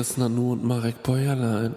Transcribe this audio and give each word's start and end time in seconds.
Chris 0.00 0.16
Nanu 0.16 0.52
und 0.52 0.64
Marek 0.64 1.02
Bäuerlein. 1.02 1.74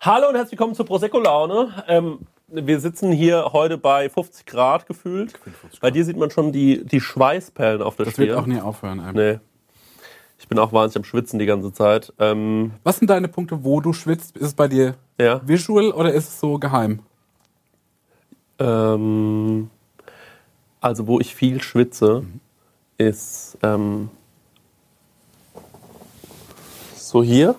Hallo 0.00 0.30
und 0.30 0.34
herzlich 0.34 0.58
willkommen 0.58 0.74
zur 0.74 0.84
Prosecco-Laune. 0.84 1.84
Ähm, 1.86 2.26
wir 2.48 2.80
sitzen 2.80 3.12
hier 3.12 3.52
heute 3.52 3.78
bei 3.78 4.08
50 4.10 4.46
Grad 4.46 4.86
gefühlt. 4.86 5.38
Bei 5.80 5.92
dir 5.92 6.04
sieht 6.04 6.16
man 6.16 6.32
schon 6.32 6.50
die, 6.50 6.84
die 6.84 7.00
Schweißperlen 7.00 7.82
auf 7.82 7.94
der 7.94 8.06
Das 8.06 8.14
Stirn. 8.14 8.30
wird 8.30 8.36
auch 8.36 8.46
nie 8.46 8.60
aufhören. 8.60 8.98
Ey. 8.98 9.12
Nee. 9.12 9.38
Ich 10.40 10.48
bin 10.48 10.58
auch 10.58 10.72
wahnsinnig 10.72 11.06
am 11.06 11.08
Schwitzen 11.08 11.38
die 11.38 11.46
ganze 11.46 11.72
Zeit. 11.72 12.12
Ähm, 12.18 12.72
Was 12.82 12.98
sind 12.98 13.06
deine 13.08 13.28
Punkte, 13.28 13.62
wo 13.62 13.80
du 13.80 13.92
schwitzt? 13.92 14.36
Ist 14.36 14.46
es 14.46 14.54
bei 14.54 14.66
dir 14.66 14.96
ja. 15.20 15.40
visual 15.46 15.92
oder 15.92 16.12
ist 16.12 16.30
es 16.30 16.40
so 16.40 16.58
geheim? 16.58 16.98
Ähm, 18.58 19.70
also, 20.80 21.06
wo 21.06 21.20
ich 21.20 21.32
viel 21.36 21.62
schwitze, 21.62 22.24
ist 22.98 23.56
ähm, 23.62 24.10
so 27.10 27.22
hier. 27.22 27.54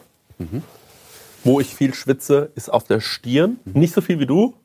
Wo 1.43 1.59
ich 1.59 1.75
viel 1.75 1.93
schwitze, 1.93 2.51
ist 2.55 2.71
auf 2.71 2.83
der 2.85 2.99
Stirn. 2.99 3.59
Nicht 3.65 3.93
so 3.93 4.01
viel 4.01 4.19
wie 4.19 4.25
du. 4.25 4.55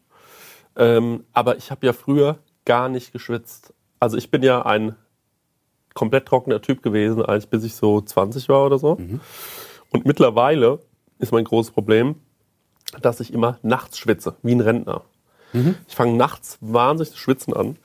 Ähm, 0.76 1.24
aber 1.32 1.56
ich 1.56 1.70
habe 1.70 1.86
ja 1.86 1.92
früher 1.92 2.38
gar 2.64 2.88
nicht 2.88 3.12
geschwitzt. 3.12 3.72
Also, 3.98 4.16
ich 4.16 4.30
bin 4.30 4.42
ja 4.42 4.64
ein 4.64 4.94
komplett 5.94 6.26
trockener 6.26 6.60
Typ 6.60 6.82
gewesen, 6.82 7.24
eigentlich 7.24 7.48
bis 7.48 7.64
ich 7.64 7.74
so 7.74 8.00
20 8.00 8.48
war 8.48 8.66
oder 8.66 8.78
so. 8.78 8.96
Und 9.90 10.04
mittlerweile 10.04 10.80
ist 11.18 11.32
mein 11.32 11.44
großes 11.44 11.72
Problem, 11.72 12.16
dass 13.00 13.20
ich 13.20 13.32
immer 13.32 13.58
nachts 13.62 13.98
schwitze, 13.98 14.36
wie 14.42 14.54
ein 14.54 14.60
Rentner. 14.60 15.02
Ich 15.88 15.94
fange 15.96 16.14
nachts 16.16 16.58
wahnsinnig 16.60 17.12
zu 17.12 17.18
schwitzen 17.18 17.54
an 17.54 17.76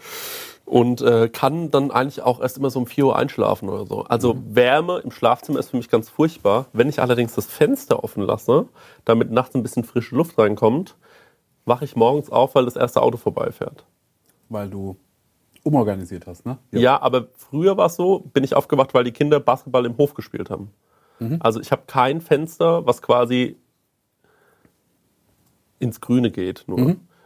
und 0.71 1.01
äh, 1.01 1.27
kann 1.27 1.69
dann 1.69 1.91
eigentlich 1.91 2.21
auch 2.21 2.39
erst 2.39 2.57
immer 2.57 2.69
so 2.69 2.79
um 2.79 2.87
4 2.87 3.07
Uhr 3.07 3.15
einschlafen 3.17 3.67
oder 3.67 3.85
so. 3.85 4.03
Also 4.05 4.37
Wärme 4.47 4.99
im 4.99 5.11
Schlafzimmer 5.11 5.59
ist 5.59 5.71
für 5.71 5.75
mich 5.75 5.89
ganz 5.89 6.09
furchtbar. 6.09 6.67
Wenn 6.71 6.87
ich 6.87 7.01
allerdings 7.01 7.35
das 7.35 7.45
Fenster 7.45 8.05
offen 8.05 8.23
lasse, 8.23 8.69
damit 9.03 9.31
nachts 9.31 9.53
ein 9.53 9.63
bisschen 9.63 9.83
frische 9.83 10.15
Luft 10.15 10.37
reinkommt, 10.37 10.95
wache 11.65 11.83
ich 11.83 11.97
morgens 11.97 12.29
auf, 12.29 12.55
weil 12.55 12.63
das 12.63 12.77
erste 12.77 13.01
Auto 13.01 13.17
vorbeifährt. 13.17 13.83
Weil 14.47 14.69
du 14.69 14.95
umorganisiert 15.63 16.25
hast, 16.25 16.45
ne? 16.45 16.57
Ja, 16.71 17.01
aber 17.01 17.27
früher 17.35 17.75
war 17.75 17.87
es 17.87 17.97
so, 17.97 18.19
bin 18.33 18.45
ich 18.45 18.55
aufgewacht, 18.55 18.93
weil 18.93 19.03
die 19.03 19.11
Kinder 19.11 19.41
Basketball 19.41 19.85
im 19.85 19.97
Hof 19.97 20.13
gespielt 20.13 20.49
haben. 20.49 20.71
Also 21.41 21.59
ich 21.59 21.73
habe 21.73 21.81
kein 21.85 22.21
Fenster, 22.21 22.85
was 22.85 23.01
quasi 23.01 23.57
ins 25.79 25.99
Grüne 25.99 26.31
geht. 26.31 26.63
Nur. 26.67 26.79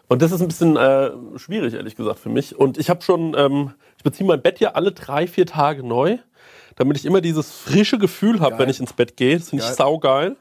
Und 0.07 0.21
das 0.21 0.31
ist 0.31 0.41
ein 0.41 0.47
bisschen 0.47 0.77
äh, 0.77 1.11
schwierig, 1.37 1.73
ehrlich 1.73 1.95
gesagt, 1.95 2.19
für 2.19 2.29
mich. 2.29 2.55
Und 2.55 2.77
ich 2.77 2.89
habe 2.89 3.01
schon, 3.01 3.35
ähm, 3.37 3.73
ich 3.97 4.03
beziehe 4.03 4.27
mein 4.27 4.41
Bett 4.41 4.59
ja 4.59 4.71
alle 4.71 4.91
drei, 4.91 5.27
vier 5.27 5.45
Tage 5.45 5.83
neu, 5.83 6.17
damit 6.75 6.97
ich 6.97 7.05
immer 7.05 7.21
dieses 7.21 7.51
frische 7.51 7.97
Gefühl 7.97 8.39
habe, 8.39 8.59
wenn 8.59 8.69
ich 8.69 8.79
ins 8.79 8.93
Bett 8.93 9.17
gehe. 9.17 9.37
Das 9.37 9.49
finde 9.49 9.63
ich 9.63 9.69
Geil. 9.69 9.77
saugeil. 9.77 10.35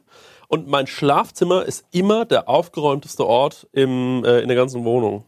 Und 0.48 0.68
mein 0.68 0.86
Schlafzimmer 0.86 1.64
ist 1.64 1.86
immer 1.90 2.24
der 2.24 2.48
aufgeräumteste 2.48 3.26
Ort 3.26 3.66
im, 3.72 4.24
äh, 4.24 4.40
in 4.40 4.48
der 4.48 4.56
ganzen 4.56 4.84
Wohnung. 4.84 5.24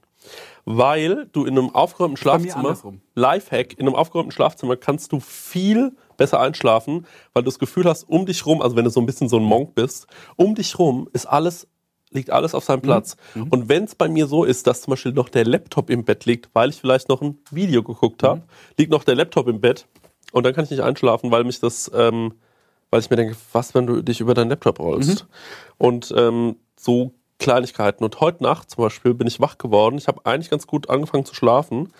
Weil 0.65 1.27
du 1.27 1.45
in 1.45 1.57
einem 1.57 1.75
aufgeräumten 1.75 2.15
mir 2.15 2.19
Schlafzimmer, 2.19 2.57
andersrum. 2.57 3.01
Lifehack, 3.15 3.79
in 3.79 3.87
einem 3.87 3.95
aufgeräumten 3.95 4.33
Schlafzimmer 4.33 4.77
kannst 4.77 5.13
du 5.13 5.21
viel 5.21 5.93
besser 6.17 6.41
einschlafen, 6.41 7.07
weil 7.33 7.43
du 7.45 7.49
das 7.49 7.59
Gefühl 7.59 7.85
hast, 7.85 8.03
um 8.09 8.27
dich 8.27 8.45
rum, 8.47 8.61
also 8.61 8.75
wenn 8.77 8.85
du 8.85 8.91
so 8.91 9.01
ein 9.01 9.07
bisschen 9.07 9.29
so 9.29 9.37
ein 9.37 9.45
Monk 9.45 9.75
bist, 9.75 10.07
um 10.35 10.55
dich 10.55 10.79
rum 10.79 11.09
ist 11.13 11.27
alles, 11.27 11.69
liegt 12.17 12.31
alles 12.31 12.55
auf 12.55 12.65
seinem 12.65 12.81
Platz. 12.83 13.17
Und 13.51 13.69
wenn 13.69 13.85
es 13.85 13.95
bei 13.95 14.09
mir 14.09 14.27
so 14.27 14.43
ist, 14.43 14.67
dass 14.67 14.83
zum 14.83 14.91
Beispiel 14.91 15.13
noch 15.13 15.29
der 15.29 15.45
Laptop 15.45 15.89
im 15.91 16.05
Bett 16.05 16.25
liegt, 16.25 16.49
weil 16.55 16.71
ich 16.71 16.81
vielleicht 16.81 17.09
noch 17.09 17.23
ein 17.23 17.39
Video 17.53 17.85
geguckt 17.85 18.25
habe, 18.25 18.43
liegt 18.77 18.91
noch 18.91 19.05
der 19.05 19.15
Laptop 19.15 19.47
im 19.47 19.61
Bett 19.61 19.87
und 20.33 20.45
dann 20.45 20.55
kann 20.55 20.65
ich 20.65 20.71
nicht 20.71 20.83
einschlafen, 20.83 21.31
weil 21.31 21.45
mich 21.45 21.61
das, 21.61 21.91
ähm, 21.95 22.35
weil 22.91 23.01
ich 23.01 23.11
mir 23.11 23.17
denke, 23.17 23.37
was, 23.53 23.75
wenn 23.75 23.87
du 23.87 24.03
dich 24.03 24.21
über 24.21 24.35
deinen 24.35 24.51
Laptop 24.51 24.81
rollst? 24.81 25.27
Und 25.79 26.13
ähm, 26.17 26.57
so 26.77 27.13
Kleinigkeiten. 27.39 28.05
Und 28.05 28.21
heute 28.21 28.43
Nacht 28.43 28.71
zum 28.71 28.85
Beispiel 28.85 29.15
bin 29.15 29.27
ich 29.27 29.41
wach 29.41 29.59
geworden. 29.59 29.99
Ich 29.99 30.09
habe 30.09 30.21
eigentlich 30.25 30.51
ganz 30.51 30.67
gut 30.67 30.89
angefangen 30.89 31.25
zu 31.25 31.35
schlafen 31.35 31.93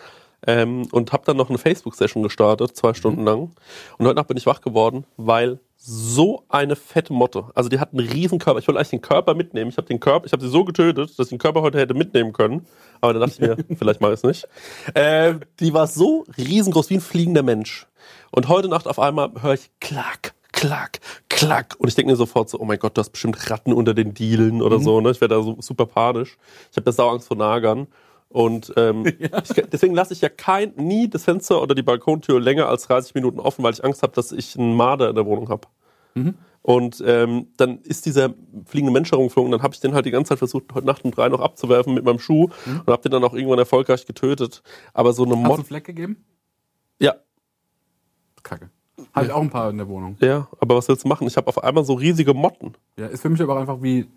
ähm, 0.47 0.89
und 0.93 1.13
habe 1.13 1.25
dann 1.27 1.37
noch 1.37 1.51
eine 1.51 1.59
Facebook-Session 1.59 2.23
gestartet, 2.23 2.77
zwei 2.77 2.95
Stunden 2.95 3.25
lang. 3.25 3.53
Und 3.99 4.07
heute 4.07 4.17
Nacht 4.17 4.29
bin 4.29 4.37
ich 4.37 4.47
wach 4.47 4.61
geworden, 4.61 5.05
weil 5.17 5.61
so 5.89 6.43
eine 6.49 6.75
fette 6.75 7.13
Motte, 7.13 7.45
also 7.55 7.69
die 7.69 7.79
hat 7.79 7.93
einen 7.93 8.09
riesen 8.09 8.41
Körper. 8.41 8.59
Ich 8.59 8.67
wollte 8.67 8.81
eigentlich 8.81 8.91
den 8.91 9.03
Körper 9.03 9.35
mitnehmen. 9.35 9.71
Ich 9.71 9.77
habe 9.77 9.87
den 9.87 10.01
Körper, 10.01 10.27
ich 10.27 10.33
habe 10.33 10.43
sie 10.43 10.51
so 10.51 10.65
getötet, 10.65 11.17
dass 11.17 11.27
ich 11.27 11.31
den 11.31 11.39
Körper 11.39 11.63
heute 11.63 11.79
hätte 11.79 11.95
mitnehmen 11.95 12.33
können. 12.33 12.67
Aber 13.01 13.13
dann 13.13 13.23
dachte 13.23 13.35
ich 13.35 13.41
mir, 13.41 13.57
vielleicht 13.79 14.01
mache 14.01 14.15
ich 14.15 14.17
es 14.17 14.25
nicht. 14.25 14.49
Äh, 14.95 15.35
die 15.61 15.73
war 15.73 15.87
so 15.87 16.25
riesengroß 16.37 16.91
wie 16.91 16.95
ein 16.95 17.01
fliegender 17.01 17.45
Mensch. 17.45 17.87
Und 18.33 18.49
heute 18.49 18.69
Nacht 18.69 18.89
auf 18.89 18.99
einmal 18.99 19.31
höre 19.41 19.55
ich 19.55 19.71
klack, 19.81 20.35
klack, 20.51 20.99
klack. 21.29 21.77
Und 21.79 21.87
ich 21.87 21.95
denke 21.95 22.11
mir 22.11 22.17
sofort 22.17 22.51
so, 22.51 22.59
oh 22.59 22.65
mein 22.65 22.81
Gott, 22.81 22.97
du 22.97 23.01
hast 23.01 23.11
bestimmt 23.11 23.49
Ratten 23.49 23.73
unter 23.73 23.95
den 23.95 24.13
Dielen 24.13 24.63
oder 24.63 24.81
so. 24.81 25.01
Ne? 25.01 25.13
Ich 25.13 25.21
werde 25.21 25.37
da 25.37 25.43
so 25.43 25.57
super 25.61 25.87
panisch. 25.87 26.37
Ich 26.73 26.77
habe 26.77 26.85
da 26.85 26.91
Sauangst 26.93 27.29
vor 27.29 27.37
Nagern. 27.37 27.87
Und 28.37 28.71
ähm, 28.77 29.07
ich, 29.19 29.63
deswegen 29.73 29.95
lasse 29.95 30.13
ich 30.13 30.21
ja 30.21 30.29
kein, 30.29 30.75
nie 30.77 31.09
das 31.09 31.25
Fenster 31.25 31.63
oder 31.63 31.75
die 31.75 31.83
Balkontür 31.83 32.39
länger 32.39 32.69
als 32.69 32.83
30 32.83 33.15
Minuten 33.15 33.41
offen, 33.41 33.65
weil 33.65 33.73
ich 33.73 33.83
Angst 33.83 34.03
habe, 34.03 34.13
dass 34.13 34.31
ich 34.31 34.59
einen 34.59 34.77
Marder 34.77 35.09
in 35.09 35.15
der 35.15 35.25
Wohnung 35.25 35.49
habe. 35.49 35.67
Und 36.61 37.03
ähm, 37.07 37.49
dann 37.57 37.79
ist 37.81 38.05
dieser 38.05 38.35
fliegende 38.67 38.93
Mensch 38.93 39.11
herumgeflogen. 39.11 39.53
Dann 39.53 39.63
habe 39.63 39.73
ich 39.73 39.81
den 39.81 39.95
halt 39.95 40.05
die 40.05 40.11
ganze 40.11 40.31
Zeit 40.31 40.39
versucht, 40.39 40.65
heute 40.75 40.87
Nacht 40.87 41.03
um 41.05 41.13
drei 41.13 41.31
noch 41.31 41.41
abzuwerfen 41.41 41.95
mit 41.95 42.05
meinem 42.05 42.19
Schuh 42.19 42.51
und 42.67 42.87
habe 42.87 43.01
den 43.01 43.13
dann 43.13 43.25
auch 43.25 43.33
irgendwann 43.33 43.59
erfolgreich 43.59 44.05
getötet. 44.05 44.63
Aber 44.93 45.15
so 45.15 45.25
eine 45.25 45.35
Hast 45.37 45.43
du 45.43 45.49
Mod. 45.49 45.57
einen 45.57 45.65
Fleck 45.65 45.85
gegeben? 45.85 46.25
Ja, 47.01 47.15
Kacke. 48.43 48.71
Habe 49.15 49.27
ich 49.27 49.33
auch 49.33 49.41
ein 49.41 49.51
paar 49.51 49.71
in 49.71 49.79
der 49.79 49.89
Wohnung. 49.89 50.17
ja, 50.21 50.49
aber 50.61 50.77
was 50.77 50.89
willst 50.89 51.05
du 51.05 51.09
machen? 51.09 51.27
Ich 51.27 51.39
habe 51.39 51.49
auf 51.49 51.63
einmal 51.65 51.85
so 51.85 51.95
riesige 51.95 52.35
Motten. 52.35 52.75
Ja, 52.99 53.07
ist 53.07 53.23
für 53.23 53.31
mich 53.31 53.41
aber 53.41 53.55
auch 53.55 53.61
einfach 53.61 53.83
wie 53.83 54.09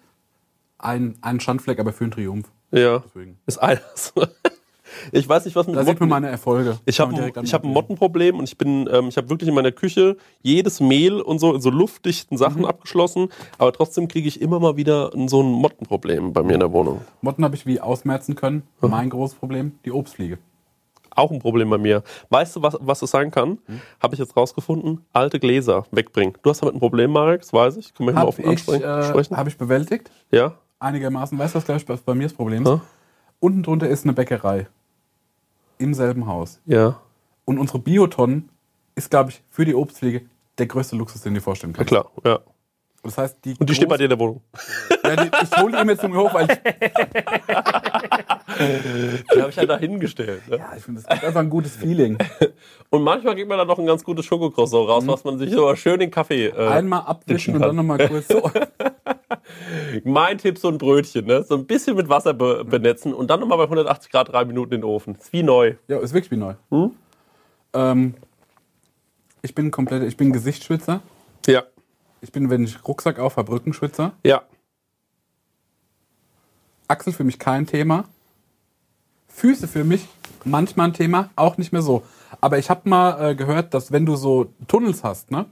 ein, 0.79 1.17
ein 1.21 1.39
Schandfleck, 1.39 1.79
aber 1.79 1.93
für 1.93 2.05
einen 2.05 2.11
Triumph. 2.11 2.47
Ja, 2.71 2.99
Deswegen. 2.99 3.37
ist 3.45 3.57
alles. 3.57 4.13
ich 5.11 5.27
weiß 5.27 5.45
nicht, 5.45 5.55
was 5.55 5.67
mit 5.67 5.75
Da 5.75 5.81
sieht 5.81 5.87
Motten. 5.99 6.09
man 6.09 6.21
meine 6.21 6.29
Erfolge. 6.29 6.77
Ich 6.85 6.99
habe 6.99 7.31
ich 7.43 7.53
hab 7.53 7.63
ein. 7.63 7.71
Mottenproblem 7.71 8.37
und 8.37 8.45
ich 8.47 8.57
bin, 8.57 8.87
ähm, 8.91 9.07
ich 9.09 9.17
habe 9.17 9.29
wirklich 9.29 9.49
in 9.49 9.55
meiner 9.55 9.71
Küche 9.71 10.17
jedes 10.41 10.79
Mehl 10.79 11.19
und 11.21 11.39
so 11.39 11.53
in 11.55 11.61
so 11.61 11.69
luftdichten 11.69 12.37
Sachen 12.37 12.65
abgeschlossen, 12.65 13.29
aber 13.57 13.73
trotzdem 13.73 14.07
kriege 14.07 14.27
ich 14.27 14.41
immer 14.41 14.59
mal 14.59 14.77
wieder 14.77 15.11
so 15.27 15.41
ein 15.41 15.51
Mottenproblem 15.51 16.33
bei 16.33 16.43
mir 16.43 16.53
in 16.53 16.59
der 16.59 16.71
Wohnung. 16.71 17.01
Motten 17.21 17.43
habe 17.43 17.55
ich 17.55 17.65
wie 17.65 17.79
ausmerzen 17.81 18.35
können. 18.35 18.63
Mein 18.81 19.09
großes 19.09 19.37
Problem, 19.37 19.73
die 19.85 19.91
Obstfliege. 19.91 20.37
Auch 21.15 21.31
ein 21.31 21.39
Problem 21.39 21.69
bei 21.69 21.77
mir. 21.79 22.03
Weißt 22.29 22.55
du, 22.55 22.61
was, 22.61 22.77
was 22.79 23.01
es 23.01 23.11
sein 23.11 23.31
kann? 23.31 23.57
Hm? 23.65 23.81
Habe 24.01 24.13
ich 24.13 24.19
jetzt 24.19 24.37
rausgefunden? 24.37 25.01
Alte 25.11 25.39
Gläser 25.39 25.85
wegbringen. 25.91 26.35
Du 26.43 26.49
hast 26.51 26.61
damit 26.61 26.75
ein 26.75 26.79
Problem, 26.79 27.11
Marek, 27.11 27.41
das 27.41 27.51
weiß 27.51 27.77
ich. 27.77 27.93
Können 27.93 28.07
wir 28.09 28.13
mal 28.13 28.19
Habe 28.21 28.29
offen 28.29 28.45
ansprechen? 28.45 28.83
äh, 28.83 29.03
sprechen? 29.03 29.35
hab 29.35 29.47
ich 29.47 29.57
bewältigt. 29.57 30.11
Ja? 30.31 30.53
Einigermaßen. 30.79 31.37
Weißt 31.37 31.55
du, 31.55 31.57
was 31.57 31.65
gleich 31.65 31.87
was 31.89 32.01
bei 32.01 32.15
mir 32.15 32.23
das 32.23 32.33
Problem 32.33 32.63
ist? 32.63 32.69
Ja? 32.69 32.81
Unten 33.39 33.63
drunter 33.63 33.87
ist 33.89 34.05
eine 34.05 34.13
Bäckerei. 34.13 34.67
Im 35.77 35.93
selben 35.93 36.25
Haus. 36.27 36.59
Ja. 36.65 36.99
Und 37.45 37.57
unsere 37.57 37.79
Biotonnen 37.79 38.49
ist, 38.95 39.09
glaube 39.09 39.31
ich, 39.31 39.41
für 39.49 39.65
die 39.65 39.75
Obstpflege 39.75 40.21
der 40.57 40.67
größte 40.67 40.95
Luxus, 40.95 41.21
den 41.21 41.33
du 41.33 41.39
dir 41.39 41.43
vorstellen 41.43 41.73
Ja, 41.73 41.77
kannst. 41.77 41.89
klar. 41.89 42.11
Ja. 42.25 42.39
Das 43.01 43.17
heißt, 43.17 43.37
die 43.45 43.55
Und 43.57 43.69
die 43.69 43.75
steht 43.75 43.87
bei 43.87 43.95
dir 43.95 44.03
in 44.05 44.09
der 44.09 44.19
Wohnung. 44.19 44.41
Ja, 45.05 45.15
die, 45.15 45.31
ich 45.41 45.57
hole 45.61 45.71
die 45.73 45.81
immer 45.81 45.97
zu 45.97 46.09
mir 46.09 46.17
hoch, 46.17 46.33
weil 46.33 46.51
ich, 46.51 46.59
Die 48.59 49.39
habe 49.41 49.49
ich 49.51 49.57
halt 49.57 49.69
da 49.69 49.77
hingestellt. 49.77 50.45
Ne? 50.49 50.57
ja, 50.57 50.73
ich 50.75 50.83
finde, 50.83 51.01
das 51.01 51.09
gibt 51.09 51.23
einfach 51.23 51.39
ein 51.39 51.49
gutes 51.49 51.77
Feeling. 51.77 52.17
Und 52.89 53.03
manchmal 53.03 53.35
gibt 53.35 53.47
man 53.47 53.57
da 53.57 53.63
noch 53.63 53.79
ein 53.79 53.85
ganz 53.85 54.03
gutes 54.03 54.25
Schokocroissant 54.25 54.89
raus, 54.89 55.07
was 55.07 55.23
man 55.23 55.37
sich 55.39 55.55
aber 55.57 55.77
schön 55.77 55.97
den 56.01 56.11
Kaffee. 56.11 56.47
Äh, 56.47 56.67
Einmal 56.67 57.03
abwischen 57.03 57.55
und 57.55 57.61
dann 57.61 57.77
nochmal 57.77 58.05
kurz 58.05 58.27
so. 58.27 58.51
Mein 60.03 60.37
Tipp, 60.37 60.57
so 60.57 60.67
ein 60.69 60.77
Brötchen, 60.77 61.25
ne? 61.25 61.43
So 61.43 61.55
ein 61.55 61.65
bisschen 61.65 61.95
mit 61.95 62.09
Wasser 62.09 62.33
be 62.33 62.63
benetzen 62.65 63.13
und 63.13 63.29
dann 63.29 63.39
nochmal 63.39 63.57
bei 63.57 63.63
180 63.65 64.11
Grad 64.11 64.29
drei 64.29 64.45
Minuten 64.45 64.73
in 64.73 64.81
den 64.81 64.85
Ofen. 64.89 65.15
Ist 65.15 65.33
wie 65.33 65.43
neu. 65.43 65.75
Ja, 65.87 65.99
ist 65.99 66.13
wirklich 66.13 66.31
wie 66.31 66.37
neu. 66.37 66.53
Hm? 66.69 66.91
Ähm, 67.73 68.13
ich 69.41 69.55
bin 69.55 69.71
komplett, 69.71 70.03
ich 70.03 70.17
bin 70.17 70.31
Gesichtsschwitzer. 70.33 71.01
Ja. 71.47 71.63
Ich 72.21 72.31
bin, 72.31 72.49
wenn 72.49 72.63
ich 72.63 72.85
Rucksack 72.87 73.19
auf 73.19 73.37
habe, 73.37 73.51
Rückenschwitzer. 73.51 74.13
Ja. 74.23 74.43
Achsel 76.87 77.13
für 77.13 77.23
mich 77.23 77.39
kein 77.39 77.65
Thema. 77.67 78.05
Füße 79.27 79.67
für 79.67 79.83
mich 79.83 80.07
manchmal 80.43 80.87
ein 80.87 80.93
Thema, 80.93 81.29
auch 81.35 81.57
nicht 81.57 81.71
mehr 81.71 81.81
so. 81.81 82.03
Aber 82.41 82.57
ich 82.57 82.69
habe 82.69 82.89
mal 82.89 83.31
äh, 83.31 83.35
gehört, 83.35 83.73
dass 83.73 83.91
wenn 83.91 84.05
du 84.05 84.15
so 84.15 84.51
Tunnels 84.67 85.03
hast, 85.03 85.31
ne? 85.31 85.45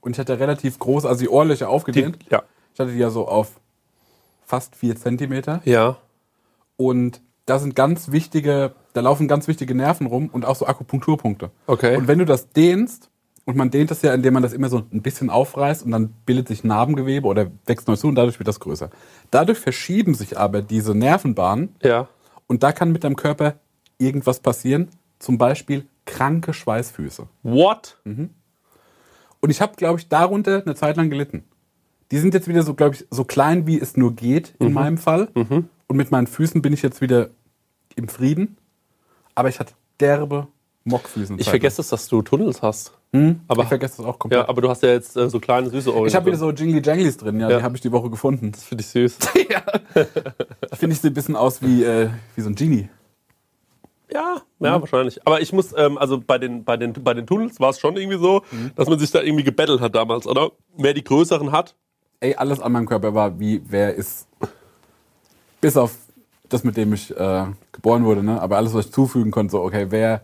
Und 0.00 0.12
ich 0.12 0.18
hatte 0.18 0.38
relativ 0.38 0.78
groß, 0.78 1.06
also 1.06 1.20
die 1.20 1.28
Ohrlöcher 1.28 1.66
Die, 1.66 1.70
aufgedehnt. 1.70 2.18
ja. 2.30 2.42
Ich 2.74 2.80
hatte 2.80 2.92
die 2.92 2.98
ja 2.98 3.10
so 3.10 3.26
auf 3.28 3.52
fast 4.44 4.76
vier 4.76 4.96
Zentimeter. 4.96 5.62
Ja. 5.64 5.96
Und 6.76 7.20
da 7.46 7.58
sind 7.58 7.76
ganz 7.76 8.10
wichtige, 8.10 8.74
da 8.92 9.00
laufen 9.00 9.28
ganz 9.28 9.48
wichtige 9.48 9.74
Nerven 9.74 10.06
rum 10.06 10.28
und 10.32 10.44
auch 10.44 10.56
so 10.56 10.66
Akupunkturpunkte. 10.66 11.50
Okay. 11.66 11.96
Und 11.96 12.08
wenn 12.08 12.18
du 12.18 12.24
das 12.24 12.50
dehnst, 12.50 13.10
und 13.46 13.56
man 13.56 13.70
dehnt 13.70 13.90
das 13.90 14.00
ja, 14.02 14.14
indem 14.14 14.34
man 14.34 14.42
das 14.42 14.54
immer 14.54 14.70
so 14.70 14.78
ein 14.78 15.02
bisschen 15.02 15.28
aufreißt 15.30 15.84
und 15.84 15.90
dann 15.90 16.14
bildet 16.24 16.48
sich 16.48 16.64
Narbengewebe 16.64 17.26
oder 17.28 17.46
wächst 17.66 17.86
neu 17.88 17.96
zu 17.96 18.08
und 18.08 18.14
dadurch 18.14 18.38
wird 18.38 18.48
das 18.48 18.58
größer. 18.58 18.88
Dadurch 19.30 19.58
verschieben 19.58 20.14
sich 20.14 20.38
aber 20.38 20.62
diese 20.62 20.94
Nervenbahnen 20.94 21.76
Ja. 21.82 22.08
und 22.46 22.62
da 22.62 22.72
kann 22.72 22.90
mit 22.90 23.04
deinem 23.04 23.16
Körper 23.16 23.56
irgendwas 23.98 24.40
passieren, 24.40 24.88
zum 25.18 25.36
Beispiel 25.36 25.86
kranke 26.06 26.54
Schweißfüße. 26.54 27.28
What? 27.42 27.98
Und 28.04 28.30
Und 29.40 29.50
ich 29.50 29.60
habe, 29.60 29.76
glaube 29.76 30.00
ich, 30.00 30.08
darunter 30.08 30.62
eine 30.64 30.74
Zeit 30.74 30.96
lang 30.96 31.10
gelitten. 31.10 31.44
Die 32.14 32.20
sind 32.20 32.32
jetzt 32.32 32.46
wieder 32.46 32.62
so, 32.62 32.74
glaube 32.74 32.94
ich, 32.94 33.04
so 33.10 33.24
klein, 33.24 33.66
wie 33.66 33.76
es 33.80 33.96
nur 33.96 34.14
geht, 34.14 34.54
in 34.60 34.72
meinem 34.72 34.98
Fall. 34.98 35.26
Und 35.34 35.96
mit 35.96 36.12
meinen 36.12 36.28
Füßen 36.28 36.62
bin 36.62 36.72
ich 36.72 36.80
jetzt 36.80 37.00
wieder 37.00 37.30
im 37.96 38.06
Frieden. 38.06 38.56
Aber 39.34 39.48
ich 39.48 39.58
hatte 39.58 39.74
derbe 39.98 40.46
Mockfüßen. 40.84 41.40
Ich 41.40 41.48
vergesse 41.48 41.80
es, 41.80 41.88
dass 41.88 42.06
du 42.06 42.22
Tunnels 42.22 42.62
hast. 42.62 42.92
aber 43.12 43.34
aber- 43.48 43.62
ich 43.64 43.68
vergesse 43.68 43.96
das 43.96 44.06
auch 44.06 44.18
komplett. 44.20 44.42
Ja, 44.42 44.48
aber 44.48 44.62
du 44.62 44.68
hast 44.68 44.84
ja 44.84 44.90
jetzt 44.90 45.16
äh, 45.16 45.28
so 45.28 45.40
kleine 45.40 45.70
süße 45.70 45.92
Ohren. 45.92 46.06
ich 46.06 46.14
habe 46.14 46.26
wieder 46.26 46.36
so 46.36 46.50
Jingly 46.52 46.82
Janglies 46.84 47.16
drin, 47.16 47.40
ja, 47.40 47.50
Ja. 47.50 47.56
die 47.58 47.62
habe 47.64 47.74
ich 47.74 47.80
die 47.82 47.90
Woche 47.90 48.10
gefunden. 48.10 48.52
Das 48.52 48.62
finde 48.62 48.82
ich 48.82 48.88
süß. 48.90 49.18
Finde 50.74 50.94
ich 50.94 51.00
so 51.00 51.08
ein 51.08 51.14
bisschen 51.14 51.34
aus 51.34 51.62
wie, 51.62 51.82
äh, 51.82 52.10
wie 52.36 52.40
so 52.42 52.48
ein 52.48 52.54
Genie. 52.54 52.88
Ja, 54.12 54.42
ja, 54.60 54.80
wahrscheinlich. 54.80 55.26
Aber 55.26 55.40
ich 55.40 55.52
muss, 55.52 55.74
ähm, 55.76 55.98
also 55.98 56.20
bei 56.20 56.38
den, 56.38 56.62
bei 56.64 56.76
den, 56.76 56.92
bei 56.92 57.14
den 57.14 57.26
Tunnels 57.26 57.58
war 57.58 57.70
es 57.70 57.80
schon 57.80 57.96
irgendwie 57.96 58.18
so, 58.18 58.42
dass 58.76 58.88
man 58.88 58.98
sich 59.00 59.10
da 59.10 59.20
irgendwie 59.20 59.42
gebettelt 59.44 59.80
hat 59.80 59.94
damals, 59.96 60.26
oder? 60.28 60.52
Wer 60.76 60.94
die 60.94 61.02
größeren 61.02 61.50
hat. 61.50 61.74
Ey, 62.24 62.34
alles 62.36 62.58
an 62.58 62.72
meinem 62.72 62.86
Körper 62.86 63.14
war 63.14 63.38
wie, 63.38 63.60
wer 63.68 63.94
ist. 63.94 64.26
Bis 65.60 65.76
auf 65.76 65.94
das, 66.48 66.64
mit 66.64 66.74
dem 66.74 66.94
ich 66.94 67.14
äh, 67.14 67.44
geboren 67.70 68.02
wurde, 68.06 68.22
ne? 68.22 68.40
Aber 68.40 68.56
alles, 68.56 68.72
was 68.72 68.86
ich 68.86 68.92
zufügen 68.92 69.30
konnte, 69.30 69.52
so, 69.52 69.62
okay, 69.62 69.88
wer, 69.90 70.22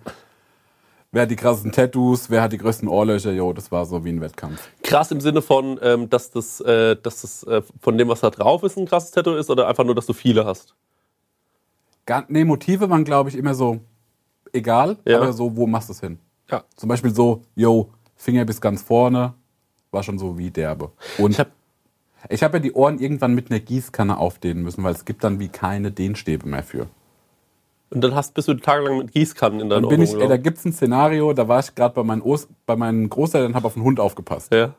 wer 1.12 1.22
hat 1.22 1.30
die 1.30 1.36
krassesten 1.36 1.72
Tattoos, 1.72 2.30
wer 2.30 2.40
hat 2.40 2.54
die 2.54 2.56
größten 2.56 2.88
Ohrlöcher, 2.88 3.32
jo, 3.32 3.52
das 3.52 3.70
war 3.70 3.84
so 3.84 4.02
wie 4.02 4.08
ein 4.12 4.20
Wettkampf. 4.22 4.66
Krass 4.82 5.10
im 5.10 5.20
Sinne 5.20 5.42
von, 5.42 5.78
ähm, 5.82 6.08
dass 6.08 6.30
das, 6.30 6.62
äh, 6.62 6.96
dass 6.96 7.20
das 7.20 7.42
äh, 7.42 7.60
von 7.82 7.98
dem, 7.98 8.08
was 8.08 8.20
da 8.20 8.30
drauf 8.30 8.62
ist, 8.62 8.78
ein 8.78 8.86
krasses 8.86 9.10
Tattoo 9.10 9.34
ist, 9.34 9.50
oder 9.50 9.68
einfach 9.68 9.84
nur, 9.84 9.94
dass 9.94 10.06
du 10.06 10.14
viele 10.14 10.46
hast. 10.46 10.74
Gar, 12.06 12.24
nee, 12.28 12.44
Motive 12.46 12.88
waren, 12.88 13.04
glaube 13.04 13.28
ich, 13.28 13.36
immer 13.36 13.52
so 13.54 13.78
egal, 14.54 14.96
Ja. 15.04 15.18
aber 15.18 15.34
so, 15.34 15.54
wo 15.54 15.66
machst 15.66 15.90
du 15.90 15.92
es 15.92 16.00
hin? 16.00 16.18
Ja. 16.50 16.64
Zum 16.76 16.88
Beispiel 16.88 17.14
so, 17.14 17.42
yo, 17.54 17.90
Finger 18.16 18.46
bis 18.46 18.58
ganz 18.58 18.80
vorne, 18.80 19.34
war 19.90 20.02
schon 20.02 20.18
so 20.18 20.38
wie 20.38 20.50
derbe. 20.50 20.92
Und 21.18 21.32
Ich 21.32 21.38
hab- 21.40 21.50
ich 22.28 22.42
habe 22.42 22.58
ja 22.58 22.62
die 22.62 22.72
Ohren 22.72 22.98
irgendwann 22.98 23.34
mit 23.34 23.50
einer 23.50 23.60
Gießkanne 23.60 24.18
aufdehnen 24.18 24.62
müssen, 24.62 24.84
weil 24.84 24.92
es 24.92 25.04
gibt 25.04 25.24
dann 25.24 25.38
wie 25.40 25.48
keine 25.48 25.90
Dehnstäbe 25.90 26.46
mehr 26.48 26.62
für. 26.62 26.86
Und 27.90 28.02
dann 28.02 28.14
hast, 28.14 28.34
bist 28.34 28.46
du 28.46 28.54
tagelang 28.54 28.98
mit 28.98 29.12
Gießkannen 29.12 29.58
in 29.60 29.68
deinen 29.70 29.88
bin 29.88 30.00
ich, 30.00 30.10
Ohren 30.10 30.20
ey, 30.20 30.28
da 30.28 30.36
gelaufen. 30.36 30.42
gibt's 30.44 30.64
ein 30.64 30.72
Szenario, 30.72 31.32
da 31.32 31.48
war 31.48 31.58
ich 31.60 31.74
gerade 31.74 31.94
bei 31.94 32.04
meinen, 32.04 32.22
Os 32.22 32.48
bei 32.66 32.76
meinen 32.76 33.08
Großeltern, 33.10 33.54
habe 33.54 33.66
auf 33.66 33.74
einen 33.76 33.84
Hund 33.84 33.98
aufgepasst 33.98 34.52
Ja. 34.54 34.74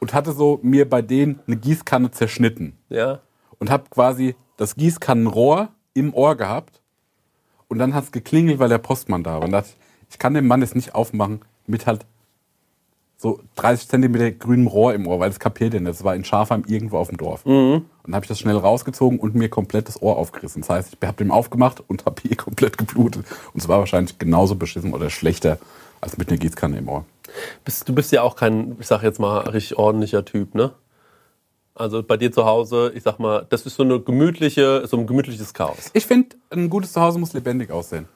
und 0.00 0.14
hatte 0.14 0.32
so 0.32 0.58
mir 0.62 0.88
bei 0.88 1.02
denen 1.02 1.40
eine 1.46 1.56
Gießkanne 1.56 2.10
zerschnitten 2.12 2.78
Ja. 2.88 3.20
und 3.58 3.70
habe 3.70 3.84
quasi 3.90 4.34
das 4.56 4.76
Gießkannenrohr 4.76 5.68
im 5.92 6.14
Ohr 6.14 6.36
gehabt 6.36 6.80
und 7.68 7.78
dann 7.78 7.92
hat's 7.94 8.12
geklingelt, 8.12 8.58
weil 8.58 8.68
der 8.70 8.78
Postmann 8.78 9.22
da 9.22 9.34
war. 9.34 9.42
Und 9.42 9.52
dachte 9.52 9.70
ich, 9.70 9.76
ich 10.12 10.18
kann 10.18 10.32
dem 10.34 10.46
Mann 10.46 10.60
das 10.62 10.74
nicht 10.74 10.94
aufmachen 10.94 11.40
mit 11.66 11.86
halt 11.86 12.06
so 13.26 13.40
30 13.56 13.88
Zentimeter 13.88 14.30
grünem 14.30 14.66
Rohr 14.66 14.94
im 14.94 15.06
Ohr, 15.06 15.18
weil 15.18 15.30
das 15.30 15.40
kapiert 15.40 15.74
er 15.74 15.80
nicht. 15.80 15.90
Das 15.90 16.04
war 16.04 16.14
in 16.14 16.24
Schafheim 16.24 16.64
irgendwo 16.66 16.98
auf 16.98 17.08
dem 17.08 17.16
Dorf. 17.16 17.44
Und 17.74 17.84
dann 18.04 18.14
habe 18.14 18.24
ich 18.24 18.28
das 18.28 18.38
schnell 18.38 18.56
rausgezogen 18.56 19.18
und 19.18 19.34
mir 19.34 19.48
komplett 19.48 19.88
das 19.88 20.00
Ohr 20.00 20.16
aufgerissen. 20.16 20.62
Das 20.62 20.70
heißt, 20.70 20.96
ich 21.00 21.06
habe 21.06 21.16
dem 21.16 21.30
aufgemacht 21.30 21.82
und 21.86 22.04
habe 22.06 22.22
hier 22.22 22.36
komplett 22.36 22.78
geblutet. 22.78 23.26
Und 23.52 23.60
es 23.60 23.68
war 23.68 23.80
wahrscheinlich 23.80 24.18
genauso 24.18 24.54
beschissen 24.54 24.94
oder 24.94 25.10
schlechter 25.10 25.58
als 26.00 26.16
mit 26.18 26.28
einer 26.28 26.38
Gießkanne 26.38 26.78
im 26.78 26.88
Ohr. 26.88 27.04
Bist, 27.64 27.88
du 27.88 27.94
bist 27.94 28.12
ja 28.12 28.22
auch 28.22 28.36
kein, 28.36 28.76
ich 28.78 28.86
sag 28.86 29.02
jetzt 29.02 29.18
mal, 29.18 29.38
richtig 29.48 29.76
ordentlicher 29.78 30.24
Typ, 30.24 30.54
ne? 30.54 30.72
Also 31.74 32.02
bei 32.02 32.16
dir 32.16 32.32
zu 32.32 32.46
Hause, 32.46 32.92
ich 32.94 33.02
sag 33.02 33.18
mal, 33.18 33.44
das 33.50 33.66
ist 33.66 33.76
so 33.76 33.82
eine 33.82 34.00
gemütliche, 34.00 34.86
so 34.86 34.96
ein 34.96 35.06
gemütliches 35.06 35.52
Chaos. 35.52 35.90
Ich 35.92 36.06
finde, 36.06 36.36
ein 36.50 36.70
gutes 36.70 36.92
Zuhause 36.92 37.18
muss 37.18 37.34
lebendig 37.34 37.70
aussehen. 37.70 38.06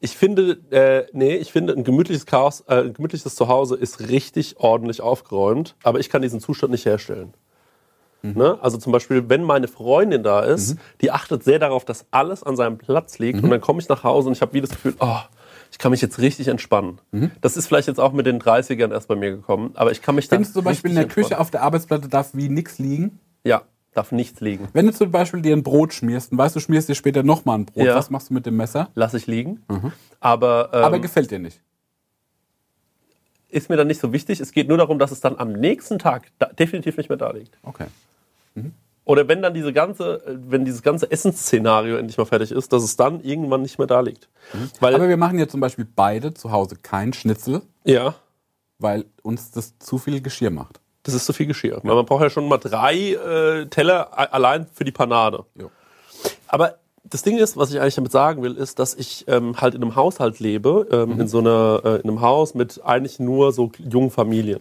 Ich 0.00 0.16
finde, 0.16 0.58
äh, 0.70 1.06
nee, 1.12 1.34
ich 1.36 1.50
finde, 1.52 1.72
ein 1.72 1.82
gemütliches 1.84 2.24
Chaos, 2.24 2.60
äh, 2.68 2.82
ein 2.82 2.92
gemütliches 2.92 3.34
Zuhause 3.34 3.74
ist 3.74 4.08
richtig 4.08 4.58
ordentlich 4.58 5.00
aufgeräumt, 5.00 5.74
aber 5.82 5.98
ich 5.98 6.08
kann 6.08 6.22
diesen 6.22 6.40
Zustand 6.40 6.70
nicht 6.72 6.84
herstellen. 6.84 7.34
Ne? 8.22 8.58
Also 8.60 8.78
zum 8.78 8.92
Beispiel, 8.92 9.28
wenn 9.28 9.44
meine 9.44 9.68
Freundin 9.68 10.24
da 10.24 10.40
ist, 10.40 10.76
die 11.00 11.12
achtet 11.12 11.44
sehr 11.44 11.60
darauf, 11.60 11.84
dass 11.84 12.06
alles 12.10 12.42
an 12.42 12.56
seinem 12.56 12.76
Platz 12.76 13.20
liegt 13.20 13.42
und 13.44 13.50
dann 13.50 13.60
komme 13.60 13.80
ich 13.80 13.88
nach 13.88 14.02
Hause 14.02 14.28
und 14.28 14.34
ich 14.34 14.42
habe 14.42 14.54
wie 14.54 14.60
das 14.60 14.70
Gefühl, 14.70 14.94
oh, 14.98 15.18
ich 15.70 15.78
kann 15.78 15.92
mich 15.92 16.00
jetzt 16.02 16.18
richtig 16.18 16.48
entspannen. 16.48 17.00
Das 17.40 17.56
ist 17.56 17.68
vielleicht 17.68 17.86
jetzt 17.86 18.00
auch 18.00 18.12
mit 18.12 18.26
den 18.26 18.40
30ern 18.40 18.90
erst 18.90 19.06
bei 19.06 19.14
mir 19.14 19.30
gekommen, 19.30 19.70
aber 19.74 19.92
ich 19.92 20.02
kann 20.02 20.16
mich 20.16 20.28
da 20.28 20.34
Findest 20.34 20.56
du 20.56 20.60
zum 20.60 20.64
Beispiel 20.64 20.90
in 20.90 20.96
der 20.96 21.04
richtig 21.04 21.14
Küche 21.14 21.26
entspannen. 21.26 21.42
auf 21.42 21.50
der 21.52 21.62
Arbeitsplatte 21.62 22.08
darf 22.08 22.30
wie 22.34 22.48
nichts 22.48 22.80
liegen? 22.80 23.20
Ja, 23.44 23.62
darf 23.98 24.12
nichts 24.12 24.40
liegen. 24.40 24.68
Wenn 24.72 24.86
du 24.86 24.92
zum 24.92 25.10
Beispiel 25.10 25.42
dir 25.42 25.54
ein 25.56 25.62
Brot 25.62 25.92
schmierst 25.92 26.32
und 26.32 26.38
weißt, 26.38 26.56
du 26.56 26.60
schmierst 26.60 26.88
dir 26.88 26.94
später 26.94 27.22
nochmal 27.22 27.58
ein 27.58 27.66
Brot, 27.66 27.84
Ja. 27.84 27.94
was 27.96 28.08
machst 28.10 28.30
du 28.30 28.34
mit 28.34 28.46
dem 28.46 28.56
Messer? 28.56 28.88
Lass 28.94 29.12
ich 29.14 29.26
liegen. 29.26 29.62
Aber, 30.20 30.70
ähm, 30.72 30.84
Aber 30.84 30.98
gefällt 31.00 31.30
dir 31.30 31.38
nicht. 31.38 31.60
ist 33.50 33.68
mir 33.70 33.76
dann 33.76 33.86
nicht 33.86 34.00
so 34.00 34.12
wichtig. 34.12 34.40
Es 34.40 34.52
geht 34.52 34.68
nur 34.68 34.76
darum, 34.78 34.98
dass 34.98 35.10
es 35.10 35.20
dann 35.20 35.38
am 35.38 35.52
nächsten 35.52 35.98
Tag 35.98 36.30
definitiv 36.58 36.96
nicht 36.96 37.08
mehr 37.08 37.16
da 37.18 37.30
liegt. 37.30 37.56
Okay. 37.62 37.86
Oder 39.04 39.26
wenn 39.26 39.40
dann 39.40 39.54
diese 39.54 39.72
ganze, 39.72 40.22
wenn 40.26 40.66
dieses 40.66 40.82
ganze 40.82 41.10
Essensszenario 41.10 41.96
endlich 41.96 42.18
mal 42.18 42.26
fertig 42.26 42.52
ist, 42.52 42.72
dass 42.74 42.82
es 42.82 42.96
dann 42.96 43.20
irgendwann 43.22 43.62
nicht 43.62 43.78
mehr 43.78 43.86
da 43.86 44.00
liegt. 44.00 44.28
Weil, 44.80 44.94
Aber 44.94 45.08
wir 45.08 45.16
machen 45.16 45.38
ja 45.38 45.48
zum 45.48 45.60
Beispiel 45.60 45.86
beide 45.96 46.34
zu 46.34 46.52
Hause 46.52 46.76
kein 46.76 47.12
Schnitzel, 47.14 47.62
ja, 47.84 48.14
weil 48.78 49.06
uns 49.22 49.50
das 49.50 49.78
zu 49.78 49.96
viel 49.96 50.20
Geschirr 50.20 50.50
macht. 50.50 50.80
Das 51.08 51.22
ist 51.22 51.26
zu 51.26 51.32
viel 51.32 51.46
Geschirr. 51.46 51.80
Weil 51.82 51.94
man 51.94 52.06
braucht 52.06 52.22
ja 52.22 52.30
schon 52.30 52.48
mal 52.48 52.58
drei 52.58 53.12
äh, 53.12 53.66
Teller 53.66 54.32
allein 54.32 54.66
für 54.72 54.84
die 54.84 54.92
Panade. 54.92 55.44
Jo. 55.54 55.70
Aber 56.46 56.76
das 57.10 57.22
Ding 57.22 57.38
ist, 57.38 57.56
was 57.56 57.72
ich 57.72 57.80
eigentlich 57.80 57.94
damit 57.94 58.12
sagen 58.12 58.42
will, 58.42 58.54
ist, 58.54 58.78
dass 58.78 58.94
ich 58.94 59.24
ähm, 59.28 59.60
halt 59.60 59.74
in 59.74 59.82
einem 59.82 59.96
Haushalt 59.96 60.40
lebe, 60.40 60.86
ähm, 60.90 61.20
in 61.20 61.28
so 61.28 61.38
einer, 61.38 61.80
äh, 61.84 61.96
in 61.96 62.02
einem 62.02 62.20
Haus 62.20 62.54
mit 62.54 62.84
eigentlich 62.84 63.18
nur 63.18 63.52
so 63.52 63.72
jungen 63.78 64.10
Familien. 64.10 64.60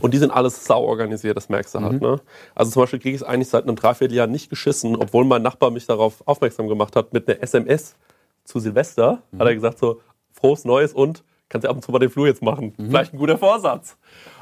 Und 0.00 0.14
die 0.14 0.18
sind 0.18 0.30
alles 0.30 0.64
sau 0.64 0.84
organisiert, 0.84 1.36
das 1.36 1.48
merkst 1.48 1.74
du 1.74 1.80
halt. 1.80 2.00
Ne? 2.00 2.20
Also 2.54 2.70
zum 2.70 2.82
Beispiel 2.82 3.00
kriege 3.00 3.16
ich 3.16 3.22
es 3.22 3.26
eigentlich 3.26 3.48
seit 3.48 3.64
einem 3.64 3.76
Dreivierteljahr 3.76 4.26
nicht 4.26 4.50
geschissen, 4.50 4.96
obwohl 4.96 5.24
mein 5.24 5.42
Nachbar 5.42 5.70
mich 5.70 5.86
darauf 5.86 6.22
aufmerksam 6.26 6.68
gemacht 6.68 6.94
hat 6.94 7.12
mit 7.12 7.28
einer 7.28 7.42
SMS 7.42 7.96
zu 8.44 8.60
Silvester. 8.60 9.22
Hat 9.36 9.46
er 9.46 9.54
gesagt 9.54 9.78
so, 9.78 10.00
frohes 10.32 10.64
Neues 10.64 10.92
und 10.92 11.24
kannst 11.48 11.64
ja 11.64 11.70
ab 11.70 11.76
und 11.76 11.82
zu 11.82 11.90
mal 11.90 11.98
den 11.98 12.10
Flur 12.10 12.26
jetzt 12.26 12.42
machen. 12.42 12.74
Vielleicht 12.76 13.12
ein 13.12 13.18
guter 13.18 13.38
Vorsatz. 13.38 13.96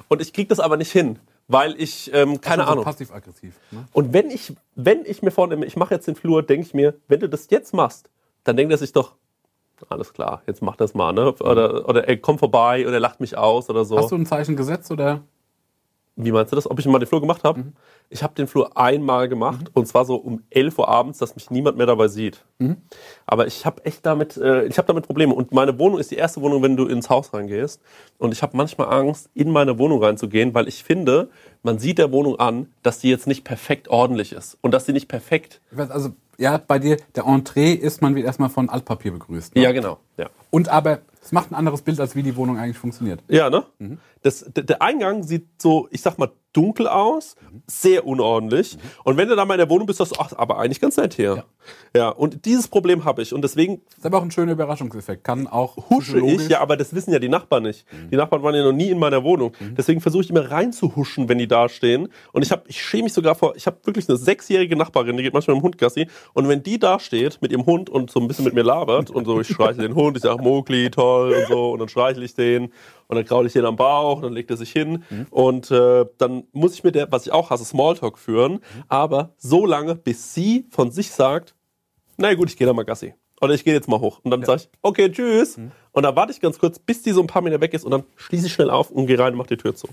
Und 0.08 0.20
ich 0.20 0.32
kriege 0.32 0.48
das 0.48 0.60
aber 0.60 0.76
nicht 0.76 0.92
hin, 0.92 1.18
weil 1.48 1.74
ich, 1.80 2.10
ähm, 2.12 2.40
keine 2.40 2.62
Also 2.62 2.72
Ahnung. 2.72 2.84
Passiv-aggressiv. 2.84 3.54
Ne? 3.70 3.84
Und 3.92 4.12
wenn 4.12 4.30
ich, 4.30 4.52
wenn 4.74 5.04
ich 5.04 5.22
mir 5.22 5.30
vornehme, 5.30 5.64
ich 5.66 5.76
mache 5.76 5.94
jetzt 5.94 6.06
den 6.06 6.16
Flur, 6.16 6.42
denke 6.42 6.66
ich 6.66 6.74
mir, 6.74 6.94
wenn 7.08 7.20
du 7.20 7.28
das 7.28 7.48
jetzt 7.50 7.72
machst, 7.74 8.10
dann 8.44 8.56
denkt 8.56 8.72
er 8.72 8.78
sich 8.78 8.92
doch, 8.92 9.14
alles 9.88 10.12
klar, 10.12 10.42
jetzt 10.46 10.62
mach 10.62 10.76
das 10.76 10.94
mal, 10.94 11.12
ne? 11.12 11.32
Oder, 11.34 11.88
oder 11.88 12.08
ey, 12.08 12.16
komm 12.16 12.38
vorbei 12.38 12.86
oder 12.88 12.98
lacht 12.98 13.20
mich 13.20 13.36
aus 13.36 13.68
oder 13.68 13.84
so. 13.84 13.98
Hast 13.98 14.10
du 14.10 14.16
ein 14.16 14.24
Zeichen 14.26 14.56
gesetzt 14.56 14.90
oder? 14.90 15.22
Wie 16.18 16.32
meinst 16.32 16.50
du 16.50 16.56
das? 16.56 16.70
Ob 16.70 16.78
ich 16.78 16.87
mal 16.87 16.99
den 16.99 17.06
Flur 17.06 17.20
gemacht 17.20 17.44
habe? 17.44 17.62
Ich 18.08 18.23
habe 18.23 18.35
den 18.35 18.46
Flur 18.46 18.75
einmal 18.76 19.28
gemacht 19.28 19.70
und 19.75 19.87
zwar 19.87 20.06
so 20.06 20.16
um 20.16 20.42
11 20.49 20.78
Uhr 20.78 20.88
abends, 20.88 21.18
dass 21.18 21.35
mich 21.35 21.50
niemand 21.50 21.76
mehr 21.76 21.85
dabei 21.85 22.08
sieht. 22.08 22.42
Aber 23.26 23.46
ich 23.46 23.66
habe 23.66 23.85
echt 23.85 24.06
damit, 24.06 24.38
äh, 24.38 24.64
ich 24.64 24.78
habe 24.78 24.87
damit 24.87 25.04
Probleme. 25.04 25.35
Und 25.35 25.52
meine 25.52 25.78
Wohnung 25.78 25.99
ist 25.99 26.11
die 26.11 26.16
erste 26.16 26.40
Wohnung, 26.40 26.62
wenn 26.62 26.76
du 26.76 26.87
ins 26.87 27.11
Haus 27.11 27.35
reingehst. 27.35 27.82
Und 28.16 28.32
ich 28.32 28.42
habe 28.42 28.56
manchmal 28.56 28.88
Angst, 28.92 29.28
in 29.35 29.50
meine 29.50 29.78
Wohnung 29.78 30.02
reinzugehen, 30.02 30.54
weil 30.54 30.68
ich 30.68 30.85
finde, 30.85 31.28
man 31.62 31.78
sieht 31.78 31.99
der 31.99 32.12
Wohnung 32.12 32.38
an, 32.38 32.73
dass 32.82 32.99
die 33.00 33.11
jetzt 33.11 33.26
nicht 33.26 33.44
perfekt 33.44 33.88
ordentlich 33.88 34.32
ist 34.32 34.56
und 34.62 34.73
dass 34.73 34.87
sie 34.87 34.94
nicht 34.94 35.08
perfekt. 35.08 35.61
Ich 35.70 35.76
weiß, 35.76 35.90
also, 35.90 36.11
ja, 36.38 36.58
bei 36.58 36.78
dir, 36.78 36.96
der 37.14 37.25
Entree 37.25 37.73
ist, 37.73 38.00
man 38.00 38.14
wird 38.14 38.25
erstmal 38.25 38.49
von 38.49 38.70
Altpapier 38.70 39.12
begrüßt. 39.12 39.54
Ne? 39.54 39.62
Ja, 39.62 39.73
genau. 39.73 39.99
Ja. 40.16 40.30
Und 40.50 40.68
aber, 40.68 41.00
es 41.26 41.33
macht 41.33 41.50
ein 41.50 41.56
anderes 41.56 41.83
Bild, 41.83 41.99
als 41.99 42.14
wie 42.14 42.23
die 42.23 42.37
Wohnung 42.37 42.56
eigentlich 42.56 42.78
funktioniert. 42.78 43.21
Ja, 43.26 43.50
ne? 43.50 43.64
Das, 44.23 44.45
der, 44.49 44.62
der 44.62 44.80
Eingang 44.80 45.25
sieht 45.25 45.61
so, 45.61 45.88
ich 45.90 46.00
sag 46.00 46.18
mal, 46.18 46.30
dunkel 46.56 46.88
aus, 46.88 47.36
sehr 47.66 48.06
unordentlich. 48.06 48.78
Und 49.04 49.16
wenn 49.16 49.28
du 49.28 49.36
da 49.36 49.44
mal 49.44 49.54
in 49.54 49.58
der 49.58 49.70
Wohnung 49.70 49.86
bist, 49.86 49.98
sagst 49.98 50.16
du, 50.16 50.20
ach, 50.20 50.32
aber 50.36 50.58
eigentlich 50.58 50.80
ganz 50.80 50.96
nett 50.96 51.14
hier. 51.14 51.44
Ja, 51.94 52.10
und 52.10 52.44
dieses 52.44 52.68
Problem 52.68 53.04
habe 53.04 53.22
ich. 53.22 53.32
Und 53.32 53.42
deswegen 53.42 53.80
Ist 53.96 54.06
aber 54.06 54.18
auch 54.18 54.22
ein 54.22 54.30
schöner 54.30 54.52
Überraschungseffekt. 54.52 55.25
Kann 55.25 55.46
auch 55.46 55.90
husche 55.90 56.18
ich, 56.20 56.48
ja, 56.48 56.60
aber 56.60 56.76
das 56.76 56.94
wissen 56.94 57.12
ja 57.12 57.18
die 57.18 57.28
Nachbarn 57.28 57.64
nicht. 57.64 57.84
Die 58.10 58.16
Nachbarn 58.16 58.42
waren 58.42 58.54
ja 58.54 58.62
noch 58.62 58.72
nie 58.72 58.90
in 58.90 58.98
meiner 58.98 59.25
Wohnung. 59.25 59.52
Deswegen 59.76 60.00
versuche 60.00 60.25
ich 60.25 60.30
immer 60.30 60.50
reinzuhuschen, 60.50 61.28
wenn 61.28 61.38
die 61.38 61.48
da 61.48 61.68
stehen. 61.68 62.08
Und 62.32 62.42
ich 62.42 62.50
habe, 62.50 62.62
ich 62.66 62.80
schäme 62.80 63.04
mich 63.04 63.12
sogar 63.12 63.34
vor, 63.34 63.56
ich 63.56 63.66
habe 63.66 63.78
wirklich 63.84 64.08
eine 64.08 64.16
sechsjährige 64.16 64.76
Nachbarin, 64.76 65.16
die 65.16 65.22
geht 65.22 65.34
manchmal 65.34 65.56
mit 65.56 65.62
dem 65.62 65.64
Hund 65.66 65.78
Gassi. 65.78 66.08
Und 66.34 66.48
wenn 66.48 66.62
die 66.62 66.78
da 66.78 66.98
steht 67.00 67.40
mit 67.42 67.52
ihrem 67.52 67.66
Hund 67.66 67.90
und 67.90 68.10
so 68.10 68.20
ein 68.20 68.28
bisschen 68.28 68.44
mit 68.44 68.54
mir 68.54 68.62
labert 68.62 69.10
und 69.10 69.25
so, 69.25 69.40
ich 69.40 69.48
streiche 69.48 69.80
den 69.80 69.94
Hund, 69.94 70.16
ich 70.16 70.22
sage 70.22 70.42
Mogli, 70.42 70.90
toll 70.90 71.32
und 71.32 71.48
so, 71.48 71.72
und 71.72 71.80
dann 71.80 71.88
streichle 71.88 72.25
ich 72.25 72.34
den 72.34 72.72
und 73.08 73.16
dann 73.16 73.25
kraule 73.25 73.46
ich 73.46 73.52
den 73.52 73.64
am 73.64 73.76
Bauch, 73.76 74.22
dann 74.22 74.32
legt 74.32 74.50
er 74.50 74.56
sich 74.56 74.72
hin 74.72 75.04
und 75.30 75.70
äh, 75.70 76.06
dann 76.18 76.44
muss 76.52 76.75
ich 76.75 76.84
mit 76.84 76.94
der, 76.94 77.10
was 77.12 77.26
ich 77.26 77.32
auch 77.32 77.50
hasse, 77.50 77.64
Smalltalk 77.64 78.18
führen, 78.18 78.60
aber 78.88 79.34
so 79.36 79.66
lange, 79.66 79.94
bis 79.94 80.34
sie 80.34 80.66
von 80.70 80.90
sich 80.90 81.10
sagt, 81.12 81.54
na 82.16 82.32
gut, 82.34 82.48
ich 82.50 82.56
gehe 82.56 82.66
da 82.66 82.72
mal 82.72 82.84
Gassi. 82.84 83.14
Oder 83.42 83.52
ich 83.52 83.64
gehe 83.64 83.75
jetzt 83.75 83.86
mal 83.86 84.00
hoch. 84.00 84.20
Und 84.22 84.30
dann 84.30 84.42
sage 84.44 84.62
ich, 84.62 84.68
okay, 84.80 85.12
tschüss. 85.12 85.58
Und 85.92 86.02
dann 86.02 86.16
warte 86.16 86.32
ich 86.32 86.40
ganz 86.40 86.58
kurz, 86.58 86.78
bis 86.78 87.02
die 87.02 87.12
so 87.12 87.20
ein 87.20 87.26
paar 87.26 87.42
Meter 87.42 87.60
weg 87.60 87.75
ist 87.75 87.84
und 87.84 87.90
dann 87.90 88.04
schließe 88.16 88.46
ich 88.46 88.52
schnell 88.54 88.70
auf 88.70 88.90
und 88.90 89.06
gehe 89.06 89.18
rein 89.18 89.32
und 89.32 89.38
mache 89.38 89.48
die 89.48 89.58
Tür 89.58 89.75
zu. 89.75 89.88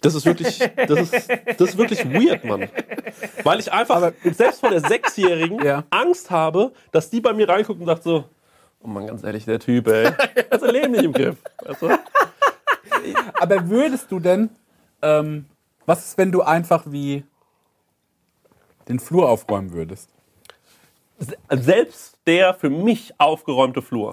Das 0.00 0.14
ist 0.14 0.24
wirklich, 0.26 0.58
das 0.58 1.00
ist, 1.00 1.28
das 1.58 1.68
ist 1.70 1.78
wirklich 1.78 2.04
weird, 2.04 2.44
Mann. 2.44 2.68
Weil 3.42 3.60
ich 3.60 3.72
einfach 3.72 4.12
selbst 4.32 4.60
vor 4.60 4.70
der 4.70 4.80
Sechsjährigen 4.80 5.62
Ja. 5.64 5.84
Angst 5.90 6.30
habe, 6.30 6.72
dass 6.92 7.10
die 7.10 7.20
bei 7.20 7.32
mir 7.32 7.48
reinguckt 7.48 7.80
und 7.80 7.86
sagt 7.86 8.02
so, 8.02 8.24
oh 8.84 8.88
Mann, 8.88 9.06
ganz 9.06 9.24
ehrlich, 9.24 9.44
der 9.44 9.58
Typ, 9.58 9.88
ey, 9.88 10.06
hat 10.50 10.60
sein 10.60 10.70
Leben 10.70 10.92
nicht 10.92 11.04
im 11.04 11.12
Griff. 11.12 11.36
Weißt 11.62 11.82
du? 11.82 11.88
Aber 13.40 13.68
würdest 13.68 14.10
du 14.12 14.20
denn, 14.20 14.50
ähm, 15.02 15.46
was 15.86 16.06
ist, 16.06 16.18
wenn 16.18 16.30
du 16.32 16.42
einfach 16.42 16.84
wie 16.86 17.24
den 18.88 19.00
Flur 19.00 19.28
aufräumen 19.28 19.72
würdest? 19.72 20.10
Selbst 21.50 22.18
der 22.26 22.54
für 22.54 22.70
mich 22.70 23.18
aufgeräumte 23.18 23.82
Flur. 23.82 24.12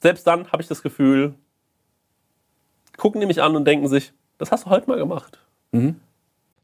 Selbst 0.00 0.26
dann 0.26 0.50
habe 0.52 0.62
ich 0.62 0.68
das 0.68 0.82
Gefühl, 0.82 1.34
gucken 2.96 3.20
die 3.20 3.26
mich 3.26 3.42
an 3.42 3.56
und 3.56 3.64
denken 3.64 3.88
sich, 3.88 4.12
das 4.38 4.52
hast 4.52 4.66
du 4.66 4.70
heute 4.70 4.88
mal 4.88 4.98
gemacht. 4.98 5.38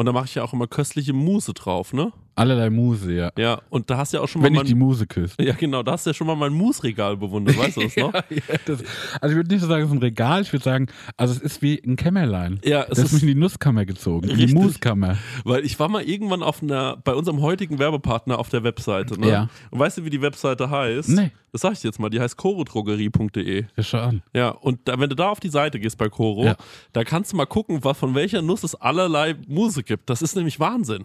Und 0.00 0.06
da 0.06 0.12
mache 0.12 0.24
ich 0.24 0.34
ja 0.34 0.42
auch 0.42 0.54
immer 0.54 0.66
köstliche 0.66 1.12
Mousse 1.12 1.52
drauf, 1.52 1.92
ne? 1.92 2.10
Allerlei 2.34 2.70
Muse, 2.70 3.12
ja. 3.12 3.30
Ja, 3.36 3.60
und 3.68 3.90
da 3.90 3.98
hast 3.98 4.14
du 4.14 4.16
ja 4.16 4.22
auch 4.22 4.28
schon 4.28 4.42
Wenn 4.42 4.54
mal 4.54 4.62
ich 4.62 4.68
die 4.68 4.74
mein, 4.74 4.86
Muse 4.86 5.06
küsst. 5.06 5.38
Ja, 5.38 5.52
genau, 5.52 5.82
da 5.82 5.92
hast 5.92 6.06
du 6.06 6.10
ja 6.10 6.14
schon 6.14 6.26
mal 6.26 6.36
mein 6.36 6.54
Mousse-Regal 6.54 7.18
bewundert, 7.18 7.58
weißt 7.58 7.76
du 7.76 7.82
das 7.82 7.96
noch? 7.98 8.14
Ja, 8.14 8.22
das, 8.64 8.82
also 9.20 9.32
ich 9.32 9.36
würde 9.36 9.52
nicht 9.52 9.60
so 9.60 9.66
sagen, 9.66 9.82
es 9.82 9.90
ist 9.90 9.94
ein 9.94 9.98
Regal, 9.98 10.40
ich 10.40 10.50
würde 10.54 10.64
sagen, 10.64 10.86
also 11.18 11.34
es 11.34 11.40
ist 11.40 11.60
wie 11.60 11.82
ein 11.84 11.96
Kämmerlein. 11.96 12.58
Ja, 12.64 12.84
es 12.84 12.96
das 12.96 12.98
ist 13.00 13.12
mich 13.12 13.22
in 13.24 13.28
die 13.28 13.34
Nusskammer 13.34 13.84
gezogen, 13.84 14.30
in 14.30 14.36
die 14.38 14.44
Richtig. 14.44 14.58
Muskammer. 14.62 15.18
Weil 15.44 15.66
ich 15.66 15.78
war 15.78 15.90
mal 15.90 16.02
irgendwann 16.02 16.42
auf 16.42 16.62
einer, 16.62 16.96
bei 16.96 17.12
unserem 17.14 17.42
heutigen 17.42 17.78
Werbepartner 17.78 18.38
auf 18.38 18.48
der 18.48 18.62
Webseite, 18.64 19.20
ne? 19.20 19.28
Ja. 19.28 19.48
Und 19.70 19.80
weißt 19.80 19.98
du, 19.98 20.06
wie 20.06 20.10
die 20.10 20.22
Webseite 20.22 20.70
heißt? 20.70 21.10
Nee. 21.10 21.32
Das 21.52 21.62
sag 21.62 21.72
ich 21.72 21.82
jetzt 21.82 21.98
mal, 21.98 22.10
die 22.10 22.20
heißt 22.20 22.36
chorodrogerie.de. 22.36 23.64
Ja, 23.76 23.82
schau 23.82 23.98
an. 23.98 24.22
Ja, 24.32 24.50
und 24.50 24.86
da, 24.86 24.98
wenn 25.00 25.10
du 25.10 25.16
da 25.16 25.30
auf 25.30 25.40
die 25.40 25.48
Seite 25.48 25.80
gehst 25.80 25.98
bei 25.98 26.08
Coro, 26.08 26.44
Ja. 26.44 26.56
da 26.92 27.02
kannst 27.04 27.32
du 27.32 27.36
mal 27.36 27.44
gucken, 27.46 27.82
was, 27.82 27.98
von 27.98 28.14
welcher 28.14 28.40
Nuss 28.40 28.62
es 28.62 28.76
allerlei 28.76 29.34
Muse 29.48 29.82
gibt. 29.90 30.08
Das 30.08 30.22
ist 30.22 30.36
nämlich 30.36 30.58
Wahnsinn. 30.60 31.04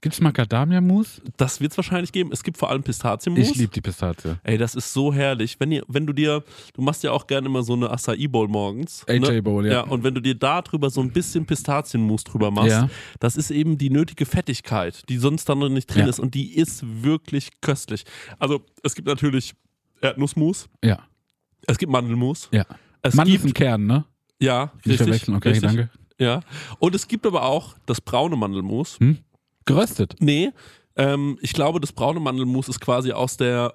Gibt's 0.00 0.20
Macadamia-Mus? 0.20 1.22
Das 1.36 1.60
wird 1.60 1.70
es 1.70 1.78
wahrscheinlich 1.78 2.10
geben. 2.10 2.30
Es 2.32 2.42
gibt 2.42 2.56
vor 2.58 2.70
allem 2.70 2.82
Pistazienmus. 2.82 3.50
Ich 3.50 3.54
liebe 3.54 3.72
die 3.72 3.80
Pistazie. 3.80 4.34
Ey, 4.42 4.58
das 4.58 4.74
ist 4.74 4.92
so 4.92 5.14
herrlich. 5.14 5.60
Wenn, 5.60 5.70
ihr, 5.70 5.84
wenn 5.86 6.06
du 6.08 6.12
dir, 6.12 6.42
du 6.74 6.82
machst 6.82 7.04
ja 7.04 7.12
auch 7.12 7.28
gerne 7.28 7.46
immer 7.46 7.62
so 7.62 7.74
eine 7.74 7.88
Acai 7.88 8.26
Bowl 8.26 8.48
morgens. 8.48 9.04
AJ 9.08 9.18
ne? 9.20 9.42
Bowl, 9.42 9.64
ja. 9.64 9.72
Ja, 9.72 9.80
und 9.82 10.02
wenn 10.02 10.12
du 10.12 10.20
dir 10.20 10.34
da 10.34 10.60
drüber 10.60 10.90
so 10.90 11.00
ein 11.00 11.12
bisschen 11.12 11.46
Pistazienmus 11.46 12.24
drüber 12.24 12.50
machst, 12.50 12.70
Ja. 12.70 12.90
das 13.20 13.36
ist 13.36 13.52
eben 13.52 13.78
die 13.78 13.90
nötige 13.90 14.26
Fettigkeit, 14.26 15.08
die 15.08 15.18
sonst 15.18 15.48
dann 15.48 15.60
noch 15.60 15.68
nicht 15.68 15.86
drin 15.86 16.02
Ja. 16.02 16.08
ist. 16.08 16.18
Und 16.18 16.34
die 16.34 16.52
ist 16.56 16.82
wirklich 17.04 17.60
köstlich. 17.60 18.04
Also, 18.40 18.64
es 18.82 18.96
gibt 18.96 19.06
natürlich 19.06 19.54
Erdnussmus, 20.00 20.68
Ja, 20.82 20.98
es 21.68 21.78
gibt 21.78 21.92
Mandelmus. 21.92 22.48
ja. 22.50 22.66
Es 23.02 23.14
ist 23.14 23.24
gibt, 23.24 23.44
ein 23.44 23.54
Kern, 23.54 23.86
ne? 23.86 24.04
ja, 24.40 24.72
Nicht 24.74 24.86
richtig, 24.86 24.96
verwechseln, 25.06 25.36
okay, 25.36 25.48
richtig, 25.50 25.66
danke. 25.68 25.90
Ja. 26.22 26.40
Und 26.78 26.94
es 26.94 27.08
gibt 27.08 27.26
aber 27.26 27.42
auch 27.42 27.74
das 27.86 28.00
braune 28.00 28.36
Mandelmus. 28.36 28.98
Hm? 29.00 29.18
Geröstet. 29.64 30.14
Nee, 30.20 30.50
ähm, 30.96 31.38
ich 31.40 31.52
glaube, 31.52 31.80
das 31.80 31.92
braune 31.92 32.20
Mandelmus 32.20 32.68
ist 32.68 32.80
quasi 32.80 33.12
aus 33.12 33.36
der 33.36 33.74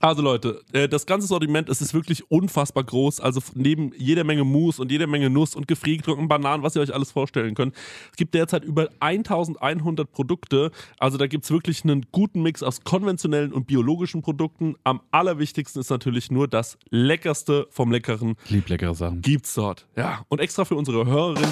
Also 0.00 0.20
Leute, 0.22 0.62
äh, 0.72 0.86
das 0.86 1.06
ganze 1.06 1.26
Sortiment, 1.26 1.68
es 1.70 1.80
ist 1.80 1.94
wirklich 1.94 2.30
unfassbar 2.30 2.84
groß. 2.84 3.20
Also 3.20 3.40
neben 3.54 3.92
jeder 3.96 4.22
Menge 4.22 4.44
Mousse 4.44 4.82
und 4.82 4.92
jeder 4.92 5.06
Menge 5.06 5.30
Nuss 5.30 5.56
und 5.56 5.66
gefriergetrockneten 5.66 6.28
Bananen, 6.28 6.62
was 6.62 6.76
ihr 6.76 6.82
euch 6.82 6.92
alles 6.92 7.10
vorstellen 7.10 7.54
könnt. 7.54 7.74
Es 8.10 8.16
gibt 8.16 8.34
derzeit 8.34 8.64
über 8.64 8.90
1100 9.00 10.10
Produkte. 10.12 10.72
Also 10.98 11.16
da 11.16 11.26
gibt 11.26 11.44
es 11.44 11.50
wirklich 11.50 11.84
einen 11.84 12.06
guten 12.12 12.42
Mix 12.42 12.62
aus 12.62 12.84
konventionellen 12.84 13.52
und 13.52 13.66
biologischen 13.66 14.20
Produkten. 14.20 14.76
Am 14.84 15.00
allerwichtigsten 15.10 15.80
ist 15.80 15.88
natürlich 15.88 16.30
nur 16.30 16.48
das 16.48 16.76
Leckerste 16.90 17.66
vom 17.70 17.90
Leckeren 17.90 18.36
lieb 18.50 18.68
leckere 18.68 18.94
Sachen. 18.94 19.22
gibt's 19.22 19.54
dort. 19.54 19.86
Ja, 19.96 20.24
und 20.28 20.40
extra 20.40 20.66
für 20.66 20.76
unsere 20.76 21.06
Hörerin 21.06 21.48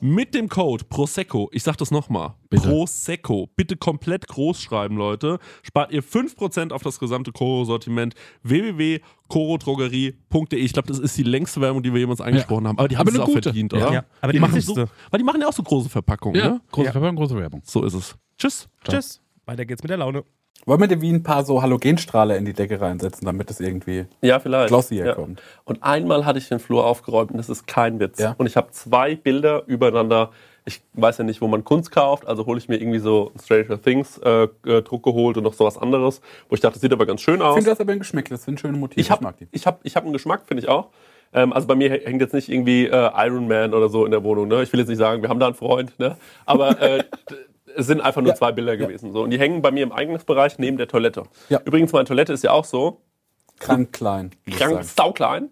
mit 0.00 0.34
dem 0.34 0.48
Code 0.48 0.84
Prosecco, 0.84 1.48
ich 1.52 1.62
sag 1.62 1.78
das 1.78 1.90
nochmal. 1.90 2.34
Prosecco, 2.50 3.48
bitte 3.56 3.76
komplett 3.76 4.28
groß 4.28 4.60
schreiben, 4.60 4.96
Leute, 4.96 5.38
spart 5.62 5.92
ihr 5.92 6.02
5% 6.02 6.72
auf 6.72 6.82
das 6.82 6.98
gesamte 6.98 7.32
Koro-Sortiment 7.78 8.14
www.korodrogerie.de. 9.28 10.58
Ich 10.58 10.72
glaube, 10.72 10.88
das 10.88 10.98
ist 10.98 11.16
die 11.16 11.22
längste 11.22 11.60
Werbung, 11.60 11.82
die 11.82 11.92
wir 11.92 12.00
jemals 12.00 12.20
eingesprochen 12.20 12.68
haben, 12.68 12.78
aber 12.78 12.88
die 12.88 12.96
haben 12.96 13.08
Aber 13.08 13.16
es 13.16 13.20
auch 13.22 13.26
gute. 13.26 13.42
verdient, 13.42 13.72
Ja. 13.72 13.78
oder? 13.86 13.92
Ja, 13.92 14.04
aber 14.20 14.32
die 14.32 14.40
machen 14.40 14.60
so, 14.60 14.76
weil 14.76 15.18
die 15.18 15.24
machen 15.24 15.40
ja 15.40 15.48
auch 15.48 15.52
so 15.52 15.62
große 15.62 15.88
Verpackungen, 15.88 16.40
Ja, 16.40 16.48
ne? 16.50 16.60
große 16.70 16.86
Ja. 16.86 16.92
Verpackung, 16.92 17.16
große 17.16 17.36
Werbung. 17.36 17.62
So 17.64 17.84
ist 17.84 17.94
es. 17.94 18.16
Tschüss. 18.38 18.68
Tschüss. 18.88 19.20
Weiter 19.46 19.64
geht's 19.64 19.82
mit 19.82 19.90
der 19.90 19.98
Laune. 19.98 20.24
Wollen 20.66 20.80
wir 20.80 20.86
dir 20.88 21.00
wie 21.02 21.10
ein 21.12 21.22
paar 21.22 21.44
so 21.44 21.60
Halogenstrahler 21.60 22.38
in 22.38 22.46
die 22.46 22.54
Decke 22.54 22.80
reinsetzen, 22.80 23.26
damit 23.26 23.50
es 23.50 23.60
irgendwie 23.60 24.06
Ja, 24.22 24.40
vielleicht. 24.40 24.68
glossier 24.68 25.04
ja. 25.04 25.14
kommt? 25.14 25.42
Und 25.64 25.82
einmal 25.82 26.24
hatte 26.24 26.38
ich 26.38 26.48
den 26.48 26.58
Flur 26.58 26.86
aufgeräumt 26.86 27.32
und 27.32 27.36
das 27.36 27.50
ist 27.50 27.66
kein 27.66 28.00
Witz. 28.00 28.18
Ja. 28.18 28.34
Und 28.38 28.46
ich 28.46 28.56
habe 28.56 28.70
zwei 28.70 29.14
Bilder 29.16 29.64
übereinander. 29.66 30.30
Ich 30.66 30.80
weiß 30.94 31.18
ja 31.18 31.24
nicht, 31.24 31.42
wo 31.42 31.46
man 31.48 31.62
Kunst 31.62 31.90
kauft, 31.90 32.26
also 32.26 32.46
hole 32.46 32.58
ich 32.58 32.68
mir 32.68 32.76
irgendwie 32.80 32.98
so 32.98 33.32
Stranger 33.42 33.80
Things 33.80 34.16
äh, 34.18 34.44
äh, 34.66 34.80
Druck 34.82 35.02
geholt 35.02 35.36
und 35.36 35.42
noch 35.44 35.52
sowas 35.52 35.76
anderes, 35.76 36.22
wo 36.48 36.54
ich 36.54 36.60
dachte, 36.60 36.74
das 36.74 36.80
sieht 36.80 36.92
aber 36.92 37.04
ganz 37.04 37.20
schön 37.20 37.36
Ich 37.36 37.42
aus. 37.42 37.54
finde 37.54 37.70
das 37.70 37.80
aber 37.80 37.92
ein 37.92 37.98
Geschmack, 37.98 38.28
das 38.30 38.44
sind 38.44 38.58
schöne 38.60 38.78
Motive. 38.78 38.98
Ich 39.00 39.10
habe 39.10 39.22
mag 39.22 39.36
die. 39.36 39.46
ich 39.52 39.66
hab, 39.66 39.80
ich 39.84 39.94
hab 39.94 40.04
einen 40.04 40.14
Geschmack, 40.14 40.46
finde 40.46 40.62
ich 40.62 40.68
auch. 40.70 40.88
Ähm, 41.34 41.52
also 41.52 41.66
bei 41.66 41.74
mir 41.74 41.90
hängt 41.90 42.20
jetzt 42.22 42.32
nicht 42.32 42.48
irgendwie 42.48 42.86
äh, 42.86 43.10
Iron 43.26 43.46
Man 43.46 43.74
oder 43.74 43.88
so 43.90 44.04
in 44.06 44.10
der 44.10 44.24
Wohnung. 44.24 44.48
Ne? 44.48 44.62
Ich 44.62 44.72
will 44.72 44.80
jetzt 44.80 44.88
nicht 44.88 44.98
sagen, 44.98 45.20
wir 45.20 45.28
haben 45.28 45.40
da 45.40 45.46
einen 45.46 45.54
Freund, 45.54 45.98
ne? 45.98 46.16
aber 46.46 46.80
äh, 46.80 47.04
es 47.76 47.86
sind 47.86 48.00
einfach 48.00 48.22
nur 48.22 48.30
Ja. 48.30 48.36
zwei 48.36 48.52
Bilder 48.52 48.76
gewesen. 48.78 49.12
So. 49.12 49.22
Und 49.22 49.30
die 49.30 49.38
hängen 49.38 49.60
bei 49.60 49.70
mir 49.70 49.82
im 49.82 49.92
Eingangsbereich 49.92 50.58
neben 50.58 50.78
der 50.78 50.88
Toilette. 50.88 51.24
Ja. 51.50 51.60
Übrigens, 51.66 51.92
meine 51.92 52.06
Toilette 52.06 52.32
ist 52.32 52.42
ja 52.42 52.52
auch 52.52 52.64
so 52.64 53.00
Krank 53.58 53.92
klein. 53.92 54.30
ich 54.46 54.56
krank 54.56 54.82
sauklein. 54.84 55.50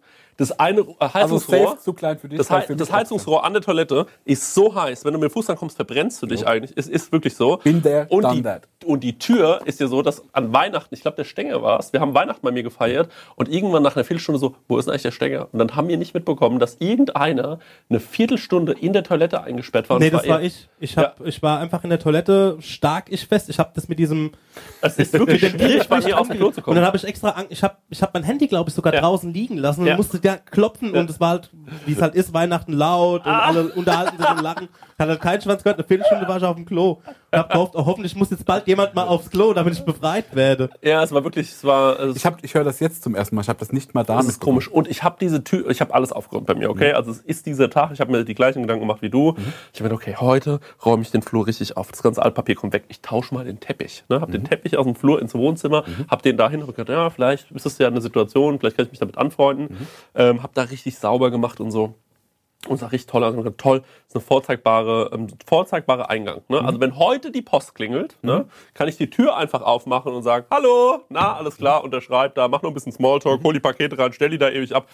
Das 0.49 0.59
eine 0.59 0.81
äh, 0.81 0.85
Also 0.99 1.15
Heizungsrohr, 1.15 1.69
safe 1.69 1.79
zu 1.79 1.93
klein 1.93 2.19
für 2.19 2.29
dich. 2.29 2.39
das, 2.39 2.51
weil 2.51 2.61
Hei- 2.61 2.67
für 2.67 2.73
mich 2.73 2.79
das 2.81 2.93
Heizungsrohr 2.93 3.45
an 3.45 3.53
der 3.53 3.63
Toilette 3.63 4.07
ist 4.25 4.55
so 4.55 4.75
heiß, 4.75 5.05
wenn 5.05 5.13
du 5.13 5.19
mit 5.21 5.31
dem 5.31 5.33
Fuß 5.33 5.49
rankommst, 5.49 5.77
verbrennst 5.77 6.21
du 6.23 6.27
dich 6.27 6.47
eigentlich. 6.47 6.73
Es 6.77 6.89
ist 6.89 7.13
wirklich 7.13 7.35
so. 7.37 7.59
Been 7.59 7.83
there, 7.83 8.07
und 8.11 8.31
die, 8.35 8.43
that. 8.43 8.69
Und 8.85 9.05
die 9.05 9.19
Tür 9.19 9.61
ist 9.65 9.79
ja 9.81 9.87
so, 9.87 10.03
dass 10.03 10.23
an 10.33 10.53
Weihnachten, 10.53 10.93
ich 10.95 11.03
glaube, 11.03 11.17
der 11.17 11.25
Stänger 11.25 11.63
war 11.63 11.79
es, 11.79 11.93
wir 11.93 12.01
haben 12.01 12.15
Weihnachten 12.15 12.41
bei 12.43 12.51
mir 12.51 12.63
gefeiert 12.65 13.11
und 13.37 13.49
irgendwann 13.49 13.83
nach 13.85 13.95
einer 13.95 14.05
Viertelstunde 14.05 14.39
so, 14.41 14.57
wo 14.69 14.77
ist 14.79 14.87
denn 14.87 14.93
eigentlich 14.93 15.03
der 15.03 15.11
Stänger? 15.13 15.49
Und 15.53 15.59
dann 15.61 15.77
haben 15.77 15.87
wir 15.89 15.97
nicht 15.97 16.15
mitbekommen, 16.15 16.59
dass 16.59 16.77
irgendeiner 16.81 17.61
eine 17.89 18.01
Viertelstunde 18.01 18.73
in 18.73 18.93
der 18.93 19.05
Toilette 19.05 19.43
eingesperrt 19.43 19.89
war. 19.89 19.97
Und 19.97 20.03
Nee, 20.03 20.11
das 20.11 20.27
war 20.27 20.41
eher- 20.41 20.47
ich. 20.47 20.69
Ich, 20.81 20.97
hab, 20.99 21.25
ich 21.25 21.43
war 21.43 21.61
einfach 21.61 21.85
in 21.85 21.91
der 21.91 22.01
Toilette, 22.01 22.57
stark 22.61 23.05
ich 23.11 23.27
fest. 23.27 23.49
Ich 23.49 23.59
habe 23.61 23.71
das 23.75 23.89
mit 23.89 23.99
diesem 24.01 24.33
Es 24.81 24.97
ist 24.99 25.13
wirklich 25.13 25.41
schwierig, 25.49 25.89
bei 25.89 26.01
mir 26.01 26.19
auf 26.19 26.27
den 26.29 26.39
Klo 26.39 26.51
zu 26.51 26.57
Und 26.59 26.65
kommen. 26.65 26.77
dann 26.77 26.85
habe 26.85 26.97
ich 26.97 27.05
extra, 27.05 27.45
ich 27.49 27.63
habe 27.63 27.77
ich 27.89 28.03
hab 28.03 28.13
mein 28.15 28.25
Handy, 28.25 28.49
glaube 28.49 28.69
ich, 28.71 28.75
sogar 28.75 28.93
Ja. 28.93 29.01
draußen 29.01 29.33
liegen 29.33 29.59
lassen 29.59 29.83
und 29.83 29.87
Ja. 29.87 29.97
musste 29.97 30.19
da 30.33 30.39
klopfen 30.39 30.95
und 30.95 31.11
es 31.11 31.21
war 31.21 31.31
halt, 31.31 31.51
wie 31.87 31.93
es 31.93 32.03
halt 32.03 32.15
ist, 32.15 32.33
Weihnachten 32.35 32.73
laut 32.73 33.25
und 33.25 33.33
alle 33.33 33.73
unterhalten 33.73 34.19
sich 34.19 34.31
und 34.31 34.43
lachen. 34.43 34.69
Hat 34.99 35.09
halt 35.09 35.21
keinen 35.21 35.41
Schwanz 35.41 35.63
gehört, 35.63 35.79
eine 35.79 35.87
Viertelstunde 35.87 36.29
war 36.29 36.37
ich 36.39 36.45
auf 36.45 36.57
dem 36.57 36.67
Klo. 36.67 37.01
Hab 37.33 37.51
gehofft, 37.51 37.73
oh, 37.75 37.87
hoffentlich 37.87 38.15
muss 38.15 38.31
jetzt 38.31 38.45
bald 38.45 38.67
jemand 38.67 38.95
mal 38.95 39.05
aufs 39.05 39.31
Klo, 39.31 39.53
damit 39.55 39.73
ich 39.75 39.81
befreit 39.85 40.35
werde. 40.35 40.69
Ja, 40.83 41.03
es 41.03 41.13
war 41.13 41.25
wirklich, 41.25 41.49
es 41.51 41.65
war, 41.65 41.99
es 41.99 42.17
Ich, 42.17 42.27
hab- 42.27 42.45
ich 42.45 42.55
höre 42.55 42.65
das 42.65 42.79
jetzt 42.81 43.03
zum 43.03 43.15
ersten 43.15 43.35
Mal. 43.35 43.43
Ich 43.43 43.49
habe 43.49 43.59
das 43.59 43.73
nicht 43.73 43.95
mal 43.95 44.05
da 44.05 44.17
Das 44.17 44.27
ist 44.29 44.41
komisch. 44.41 44.69
Und 44.69 44.87
ich 44.89 45.03
habe 45.03 45.17
diese 45.21 45.43
Tür, 45.43 45.71
ich 45.71 45.81
habe 45.81 45.95
alles 45.95 46.13
aufgeräumt 46.13 46.47
bei 46.47 46.55
mir, 46.55 46.69
okay? 46.71 46.93
Also 46.93 47.11
es 47.11 47.21
ist 47.21 47.47
dieser 47.47 47.71
Tag, 47.71 47.91
ich 47.93 48.01
habe 48.01 48.13
mir 48.13 48.25
die 48.25 48.35
gleichen 48.35 48.63
Gedanken 48.63 48.81
gemacht 48.83 49.01
wie 49.03 49.11
du. 49.11 49.35
Ich 49.73 49.81
habe 49.81 49.89
mir 49.91 49.97
gedacht, 49.97 50.09
okay, 50.09 50.17
heute 50.21 50.61
räume 50.85 51.03
ich 51.03 51.11
den 51.11 51.23
Flur 51.23 51.47
richtig 51.47 51.77
auf. 51.77 51.91
Das 51.91 52.03
ganze 52.03 52.23
Altpapier 52.23 52.55
kommt 52.55 52.75
weg. 52.75 52.85
Ich 52.89 53.01
tausche 53.01 53.35
mal 53.35 53.45
den 53.45 53.61
Teppich. 53.61 54.05
Ne? 54.11 54.21
Hab 54.21 54.31
den 54.31 54.45
Teppich 54.45 54.77
aus 54.77 54.85
dem 54.85 54.95
Flur 54.95 55.21
ins 55.23 55.35
Wohnzimmer, 55.35 55.85
hab 56.09 56.23
den 56.23 56.37
dahin 56.37 56.61
und 56.63 56.69
gedacht, 56.77 56.89
ja, 56.91 57.09
vielleicht 57.11 57.51
ist 57.53 57.65
das 57.65 57.79
ja 57.79 57.87
eine 57.89 58.01
Situation, 58.03 58.59
vielleicht 58.59 58.77
kann 58.77 58.85
ich 58.87 58.93
mich 58.93 59.01
damit 59.01 59.17
anfreunden. 59.17 59.87
Ähm, 60.15 60.43
hab 60.43 60.53
da 60.55 60.63
richtig 60.63 60.99
sauber 60.99 61.31
gemacht 61.31 61.61
und 61.61 61.71
so. 61.71 61.95
Und 62.69 62.79
sah 62.79 62.87
richtig 62.87 63.11
toll 63.11 63.33
gedacht, 63.33 63.59
Toll, 63.59 63.83
ist 64.07 64.15
eine 64.15 64.23
vorzeigbare, 64.23 65.11
ähm, 65.13 65.27
vorzeigbare 65.47 66.09
Eingang. 66.09 66.43
Ne? 66.49 66.65
Also 66.65 66.81
wenn 66.81 66.97
heute 66.97 67.33
die 67.33 67.43
Post 67.43 67.75
klingelt, 67.75 68.17
ne, 68.23 68.47
kann 68.75 68.87
ich 68.87 68.97
die 68.97 69.11
Tür 69.11 69.37
einfach 69.37 69.63
aufmachen 69.63 70.13
und 70.13 70.23
sagen, 70.23 70.47
hallo, 70.49 71.01
na, 71.09 71.35
alles 71.35 71.57
klar, 71.57 71.83
unterschreib 71.83 72.37
da, 72.37 72.47
mach 72.47 72.63
noch 72.63 72.71
ein 72.71 72.75
bisschen 72.75 72.93
Smalltalk, 72.93 73.43
hol 73.43 73.53
die 73.53 73.61
Pakete 73.61 73.99
rein, 73.99 74.13
stell 74.13 74.31
die 74.31 74.39
da 74.39 74.49
ewig 74.49 74.77
ab. 74.77 74.87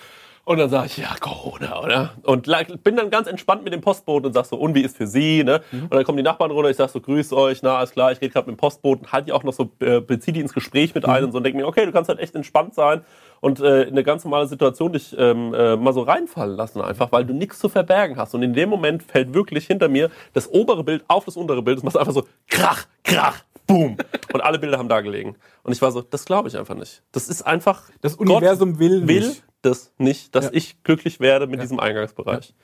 Und 0.48 0.56
dann 0.56 0.70
sage 0.70 0.86
ich, 0.86 0.96
ja, 0.96 1.14
Corona, 1.20 1.78
oder? 1.82 2.14
Und 2.22 2.48
bin 2.82 2.96
dann 2.96 3.10
ganz 3.10 3.28
entspannt 3.28 3.64
mit 3.64 3.74
dem 3.74 3.82
Postboten 3.82 4.28
und 4.28 4.32
sag 4.32 4.46
so, 4.46 4.56
und 4.56 4.74
wie 4.74 4.80
ist 4.80 4.96
für 4.96 5.06
Sie, 5.06 5.44
ne? 5.44 5.60
Und 5.72 5.92
dann 5.92 6.04
kommen 6.04 6.16
die 6.16 6.22
Nachbarn 6.22 6.50
runter, 6.50 6.70
ich 6.70 6.78
sag 6.78 6.88
so, 6.88 7.02
grüß 7.02 7.34
euch, 7.34 7.60
na, 7.60 7.76
alles 7.76 7.90
klar, 7.90 8.12
ich 8.12 8.22
rede 8.22 8.32
gerade 8.32 8.50
mit 8.50 8.56
dem 8.56 8.58
Postboten, 8.58 9.12
halt 9.12 9.26
die 9.26 9.32
auch 9.32 9.42
noch 9.42 9.52
so, 9.52 9.70
äh, 9.80 10.00
beziehe 10.00 10.32
die 10.32 10.40
ins 10.40 10.54
Gespräch 10.54 10.94
mit 10.94 11.04
ein 11.04 11.24
und 11.24 11.32
so 11.32 11.36
und 11.36 11.44
denke 11.44 11.58
mir, 11.58 11.66
okay, 11.66 11.84
du 11.84 11.92
kannst 11.92 12.08
halt 12.08 12.18
echt 12.18 12.34
entspannt 12.34 12.74
sein 12.74 13.02
und 13.40 13.60
äh, 13.60 13.82
in 13.82 13.90
eine 13.90 14.02
ganz 14.04 14.24
normale 14.24 14.46
Situation 14.46 14.92
dich 14.92 15.14
ähm, 15.18 15.54
äh, 15.54 15.76
mal 15.76 15.92
so 15.92 16.02
reinfallen 16.02 16.56
lassen 16.56 16.80
einfach, 16.80 17.12
weil 17.12 17.24
du 17.24 17.32
nichts 17.34 17.58
zu 17.58 17.68
verbergen 17.68 18.16
hast. 18.16 18.34
Und 18.34 18.42
in 18.42 18.52
dem 18.54 18.68
Moment 18.68 19.02
fällt 19.02 19.34
wirklich 19.34 19.66
hinter 19.66 19.88
mir 19.88 20.10
das 20.32 20.48
obere 20.52 20.84
Bild 20.84 21.04
auf 21.08 21.24
das 21.24 21.36
untere 21.36 21.62
Bild. 21.62 21.78
Es 21.78 21.84
macht 21.84 21.96
einfach 21.96 22.12
so 22.12 22.26
krach, 22.48 22.86
krach, 23.04 23.42
boom. 23.66 23.96
Und 24.32 24.40
alle 24.40 24.58
Bilder 24.58 24.78
haben 24.78 24.88
da 24.88 25.00
gelegen. 25.00 25.36
Und 25.62 25.72
ich 25.72 25.80
war 25.82 25.90
so, 25.92 26.02
das 26.02 26.24
glaube 26.24 26.48
ich 26.48 26.56
einfach 26.56 26.74
nicht. 26.74 27.02
Das 27.12 27.28
ist 27.28 27.42
einfach. 27.42 27.82
Das 28.00 28.14
Universum 28.16 28.78
will 28.78 29.06
will 29.06 29.28
nicht. 29.28 29.44
das 29.62 29.92
nicht, 29.98 30.34
dass 30.34 30.46
Ja. 30.46 30.50
ich 30.54 30.82
glücklich 30.82 31.20
werde 31.20 31.46
mit 31.46 31.62
diesem 31.62 31.78
Eingangsbereich. 31.80 32.54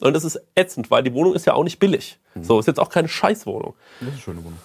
Und 0.00 0.12
das 0.14 0.24
ist 0.24 0.40
ätzend, 0.56 0.90
weil 0.90 1.02
die 1.04 1.14
Wohnung 1.14 1.34
ist 1.34 1.46
ja 1.46 1.54
auch 1.54 1.62
nicht 1.64 1.78
billig. 1.78 2.18
So, 2.40 2.58
ist 2.58 2.66
jetzt 2.66 2.80
auch 2.80 2.88
keine 2.90 3.06
Scheißwohnung. 3.06 3.74
Das 4.00 4.08
ist 4.08 4.12
eine 4.14 4.20
schöne 4.22 4.38
Wohnung. 4.44 4.58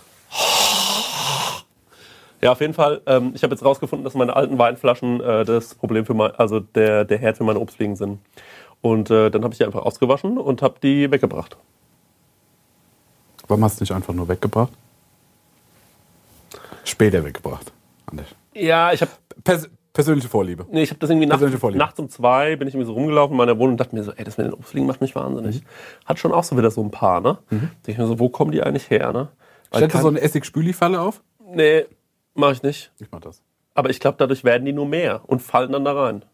Ja, 2.42 2.52
auf 2.54 2.62
jeden 2.62 2.74
Fall. 2.74 3.02
Ähm, 3.06 3.32
ich 3.36 3.44
habe 3.44 3.54
jetzt 3.54 3.64
rausgefunden, 3.64 4.04
dass 4.04 4.14
meine 4.14 4.36
alten 4.36 4.58
Weinflaschen 4.58 5.22
äh, 5.22 5.44
das 5.44 5.76
Problem 5.76 6.06
für 6.06 6.14
mein, 6.14 6.32
also 6.36 6.60
der, 6.60 7.06
der 7.06 7.18
Herd 7.18 7.38
für 7.38 7.44
meine 7.44 7.60
Obstfliegen 7.60 7.96
sind. 7.96 8.20
Und 8.82 9.10
äh, 9.10 9.30
dann 9.30 9.44
habe 9.44 9.54
ich 9.54 9.58
die 9.58 9.66
einfach 9.66 9.82
ausgewaschen 9.84 10.38
und 10.38 10.62
habe 10.62 10.76
die 10.82 11.12
weggebracht. 11.12 11.58
Warum 13.48 13.64
hast 13.64 13.80
du 13.80 13.84
nicht 13.84 13.92
einfach 13.92 14.14
nur 14.14 14.28
weggebracht? 14.28 14.72
Später 16.86 17.24
weggebracht. 17.26 17.72
Anders. 18.06 18.28
Ja, 18.54 18.94
ich 18.94 19.02
habe 19.02 19.12
Pers 19.44 19.70
persönliche 19.92 20.30
Vorliebe. 20.30 20.66
nee, 20.72 20.84
ich 20.84 20.92
hab 20.92 21.00
das 21.00 21.10
irgendwie 21.10 21.26
nachts, 21.28 21.76
nachts 21.76 22.00
um 22.00 22.10
zwei 22.10 22.56
bin 22.56 22.68
ich 22.68 22.74
irgendwie 22.74 22.88
so 22.88 22.94
rumgelaufen 22.94 23.34
in 23.34 23.38
meiner 23.38 23.58
Wohnung 23.58 23.72
und 23.72 23.80
dachte 23.80 23.96
mir 23.96 24.04
so, 24.04 24.12
ey, 24.12 24.24
das 24.24 24.38
mit 24.38 24.48
den 24.48 24.54
Obstfliegen 24.54 24.88
macht 24.88 25.02
mich 25.02 25.14
wahnsinnig. 25.16 25.62
Hat 26.06 26.20
schon 26.20 26.32
auch 26.32 26.44
so 26.44 26.58
wieder 26.58 26.72
so 26.72 26.82
ein 26.82 26.92
paar, 26.92 27.20
ne? 27.20 27.40
Denke 27.50 27.72
ich 27.88 27.98
mir 27.98 28.08
so, 28.08 28.18
wo 28.20 28.30
kommen 28.30 28.52
die 28.52 28.62
eigentlich 28.62 28.90
her, 28.90 29.12
ne? 29.12 29.28
Weil 29.72 29.80
Stellst 29.80 29.96
du 29.98 30.02
so 30.02 30.08
eine 30.08 30.22
Essig-Spüli-Falle 30.22 31.02
auf? 31.02 31.22
nee, 31.54 31.86
mache 32.40 32.54
ich 32.54 32.64
nicht. 32.64 32.92
Ich 33.00 33.08
mach 33.12 33.20
das. 33.20 33.42
Aber 33.76 33.90
ich 33.90 34.00
glaube, 34.00 34.18
dadurch 34.18 34.44
werden 34.44 34.66
die 34.66 34.74
nur 34.74 34.86
mehr 34.88 35.22
und 35.28 35.42
fallen 35.42 35.72
dann 35.72 35.86
da 35.86 35.94
rein. 35.94 36.26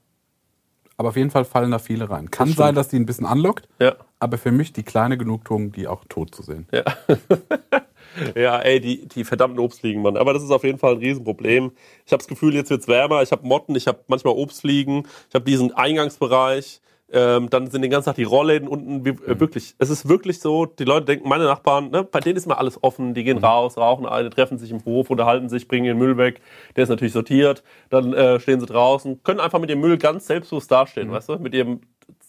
Aber 0.98 1.10
auf 1.10 1.18
jeden 1.18 1.30
Fall 1.30 1.44
fallen 1.44 1.72
da 1.72 1.80
viele 1.80 2.10
rein. 2.10 2.32
Kann 2.32 2.48
sein, 2.54 2.74
dass 2.74 2.88
die 2.88 2.96
ein 2.98 3.06
bisschen 3.06 3.26
anlockt, 3.26 3.68
Ja. 3.82 3.96
aber 4.20 4.38
für 4.38 4.52
mich 4.52 4.72
die 4.72 4.84
kleine 4.84 5.18
Genugtuung, 5.18 5.74
die 5.74 5.88
auch 5.88 6.06
tot 6.08 6.34
zu 6.34 6.42
sehen. 6.42 6.68
Ja. 6.72 6.84
ja, 8.36 8.60
ey, 8.60 8.80
die, 8.80 9.06
die 9.08 9.26
verdammten 9.26 9.60
Obstfliegen, 9.60 10.02
Mann. 10.02 10.16
Aber 10.16 10.34
das 10.34 10.42
ist 10.42 10.52
auf 10.52 10.64
jeden 10.64 10.80
Fall 10.80 10.94
ein 10.94 11.00
Riesenproblem. 11.00 11.72
Ich 12.06 12.14
habe 12.14 12.20
das 12.22 12.28
Gefühl, 12.28 12.56
jetzt 12.56 12.70
wird's 12.70 12.88
wärmer. 12.88 13.22
Ich 13.24 13.32
habe 13.34 13.46
Motten, 13.46 13.76
ich 13.76 13.88
habe 13.88 14.00
manchmal 14.08 14.36
Obstfliegen, 14.36 15.06
ich 15.30 15.36
habe 15.36 15.44
diesen 15.46 15.74
Eingangsbereich. 15.74 16.80
Ähm, 17.16 17.50
dann 17.50 17.68
sind 17.68 17.82
den 17.82 17.90
ganzen 17.90 18.08
Tag 18.08 18.16
die 18.16 18.24
Rollläden 18.24 18.68
unten. 18.68 19.06
Wie, 19.06 19.12
äh, 19.12 19.40
wirklich, 19.40 19.74
es 19.80 19.90
ist 19.90 20.10
wirklich 20.10 20.42
so, 20.42 20.66
die 20.66 20.84
Leute 20.84 21.06
denken, 21.06 21.30
meine 21.30 21.46
Nachbarn, 21.46 21.90
ne, 21.90 22.04
bei 22.04 22.20
denen 22.20 22.36
ist 22.36 22.46
immer 22.46 22.58
alles 22.60 22.84
offen. 22.84 23.14
Die 23.14 23.24
gehen 23.24 23.38
raus, 23.38 23.78
rauchen 23.78 24.06
alle, 24.06 24.30
treffen 24.30 24.58
sich 24.58 24.70
im 24.70 24.84
Hof, 24.84 25.10
unterhalten 25.10 25.48
sich, 25.48 25.70
bringen 25.70 25.86
ihren 25.86 25.98
Müll 25.98 26.18
weg. 26.18 26.42
Der 26.76 26.84
ist 26.84 26.90
natürlich 26.90 27.14
sortiert. 27.14 27.64
Dann 27.90 28.14
äh, 28.14 28.40
stehen 28.42 28.60
sie 28.60 28.66
draußen, 28.66 29.24
können 29.24 29.40
einfach 29.40 29.60
mit 29.60 29.70
dem 29.70 29.80
Müll 29.80 29.98
ganz 29.98 30.28
selbstbewusst 30.28 30.70
dastehen, 30.70 31.10
weißt 31.10 31.30
du? 31.30 31.40
Mit 31.40 31.54
ihrem 31.54 31.80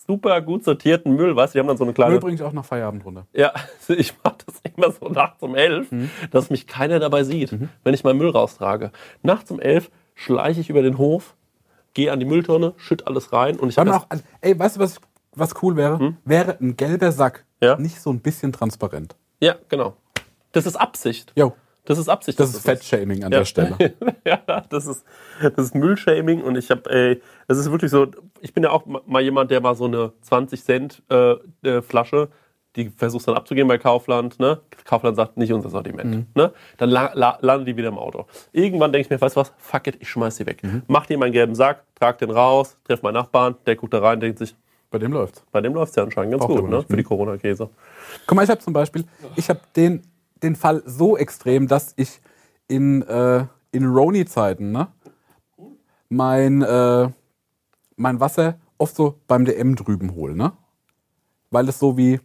super 0.07 0.41
gut 0.41 0.65
sortierten 0.65 1.17
Müll, 1.17 1.35
weißt 1.35 1.55
du? 1.55 1.57
Die 1.57 1.61
haben 1.61 1.69
dann 1.69 1.77
so 1.77 1.85
eine 1.85 1.93
kleine... 1.93 2.13
Müll 2.13 2.21
bringe 2.21 2.37
ich 2.37 2.43
auch 2.43 2.53
nach 2.53 2.65
Feierabend 2.65 3.05
runter. 3.05 3.27
Ja, 3.33 3.53
ich 3.89 4.15
mache 4.23 4.37
das 4.47 4.61
immer 4.77 4.93
so 4.93 5.09
nachts 5.09 5.43
um 5.43 5.55
elf, 5.55 5.89
dass 6.31 6.51
mich 6.51 6.67
keiner 6.67 7.01
dabei 7.01 7.25
sieht, 7.25 7.55
wenn 7.83 7.95
ich 7.95 8.05
meinen 8.05 8.19
Müll 8.19 8.31
raustrage. 8.31 8.93
Nachts 9.23 9.51
um 9.51 9.61
elf 9.61 9.91
schleiche 10.15 10.61
ich 10.61 10.71
über 10.71 10.83
den 10.83 10.99
Hof, 10.99 11.36
gehe 11.97 12.13
an 12.13 12.21
die 12.21 12.27
Mülltonne, 12.27 12.75
schütt 12.77 13.07
alles 13.07 13.33
rein 13.33 13.59
und 13.59 13.71
ich 13.71 13.79
habe 13.79 13.97
auch, 13.97 14.07
ey, 14.43 14.57
weißt 14.59 14.77
du, 14.77 14.81
was, 14.81 15.01
was 15.35 15.55
cool 15.63 15.77
wäre? 15.77 16.15
Wäre 16.27 16.59
ein 16.61 16.77
gelber 16.77 17.11
Sack 17.11 17.47
Ja. 17.63 17.77
nicht 17.79 18.01
so 18.01 18.11
ein 18.11 18.21
bisschen 18.21 18.53
transparent. 18.53 19.17
Ja, 19.41 19.57
genau. 19.71 19.97
Das 20.53 20.67
ist 20.67 20.77
Absicht. 20.77 21.33
Jo, 21.37 21.55
Das 21.87 21.97
ist 21.99 22.09
Absicht. 22.11 22.39
das 22.39 22.51
ist 22.55 22.61
Fettshaming 22.65 23.25
an 23.25 23.31
der 23.31 23.45
Stelle. 23.47 23.77
ja, 24.27 24.37
das 24.69 24.87
ist, 24.87 25.05
das 25.41 25.53
ist 25.67 25.75
Müllshaming 25.75 26.43
und 26.43 26.57
ich 26.59 26.71
habe, 26.71 26.89
ey, 26.91 27.23
das 27.49 27.57
ist 27.59 27.71
wirklich 27.71 27.91
so, 27.91 28.07
ich 28.43 28.53
bin 28.53 28.63
ja 28.63 28.71
auch 28.71 28.85
ma- 28.85 29.01
mal 29.07 29.23
jemand, 29.23 29.51
der 29.51 29.61
mal 29.63 29.75
so 29.75 29.87
eine 29.87 30.13
20 30.21 30.63
Cent 30.63 31.03
äh, 31.11 31.33
äh, 31.63 31.81
Flasche, 31.83 32.29
die 32.77 32.91
versuchst 32.91 33.27
dann 33.27 33.35
abzugeben 33.37 33.69
bei 33.69 33.79
Kaufland, 33.79 34.39
ne? 34.39 34.61
Kaufland 34.85 35.17
sagt, 35.17 35.37
nicht 35.37 35.53
unser 35.53 35.71
Sortiment, 35.71 36.37
ne? 36.37 36.53
Dann 36.77 36.91
la 36.91 37.11
la 37.15 37.39
landen 37.41 37.65
die 37.67 37.77
wieder 37.77 37.89
im 37.89 37.99
Auto. 37.99 38.27
Irgendwann 38.53 38.93
denke 38.93 39.07
ich 39.07 39.11
mir, 39.11 39.21
weißt 39.21 39.35
du 39.37 39.41
was, 39.41 39.53
fuck 39.59 39.87
it, 39.87 39.97
ich 40.01 40.09
schmeiß 40.11 40.37
die 40.37 40.47
weg. 40.47 40.63
Mach 40.87 41.07
die 41.07 41.15
in 41.15 41.21
meinen 41.21 41.33
gelben 41.33 41.55
Sack, 41.55 41.85
trag 41.95 42.19
den 42.19 42.31
raus, 42.31 42.77
treff 42.85 43.03
meinen 43.03 43.15
Nachbarn, 43.15 43.57
der 43.67 43.77
guckt 43.77 43.95
da 43.95 44.01
rein, 44.01 44.21
denkt 44.21 44.39
sich, 44.39 44.55
Bei 44.91 44.99
dem 44.99 45.13
läuft's. 45.13 45.43
bei 45.51 45.61
dem 45.61 45.75
läuft's 45.75 45.97
ja 45.97 46.03
anscheinend 46.03 46.33
ganz 46.33 46.45
Braucht 46.45 46.61
gut, 46.61 46.71
ne? 46.71 46.83
Für 46.83 46.97
die 46.97 47.03
Corona-Käse. 47.03 47.69
Guck 48.27 48.37
mal, 48.37 48.43
ich 48.45 48.51
habe 48.51 48.61
zum 48.61 48.73
Beispiel, 48.73 49.05
ich 49.37 49.49
habe 49.49 49.61
den, 49.75 50.03
den 50.43 50.55
Fall 50.55 50.83
so 50.85 51.17
extrem, 51.17 51.67
dass 51.69 51.95
ich 51.97 52.21
in, 52.69 53.03
äh, 53.03 53.45
in 53.73 53.87
Roni-Zeiten, 53.87 54.71
ne, 54.73 54.89
mein, 56.09 56.63
äh, 56.63 57.09
mein 57.97 58.21
Wasser 58.21 58.59
oft 58.79 58.95
so 58.95 59.15
beim 59.27 59.45
DM 59.45 59.75
drüben 59.77 60.15
hole, 60.15 60.37
ne? 60.37 60.53
Weil 61.51 61.69
es 61.69 61.79
so 61.79 61.97
wie 61.97 62.21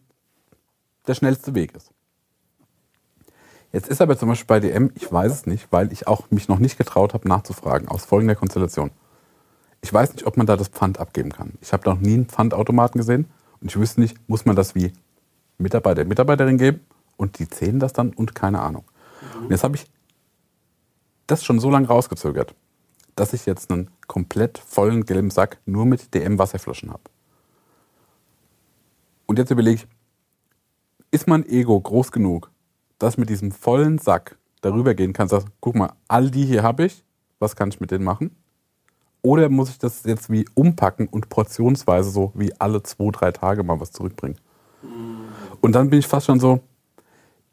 der 1.12 1.16
schnellste 1.16 1.54
Weg 1.56 1.76
ist. 1.76 1.92
Jetzt 3.74 3.90
ist 3.90 4.02
aber 4.02 4.18
zum 4.18 4.30
Beispiel 4.30 4.48
bei 4.48 4.60
DM, 4.62 4.92
ich 4.96 5.12
weiß 5.12 5.32
es 5.32 5.46
nicht, 5.46 5.68
weil 5.72 5.92
ich 5.92 6.08
auch 6.08 6.32
mich 6.32 6.48
noch 6.48 6.60
nicht 6.60 6.78
getraut 6.78 7.14
habe 7.14 7.28
nachzufragen, 7.28 7.90
aus 7.90 8.06
folgender 8.06 8.36
Konstellation. 8.36 8.92
Ich 9.82 9.94
weiß 9.94 10.14
nicht, 10.14 10.26
ob 10.26 10.38
man 10.38 10.48
da 10.48 10.56
das 10.56 10.70
Pfand 10.70 11.00
abgeben 11.00 11.34
kann. 11.34 11.54
Ich 11.60 11.74
habe 11.74 11.90
noch 11.90 12.00
nie 12.00 12.14
einen 12.14 12.28
Pfandautomaten 12.28 12.98
gesehen 12.98 13.26
und 13.60 13.70
ich 13.70 13.78
wüsste 13.78 14.00
nicht, 14.00 14.18
muss 14.30 14.46
man 14.46 14.56
das 14.56 14.74
wie 14.74 14.94
Mitarbeiter, 15.58 16.06
Mitarbeiterin 16.06 16.58
geben 16.58 16.80
und 17.18 17.40
die 17.40 17.50
zählen 17.50 17.80
das 17.80 17.92
dann 17.92 18.14
und 18.14 18.34
keine 18.34 18.62
Ahnung. 18.62 18.86
Und 19.42 19.52
jetzt 19.52 19.66
habe 19.66 19.76
ich 19.76 19.86
das 21.28 21.44
schon 21.44 21.60
so 21.60 21.70
lange 21.70 21.88
rausgezögert, 21.88 22.56
dass 23.16 23.34
ich 23.34 23.46
jetzt 23.46 23.70
einen 23.70 23.92
komplett 24.08 24.60
vollen 24.60 25.06
gelben 25.06 25.30
Sack 25.30 25.58
nur 25.66 25.86
mit 25.86 26.14
DM-Wasserflaschen 26.14 26.90
habe. 26.90 27.04
Und 29.26 29.40
jetzt 29.40 29.52
überlege 29.52 29.76
ich, 29.76 29.88
ist 31.12 31.28
mein 31.28 31.48
Ego 31.48 31.80
groß 31.80 32.12
genug, 32.12 32.50
dass 32.98 33.18
mit 33.18 33.30
diesem 33.30 33.52
vollen 33.52 34.00
Sack 34.00 34.38
darüber 34.62 34.94
gehen 34.94 35.14
kann, 35.14 35.28
sagen, 35.28 35.52
guck 35.60 35.76
mal, 35.76 35.94
all 36.08 36.32
die 36.32 36.46
hier 36.46 36.64
habe 36.64 36.86
ich, 36.86 37.04
was 37.40 37.56
kann 37.56 37.70
ich 37.70 37.80
mit 37.80 37.92
denen 37.92 38.04
machen? 38.04 38.36
Oder 39.22 39.50
muss 39.50 39.70
ich 39.70 39.78
das 39.78 40.04
jetzt 40.04 40.32
wie 40.32 40.46
umpacken 40.56 41.08
und 41.08 41.30
portionsweise 41.30 42.10
so 42.10 42.32
wie 42.34 42.54
alle 42.60 42.82
zwei, 42.82 43.12
drei 43.12 43.32
Tage 43.32 43.64
mal 43.64 43.80
was 43.80 43.92
zurückbringen? 43.92 44.38
Und 45.62 45.74
dann 45.74 45.90
bin 45.90 46.00
ich 46.00 46.08
fast 46.08 46.26
schon 46.26 46.40
so, 46.40 46.62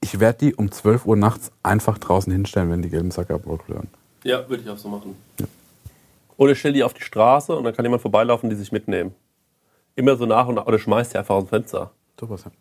ich 0.00 0.20
werde 0.20 0.38
die 0.38 0.54
um 0.54 0.70
12 0.70 1.04
Uhr 1.06 1.16
nachts 1.16 1.50
einfach 1.62 1.98
draußen 1.98 2.32
hinstellen, 2.32 2.70
wenn 2.70 2.82
die 2.82 2.88
gelben 2.88 3.10
Säcke 3.10 3.34
abholen. 3.34 3.88
Ja, 4.24 4.48
würde 4.48 4.62
ich 4.62 4.70
auch 4.70 4.78
so 4.78 4.88
machen. 4.88 5.16
Oder 6.36 6.52
ich 6.52 6.58
stell 6.60 6.72
die 6.72 6.84
auf 6.84 6.94
die 6.94 7.02
Straße 7.02 7.54
und 7.54 7.64
dann 7.64 7.74
kann 7.74 7.84
jemand 7.84 8.00
vorbeilaufen, 8.00 8.48
die 8.48 8.56
sich 8.56 8.72
mitnehmen. 8.72 9.14
immer 9.96 10.16
so 10.16 10.26
nach 10.26 10.46
und 10.46 10.54
nach, 10.54 10.66
oder 10.66 10.78
schmeißt 10.78 11.12
die 11.12 11.18
einfach 11.18 11.34
aus 11.34 11.44
dem 11.44 11.48
Fenster. 11.48 11.90
Sowas, 12.18 12.44
ja. 12.44 12.52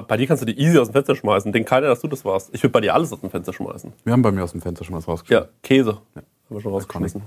Bei 0.00 0.16
dir 0.16 0.26
kannst 0.26 0.42
du 0.42 0.46
die 0.46 0.58
easy 0.58 0.78
aus 0.78 0.88
dem 0.88 0.94
Fenster 0.94 1.14
schmeißen. 1.14 1.52
Denk 1.52 1.68
keiner, 1.68 1.88
dass 1.88 2.00
du 2.00 2.08
das 2.08 2.24
warst. 2.24 2.50
Ich 2.52 2.62
würde 2.62 2.72
bei 2.72 2.80
dir 2.80 2.94
alles 2.94 3.12
aus 3.12 3.20
dem 3.20 3.30
Fenster 3.30 3.52
schmeißen. 3.52 3.92
Wir 4.04 4.12
haben 4.12 4.22
bei 4.22 4.32
mir 4.32 4.42
aus 4.44 4.52
dem 4.52 4.60
Fenster 4.62 4.84
schon 4.84 4.94
was 4.96 5.04
Ja, 5.06 5.12
rausgeschmissen. 5.12 5.48
Käse. 5.62 5.98
Haben 6.14 6.56
wir 6.56 6.60
schon 6.60 6.72
rausgeschmissen. 6.72 7.22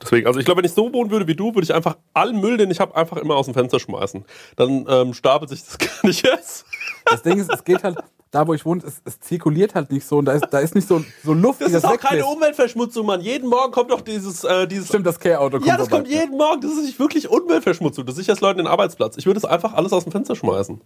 Deswegen, 0.00 0.26
also 0.26 0.38
ich 0.38 0.44
glaube, 0.44 0.58
wenn 0.58 0.64
ich 0.64 0.72
so 0.72 0.92
wohnen 0.92 1.10
würde 1.10 1.26
wie 1.26 1.34
du, 1.34 1.46
würde 1.54 1.62
ich 1.62 1.74
einfach 1.74 1.96
allen 2.14 2.40
Müll, 2.40 2.56
den 2.56 2.70
ich 2.70 2.80
habe, 2.80 2.94
einfach 2.96 3.16
immer 3.18 3.36
aus 3.36 3.46
dem 3.46 3.54
Fenster 3.54 3.78
schmeißen. 3.80 4.24
Dann 4.56 4.86
ähm, 4.88 5.14
stapelt 5.14 5.50
sich 5.50 5.62
das 5.64 5.78
gar 5.78 5.88
nicht 6.06 6.24
erst. 6.26 6.64
Das 7.04 7.22
Ding 7.22 7.38
ist, 7.38 7.52
es 7.52 7.64
geht 7.64 7.82
halt, 7.82 7.98
da 8.30 8.46
wo 8.46 8.54
ich 8.54 8.64
wohne, 8.64 8.82
es, 8.86 9.02
es 9.04 9.20
zirkuliert 9.20 9.74
halt 9.74 9.90
nicht 9.92 10.06
so 10.06 10.16
und 10.18 10.24
da 10.24 10.32
ist, 10.32 10.46
da 10.50 10.60
ist 10.60 10.74
nicht 10.74 10.88
so, 10.88 11.04
so 11.22 11.34
Luft, 11.34 11.60
Das 11.60 11.68
die 11.70 11.76
ist 11.76 11.84
auch 11.84 11.98
keine 11.98 12.24
Umweltverschmutzung, 12.24 13.04
Mann. 13.04 13.20
Jeden 13.20 13.48
Morgen 13.50 13.72
kommt 13.72 13.90
doch 13.90 14.00
dieses, 14.00 14.42
äh, 14.44 14.66
dieses 14.66 14.88
Stimmt, 14.88 15.06
das 15.06 15.20
Care-Auto 15.20 15.58
kommt 15.58 15.66
Ja, 15.66 15.76
das 15.76 15.88
vorbei. 15.88 16.04
kommt 16.04 16.08
jeden 16.10 16.38
Morgen. 16.38 16.60
Das 16.62 16.72
ist 16.72 16.84
nicht 16.84 16.98
wirklich 16.98 17.28
Umweltverschmutzung. 17.28 18.06
Das 18.06 18.16
sichert 18.16 18.40
Leuten 18.40 18.58
den 18.58 18.66
Arbeitsplatz. 18.66 19.16
Ich 19.18 19.26
würde 19.26 19.36
es 19.38 19.44
einfach 19.44 19.74
alles 19.74 19.92
aus 19.92 20.04
dem 20.04 20.12
Fenster 20.12 20.34
schmeißen. 20.34 20.80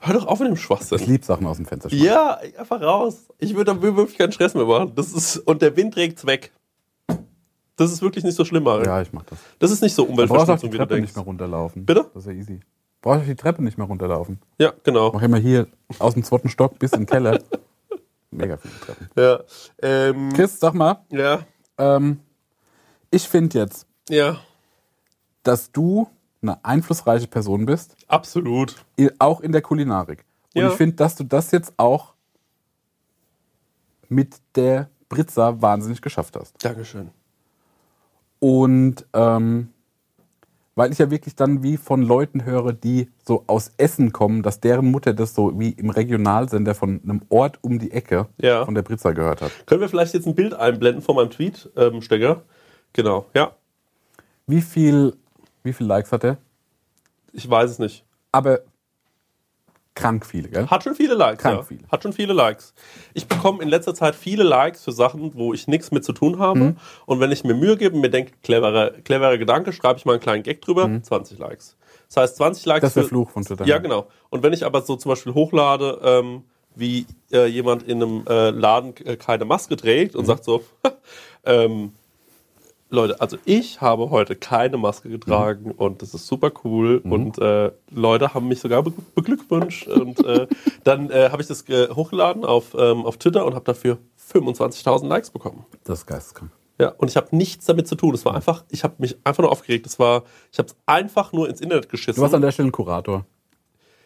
Hör 0.00 0.14
doch 0.14 0.26
auf 0.26 0.38
mit 0.38 0.48
dem 0.48 0.54
Ich 0.54 0.60
Schwachsinn. 0.62 0.98
lieb 1.06 1.24
Sachen 1.24 1.46
aus 1.46 1.56
dem 1.56 1.66
Fenster 1.66 1.90
schmeißen. 1.90 2.06
Ja, 2.06 2.38
einfach 2.58 2.80
raus. 2.80 3.26
Ich 3.38 3.54
würde 3.56 3.74
da 3.74 3.82
wirklich 3.82 4.16
keinen 4.16 4.32
Stress 4.32 4.54
mehr 4.54 4.64
machen. 4.64 4.92
Das 4.94 5.12
ist, 5.12 5.38
und 5.38 5.60
der 5.60 5.76
Wind 5.76 5.94
trägt's 5.94 6.24
weg. 6.26 6.52
Das 7.76 7.92
ist 7.92 8.02
wirklich 8.02 8.24
nicht 8.24 8.34
so 8.36 8.44
schlimm, 8.44 8.64
Mario. 8.64 8.84
Ja, 8.86 9.00
ich 9.02 9.12
mach 9.12 9.22
das. 9.24 9.38
Das 9.58 9.70
ist 9.70 9.82
nicht 9.82 9.94
so 9.94 10.04
Umweltverschmutzung, 10.04 10.68
die 10.70 10.74
wie 10.74 10.78
du 10.78 10.78
Treppe 10.78 10.94
denkst. 10.94 11.08
nicht 11.10 11.16
mehr 11.16 11.24
runterlaufen. 11.24 11.84
Bitte? 11.84 12.06
Das 12.14 12.24
ist 12.24 12.32
ja 12.32 12.32
easy. 12.36 12.60
Brauchst 13.00 13.18
du 13.18 13.20
auf 13.22 13.26
die 13.26 13.36
Treppe 13.36 13.62
nicht 13.62 13.78
mehr 13.78 13.86
runterlaufen. 13.86 14.40
Ja, 14.58 14.72
genau. 14.82 15.12
Mach 15.12 15.22
immer 15.22 15.36
hier 15.38 15.68
aus 16.00 16.14
dem 16.14 16.24
zweiten 16.24 16.48
Stock 16.48 16.78
bis 16.80 16.92
in 16.92 17.00
den 17.00 17.06
Keller. 17.06 17.40
Mega 18.30 18.56
viele 18.56 18.74
Treppen. 18.80 19.08
Ja. 19.16 19.40
Ähm, 19.80 20.32
Chris, 20.32 20.58
sag 20.60 20.74
mal, 20.74 21.04
ja. 21.10 21.40
ähm, 21.78 22.18
ich 23.10 23.28
finde 23.28 23.58
jetzt, 23.58 23.86
Ja. 24.08 24.38
dass 25.44 25.70
du 25.72 26.08
eine 26.42 26.64
einflussreiche 26.64 27.26
Person 27.26 27.66
bist, 27.66 27.96
Absolut. 28.06 28.76
auch 29.18 29.40
in 29.40 29.52
der 29.52 29.62
Kulinarik. 29.62 30.24
Und 30.54 30.62
Ja. 30.62 30.68
ich 30.68 30.74
finde, 30.74 30.96
dass 30.96 31.14
du 31.16 31.24
das 31.24 31.50
jetzt 31.50 31.72
auch 31.76 32.14
mit 34.08 34.36
der 34.54 34.88
Britza 35.08 35.60
wahnsinnig 35.60 36.00
geschafft 36.02 36.36
hast. 36.36 36.62
Dankeschön. 36.64 37.10
Und 38.40 39.06
ähm, 39.14 39.68
weil 40.74 40.92
ich 40.92 40.98
ja 40.98 41.10
wirklich 41.10 41.34
dann 41.34 41.64
wie 41.64 41.76
von 41.76 42.02
Leuten 42.02 42.44
höre, 42.44 42.72
die 42.72 43.10
so 43.26 43.42
aus 43.48 43.72
Essen 43.78 44.12
kommen, 44.12 44.44
dass 44.44 44.60
deren 44.60 44.90
Mutter 44.92 45.12
das 45.12 45.34
so 45.34 45.58
wie 45.58 45.70
im 45.70 45.90
Regionalsender 45.90 46.74
von 46.76 47.00
einem 47.02 47.22
Ort 47.30 47.58
um 47.62 47.80
die 47.80 47.90
Ecke 47.90 48.28
Ja. 48.40 48.64
von 48.64 48.76
der 48.76 48.82
Britza 48.82 49.10
gehört 49.10 49.42
hat. 49.42 49.50
Können 49.66 49.80
wir 49.80 49.88
vielleicht 49.88 50.14
jetzt 50.14 50.26
ein 50.28 50.36
Bild 50.36 50.54
einblenden 50.54 51.02
von 51.02 51.16
meinem 51.16 51.30
Tweet, 51.30 51.68
ähm, 51.76 52.00
Stecker? 52.00 52.42
Genau. 52.92 53.26
Ja. 53.34 53.52
Wie 54.46 54.60
viel, 54.62 55.16
wie 55.62 55.72
viel 55.72 55.86
Likes 55.86 56.12
hat 56.12 56.24
er? 56.24 56.38
Ich 57.32 57.48
weiß 57.48 57.70
es 57.70 57.78
nicht. 57.78 58.04
Aber 58.32 58.60
krank 59.94 60.24
viele, 60.26 60.48
gell? 60.48 60.66
Hat 60.68 60.84
schon 60.84 60.94
viele 60.94 61.14
Likes. 61.14 61.42
Krank 61.42 61.56
ja. 61.58 61.62
viele. 61.64 61.80
Hat 61.90 62.02
schon 62.02 62.12
viele 62.12 62.32
Likes. 62.32 62.72
Ich 63.14 63.26
bekomme 63.26 63.62
in 63.62 63.68
letzter 63.68 63.94
Zeit 63.94 64.14
viele 64.14 64.44
Likes 64.44 64.84
für 64.84 64.92
Sachen, 64.92 65.34
wo 65.34 65.52
ich 65.52 65.66
nichts 65.66 65.90
mit 65.90 66.04
zu 66.04 66.12
tun 66.12 66.38
habe. 66.38 66.58
Mhm. 66.60 66.76
Und 67.06 67.20
wenn 67.20 67.32
ich 67.32 67.42
mir 67.42 67.54
Mühe 67.54 67.76
gebe 67.76 67.96
und 67.96 68.00
mir 68.00 68.10
denke, 68.10 68.32
cleverer, 68.44 68.92
cleverer 68.92 69.38
Gedanke, 69.38 69.72
schreibe 69.72 69.98
ich 69.98 70.04
mal 70.04 70.12
einen 70.12 70.20
kleinen 70.22 70.42
Gag 70.44 70.62
drüber, 70.62 70.88
20 71.02 71.38
Likes. 71.38 71.76
Das 72.06 72.16
heißt, 72.16 72.36
20 72.36 72.64
Likes. 72.66 72.82
Mhm. 72.82 72.86
Das 72.86 72.90
ist 72.90 72.94
der 72.96 73.02
für- 73.04 73.08
Fluch 73.08 73.30
von 73.30 73.44
Twitter. 73.44 73.66
Ja, 73.66 73.78
genau. 73.78 74.06
Und 74.30 74.42
wenn 74.44 74.52
ich 74.52 74.64
aber 74.64 74.82
so 74.82 74.94
zum 74.96 75.10
Beispiel 75.10 75.34
hochlade, 75.34 75.98
ähm, 76.04 76.44
wie 76.76 77.04
äh, 77.32 77.46
jemand 77.46 77.82
in 77.82 78.00
einem 78.02 78.24
äh, 78.28 78.50
Laden 78.50 78.94
äh, 79.04 79.16
keine 79.16 79.44
Maske 79.46 79.76
trägt 79.76 80.14
Mhm. 80.14 80.20
und 80.20 80.26
sagt 80.26 80.44
so, 80.44 80.62
ähm, 81.44 81.92
Leute, 82.90 83.20
also 83.20 83.36
ich 83.44 83.82
habe 83.82 84.08
heute 84.10 84.34
keine 84.34 84.78
Maske 84.78 85.10
getragen 85.10 85.72
und 85.72 86.00
das 86.00 86.14
ist 86.14 86.26
super 86.26 86.50
cool 86.64 87.02
und 87.04 87.38
äh, 87.38 87.70
Leute 87.90 88.32
haben 88.32 88.48
mich 88.48 88.60
sogar 88.60 88.82
be 88.82 88.92
beglückwünscht 89.14 89.88
und 89.88 90.24
äh, 90.24 90.46
dann 90.84 91.10
äh, 91.10 91.28
habe 91.30 91.42
ich 91.42 91.48
das 91.48 91.68
äh, 91.68 91.88
hochgeladen 91.90 92.46
auf, 92.46 92.74
ähm, 92.78 93.04
auf 93.04 93.18
Twitter 93.18 93.44
und 93.44 93.54
habe 93.54 93.64
dafür 93.64 93.98
25.000 94.32 95.06
Likes 95.06 95.30
bekommen. 95.30 95.66
Das 95.84 96.00
ist 96.00 96.06
geisteskrank. 96.06 96.50
Ja, 96.80 96.90
und 96.96 97.10
ich 97.10 97.16
habe 97.16 97.36
nichts 97.36 97.66
damit 97.66 97.88
zu 97.88 97.96
tun. 97.96 98.14
Es 98.14 98.24
war 98.24 98.34
einfach, 98.34 98.64
ich 98.70 98.84
habe 98.84 98.94
mich 98.98 99.16
einfach 99.24 99.42
nur 99.42 99.50
aufgeregt. 99.52 99.84
Es 99.86 99.98
war, 99.98 100.22
ich 100.52 100.58
habe 100.58 100.68
es 100.68 100.76
einfach 100.86 101.32
nur 101.32 101.48
ins 101.48 101.60
Internet 101.60 101.88
geschissen. 101.88 102.16
Du 102.16 102.22
warst 102.22 102.34
an 102.34 102.40
der 102.42 102.52
Stelle 102.52 102.68
ein 102.68 102.72
Kurator. 102.72 103.26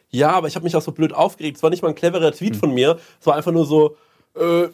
Ja, 0.09 0.31
aber 0.31 0.49
ich 0.49 0.57
habe 0.57 0.65
mich 0.65 0.75
auch 0.75 0.83
so 0.83 0.93
blöd 0.93 1.13
aufgeregt. 1.13 1.59
Es 1.59 1.63
war 1.63 1.71
nicht 1.71 1.83
mal 1.83 1.91
ein 1.91 1.95
cleverer. 1.95 2.33
Tweet 2.33 2.57
von 2.57 2.73
mir. 2.73 2.99
Es 3.21 3.27
war 3.27 3.35
einfach 3.35 3.53
nur 3.53 3.67
so, 3.67 3.97
äh, 4.35 4.69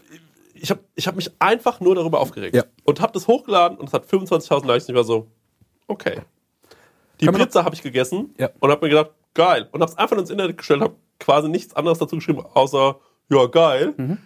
ich 0.61 0.71
habe 0.71 0.81
ich 0.94 1.07
hab 1.07 1.16
mich 1.16 1.31
einfach 1.38 1.81
nur 1.81 1.94
darüber 1.94 2.21
aufgeregt. 2.21 2.55
Ja. 2.55 2.64
Und 2.85 3.01
habe 3.01 3.12
das 3.12 3.27
hochgeladen 3.27 3.79
und 3.79 3.88
es 3.88 3.92
hat 3.92 4.07
25.000 4.07 4.66
Likes 4.66 4.85
und 4.88 4.94
ich 4.94 4.97
war 4.97 5.05
so, 5.05 5.29
okay. 5.87 6.21
Die 7.21 7.27
Kann 7.27 7.35
Pizza 7.35 7.64
habe 7.64 7.75
ich 7.75 7.83
gegessen 7.83 8.35
Ja. 8.38 8.51
und 8.61 8.71
habe 8.71 8.87
mir 8.87 8.90
gedacht, 8.90 9.11
geil. 9.35 9.68
Und 9.73 9.81
habe 9.81 9.90
es 9.90 9.99
einfach 9.99 10.16
ins 10.18 10.31
Internet 10.31 10.57
gestellt, 10.59 10.83
habe 10.83 10.94
quasi 11.18 11.49
nichts 11.49 11.75
anderes 11.75 11.99
dazu 11.99 12.16
geschrieben, 12.16 12.42
außer, 12.55 12.97
ja, 13.31 13.47
geil. 13.47 13.94
Mhm. 13.97 14.18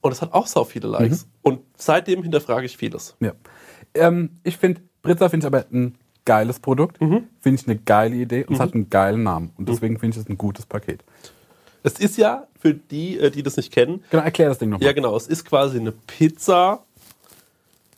Und 0.00 0.12
es 0.12 0.22
hat 0.22 0.32
auch 0.32 0.46
so 0.46 0.64
viele 0.64 0.88
Likes. 0.88 1.28
Und 1.42 1.60
seitdem 1.76 2.22
hinterfrage 2.22 2.66
ich 2.66 2.76
vieles. 2.76 3.16
Ja. 3.20 3.32
Ähm, 3.94 4.30
ich 4.42 4.56
finde, 4.56 4.80
Britza 5.02 5.28
finde 5.28 5.44
ich 5.44 5.46
aber 5.46 5.66
ein 5.72 5.96
geiles 6.24 6.60
Produkt. 6.60 7.00
Mhm. 7.00 7.28
Finde 7.40 7.60
ich 7.60 7.68
eine 7.68 7.78
geile 7.78 8.16
Idee 8.16 8.44
und 8.44 8.54
es 8.54 8.60
hat 8.60 8.74
einen 8.74 8.88
geilen 8.90 9.22
Namen. 9.22 9.52
Und 9.58 9.68
deswegen 9.68 9.98
finde 9.98 10.16
ich 10.16 10.22
es 10.22 10.28
ein 10.28 10.38
gutes 10.38 10.66
Paket. 10.66 11.04
Es 11.82 11.98
ist 11.98 12.16
ja, 12.16 12.46
für 12.60 12.74
die, 12.74 13.18
äh, 13.18 13.30
die 13.30 13.42
das 13.42 13.56
nicht 13.56 13.72
kennen, 13.72 14.04
Genau, 14.10 14.22
erklär 14.22 14.48
das 14.50 14.58
Ding 14.58 14.68
nochmal. 14.70 14.86
Ja, 14.86 14.92
genau. 14.92 15.16
Es 15.16 15.26
ist 15.26 15.44
quasi 15.44 15.78
eine 15.78 15.92
Pizza, 15.92 16.84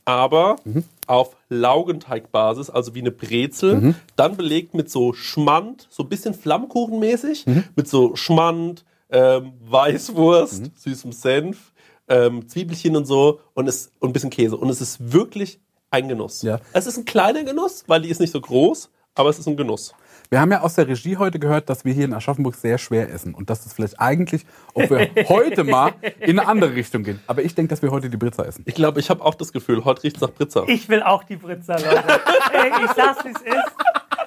aber 0.05 0.57
Mhm. 0.64 0.85
auf 1.07 1.37
Laugenteigbasis, 1.48 2.70
also 2.70 2.94
wie 2.94 3.01
eine 3.01 3.11
Brezel, 3.11 3.77
Mhm. 3.77 3.94
dann 4.16 4.37
belegt 4.37 4.75
mit 4.75 4.90
so 4.90 5.12
Schmand, 5.12 5.87
so 5.90 6.03
ein 6.03 6.09
bisschen 6.09 6.35
Flammkuchenmäßig, 6.35 7.46
Mhm. 7.46 7.64
mit 7.77 7.88
so 7.88 8.16
Schmand, 8.16 8.85
ähm, 9.11 9.53
Weißwurst, 9.68 10.62
Mhm. 10.62 10.70
süßem 10.77 11.12
Senf, 11.12 11.72
ähm, 12.09 12.48
Zwiebelchen 12.48 12.96
und 12.96 13.05
so 13.07 13.40
und, 13.55 13.68
es, 13.68 13.92
und 14.01 14.11
ein 14.11 14.12
bisschen 14.12 14.31
Käse. 14.31 14.57
Und 14.57 14.70
es 14.70 14.81
ist 14.81 15.12
wirklich 15.12 15.61
ein 15.90 16.09
Genuss. 16.09 16.42
Ja. 16.42 16.61
Es 16.72 16.87
ist 16.87 16.96
ein 16.96 17.05
kleiner 17.05 17.44
Genuss, 17.44 17.85
weil 17.87 18.03
die 18.03 18.09
ist 18.09 18.20
nicht 18.20 18.33
so 18.33 18.40
groß, 18.40 18.90
aber 19.14 19.31
es 19.31 19.38
ist 19.38 19.46
ein 19.46 19.57
Genuss. 19.57 19.94
Wir 20.31 20.40
haben 20.40 20.51
ja 20.51 20.62
aus 20.62 20.75
der 20.77 20.88
Regie 20.88 21.18
heute 21.18 21.38
gehört, 21.38 21.68
dass 21.68 21.85
wir 21.85 21.92
hier 21.92 22.07
in 22.07 22.14
Aschaffenburg 22.14 22.55
sehr 22.55 22.79
schwer 22.79 23.12
essen. 23.12 23.35
Und 23.35 23.51
dass 23.51 23.66
es 23.66 23.75
vielleicht 23.75 24.01
eigentlich, 24.01 24.46
ob 24.72 24.88
wir 24.88 25.11
heute 25.29 25.62
mal 25.64 25.92
in 26.20 26.38
eine 26.38 26.48
andere 26.48 26.75
Richtung 26.75 27.03
gehen. 27.03 27.20
Aber 27.27 27.42
ich 27.42 27.55
denke, 27.55 27.68
dass 27.68 27.83
wir 27.83 27.90
heute 27.90 28.09
die 28.09 28.16
Britza 28.16 28.42
essen. 28.44 28.62
Ich 28.66 28.75
glaube, 28.75 28.98
ich 29.01 29.11
habe 29.11 29.22
auch 29.22 29.35
das 29.35 29.53
Gefühl, 29.53 29.85
heute 29.85 30.05
riecht 30.05 30.16
es 30.16 30.22
nach 30.22 30.35
Pizza. 30.35 30.64
Ich 30.68 30.88
will 30.88 31.03
auch 31.03 31.25
die 31.25 31.37
Britzer, 31.37 31.75
Leute. 31.75 32.20
Ey, 32.55 32.70
ich 32.85 32.90
sag's, 32.92 33.25
wie 33.25 33.29
es 33.29 33.42
ist. 33.42 33.72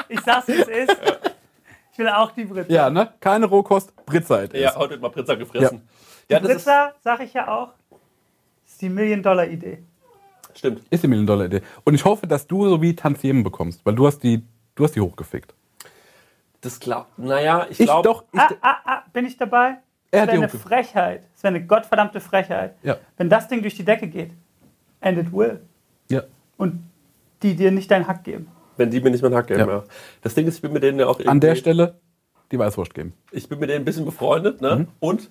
Ich 0.10 0.20
sag's, 0.22 0.48
wie 0.48 0.52
es 0.52 0.68
ist. 0.68 0.98
Ich 1.92 1.98
will 1.98 2.10
auch 2.10 2.32
die 2.32 2.46
Britzer. 2.46 2.72
Ja, 2.72 2.90
ne? 2.92 3.14
Keine 3.20 3.48
Rohkost, 3.48 3.96
Britza 4.06 4.44
essen. 4.44 4.58
ja, 4.58 4.76
heute 4.76 4.92
wird 4.92 5.02
mal 5.02 5.10
Pizza 5.10 5.36
gefressen. 5.36 5.82
Ja, 6.30 6.40
das 6.40 6.52
Britzer, 6.52 6.94
sag 7.04 7.22
ich 7.22 7.34
ja 7.34 7.48
auch, 7.48 7.70
ist 8.68 8.82
die 8.82 8.90
Million-Dollar-Idee. 8.90 9.80
stimmt. 10.54 10.82
Ist 10.92 11.04
die 11.04 11.08
Million-Dollar-Idee. 11.08 11.62
Und 11.84 11.96
ich 11.96 12.06
hoffe, 12.06 12.28
dass 12.28 12.46
du 12.46 12.68
so 12.68 12.82
wie 12.82 12.96
Tantiemen 12.96 13.44
bekommst, 13.44 13.84
weil 13.86 13.96
du 13.96 14.06
hast 14.06 14.20
die, 14.20 14.44
du 14.76 14.84
hast 14.84 14.96
die 14.96 15.02
hochgefickt. 15.02 15.54
Das 16.62 16.80
glaubt. 16.80 17.18
Naja, 17.18 17.68
ich 17.70 17.80
Ich 17.80 17.86
glaube. 17.86 18.08
doch, 18.08 18.24
ich, 18.32 18.40
Ah, 18.40 18.50
ah, 18.62 18.76
ah, 18.86 19.04
bin 19.14 19.26
ich 19.26 19.38
dabei? 19.38 19.78
Er 20.12 20.26
Das 20.26 20.36
wäre 20.36 20.38
die 20.38 20.44
eine. 20.44 20.50
Frechheit. 20.50 21.24
Das 21.34 21.44
wäre 21.44 21.56
eine 21.56 21.66
gottverdammte 21.66 22.20
Frechheit. 22.20 22.76
Ja. 22.84 22.98
Wenn 23.18 23.30
das 23.30 23.48
Ding 23.48 23.62
durch 23.62 23.76
die 23.76 23.84
Decke 23.86 24.08
geht. 24.08 24.32
And 25.02 25.18
it 25.20 25.32
will. 25.32 25.62
ja. 26.10 26.24
Und 26.58 26.84
die 27.44 27.54
dir 27.56 27.70
nicht 27.72 27.92
deinen 27.92 28.08
Hack 28.08 28.24
geben. 28.24 28.48
Wenn 28.78 28.90
die 28.90 29.00
mir 29.02 29.12
nicht 29.12 29.22
meinen 29.22 29.36
Hack 29.36 29.48
geben, 29.48 29.60
Ja. 29.60 29.68
ja. 29.68 29.84
Das 30.22 30.34
Ding 30.34 30.48
ist, 30.48 30.56
ich 30.56 30.62
bin 30.62 30.72
mit 30.74 30.84
denen 30.84 31.00
ja 31.00 31.08
auch 31.08 31.20
An 31.26 31.40
der 31.40 31.56
Stelle 31.56 32.00
die 32.52 32.58
Weißwurst 32.58 32.94
geben. 32.94 33.14
Ich 33.32 33.48
bin 33.50 33.60
mit 33.60 33.70
denen 33.70 33.82
ein 33.82 33.86
bisschen 33.86 34.06
befreundet, 34.06 34.62
ne? 34.62 34.76
Mhm. 34.78 34.88
Und. 35.00 35.30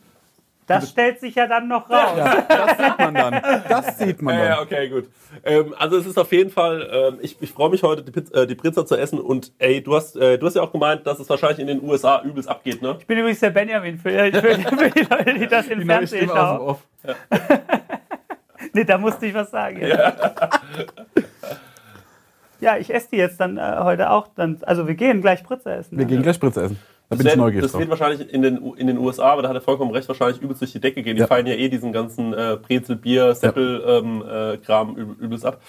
Das 0.66 0.90
stellt 0.90 1.20
sich 1.20 1.35
ja 1.35 1.46
dann 1.46 1.68
noch 1.68 1.90
raus. 1.90 2.12
Ja, 2.16 2.40
das 2.48 2.79
sieht 2.79 2.98
man 2.98 3.14
dann. 3.14 3.42
Das 3.68 3.98
sieht 3.98 4.22
man 4.22 4.38
Ja, 4.38 4.44
ja, 4.44 4.55
dann. 4.57 4.64
okay, 4.64 4.88
gut. 4.88 5.09
Ähm, 5.44 5.74
also 5.79 5.98
es 5.98 6.07
ist 6.07 6.18
auf 6.18 6.33
jeden 6.33 6.50
Fall, 6.50 6.88
ähm, 6.90 7.18
ich, 7.20 7.37
ich 7.40 7.50
freue 7.50 7.70
mich 7.70 7.83
heute, 7.83 8.03
die, 8.03 8.12
Pizza, 8.12 8.42
äh, 8.42 8.46
die 8.46 8.55
Pizza 8.55 8.87
zu 8.87 8.96
essen 8.96 9.20
und 9.20 9.53
ey, 9.59 9.83
du 9.83 9.94
hast, 9.94 10.16
äh, 10.16 10.38
du 10.38 10.46
hast 10.46 10.55
ja 10.55 10.62
auch 10.62 10.72
gemeint, 10.72 11.07
dass 11.07 11.20
es 11.20 11.29
wahrscheinlich 11.29 11.59
in 11.59 11.66
den 11.66 11.83
USA 11.83 12.22
übelst 12.22 12.48
abgeht, 12.48 12.81
ne? 12.83 12.96
Ich 12.98 13.07
bin 13.07 13.18
übrigens 13.18 13.40
der 13.40 13.50
Benjamin 13.50 13.98
für, 13.98 14.11
für, 14.11 14.40
für 14.40 14.90
die 14.90 15.07
Leute, 15.11 15.35
die 15.35 15.46
das 15.46 15.66
im 15.66 15.85
Fernsehen 15.85 16.24
Stimme 16.24 16.33
aus 16.33 16.48
dem 16.48 16.59
schauen. 16.59 16.61
Off. 16.61 16.87
Nee, 18.72 18.85
da 18.85 18.98
musste 18.98 19.27
ich 19.27 19.35
was 19.35 19.50
sagen. 19.50 19.81
Ja, 19.87 20.14
ja 22.61 22.77
ich 22.77 22.92
esse 22.92 23.09
die 23.12 23.16
jetzt 23.16 23.38
dann 23.38 23.57
äh, 23.57 23.77
heute 23.81 24.11
auch. 24.11 24.29
Dann, 24.35 24.59
also 24.62 24.88
wir 24.88 24.94
gehen 24.94 25.20
gleich 25.20 25.40
Spritzer 25.40 25.77
essen. 25.77 25.96
Wir 25.96 26.05
ne? 26.05 26.11
gehen 26.11 26.22
gleich 26.22 26.37
Spritze 26.37 26.62
essen. 26.62 26.79
Da 27.11 27.17
bin 27.17 27.19
das 27.19 27.21
ich 27.21 27.25
wird- 27.27 27.37
neugierig 27.47 27.71
das 27.71 27.79
wird 27.79 27.90
wahrscheinlich 27.90 28.33
in 28.33 28.43
den, 28.43 28.57
in 28.77 28.87
den 28.87 28.99
USA, 28.99 29.33
aber 29.33 29.43
da 29.43 29.49
hat 29.51 29.57
er 29.57 29.61
vollkommen 29.61 29.90
recht, 29.93 30.09
wahrscheinlich 30.09 30.40
übelst 30.40 30.62
durch 30.62 30.73
die 30.73 30.81
Decke 30.81 31.03
gehen. 31.03 31.17
Die 31.17 31.21
Ja. 31.21 31.27
feiern 31.27 31.47
ja 31.47 31.55
eh 31.55 31.69
diesen 31.69 31.93
ganzen 31.93 32.33
äh, 32.33 32.57
Brezel, 32.61 32.97
Bier, 32.97 33.35
Seppel-Kram 33.35 34.97
ähm, 34.99 35.17
äh, 35.21 35.25
übelst 35.25 35.45
ab. 35.45 35.61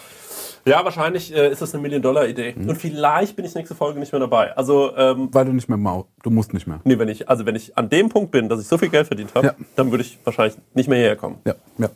Ja, 0.68 0.84
wahrscheinlich 0.84 1.32
äh, 1.36 1.52
ist 1.52 1.62
das 1.62 1.74
eine 1.76 1.82
Million-Dollar-Idee. 1.84 2.56
Mhm. 2.58 2.70
Und 2.70 2.76
vielleicht 2.78 3.36
bin 3.36 3.46
ich 3.46 3.54
nächste 3.54 3.76
Folge 3.76 4.00
nicht 4.00 4.12
mehr 4.12 4.20
dabei. 4.20 4.56
Also, 4.58 4.96
ähm, 4.98 5.30
Weil 5.32 5.46
du 5.46 5.54
nicht 5.54 5.70
mehr 5.70 5.78
mau. 5.78 6.08
Du 6.24 6.32
musst 6.32 6.54
nicht 6.54 6.66
mehr. 6.66 6.80
nee, 6.86 6.98
wenn 6.98 7.08
ich, 7.10 7.30
also 7.30 7.46
wenn 7.46 7.56
ich 7.56 7.78
an 7.78 7.90
dem 7.90 8.10
Punkt 8.10 8.32
bin, 8.32 8.50
dass 8.50 8.60
ich 8.62 8.68
so 8.68 8.78
viel 8.80 8.90
Geld 8.90 9.06
verdient 9.06 9.36
habe, 9.36 9.48
Ja. 9.48 9.56
dann 9.76 9.92
würde 9.92 10.04
ich 10.04 10.18
wahrscheinlich 10.24 10.58
nicht 10.74 10.90
mehr 10.90 10.98
hierher 10.98 11.16
kommen. 11.18 11.38
Ja, 11.46 11.54
ja. 11.78 11.90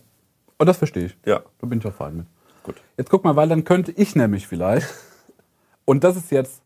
Und 0.60 0.68
das 0.68 0.78
verstehe 0.78 1.06
ich. 1.06 1.18
Ja. 1.26 1.42
Da 1.62 1.66
bin 1.68 1.80
ich 1.80 1.86
auch 1.88 1.94
fein 1.94 2.18
mit. 2.18 2.26
Gut. 2.62 2.76
Jetzt 2.98 3.10
guck 3.10 3.24
mal, 3.24 3.36
weil 3.36 3.48
dann 3.48 3.64
könnte 3.64 3.92
ich 3.96 4.16
nämlich 4.16 4.46
vielleicht, 4.46 4.88
und 5.86 6.04
das 6.04 6.16
ist 6.18 6.30
jetzt 6.32 6.62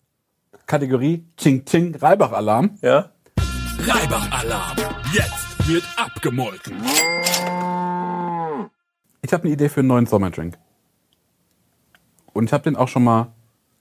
Kategorie 0.66 1.26
Ching 1.38 1.66
Ching 1.66 1.96
Reibach-Alarm. 1.96 2.78
Ja? 2.82 3.10
Reibach-Alarm. 3.80 4.78
Jetzt 5.14 5.68
wird 5.68 5.84
abgemolken. 5.98 6.82
Ich 9.22 9.32
habe 9.34 9.44
eine 9.44 9.54
Idee 9.54 9.70
für 9.70 9.82
einen 9.82 9.88
neuen 9.90 10.06
Sommerdrink. 10.06 10.58
Und 12.34 12.46
ich 12.46 12.54
habe 12.54 12.64
den 12.64 12.76
auch 12.76 12.88
schon 12.88 13.04
mal 13.04 13.32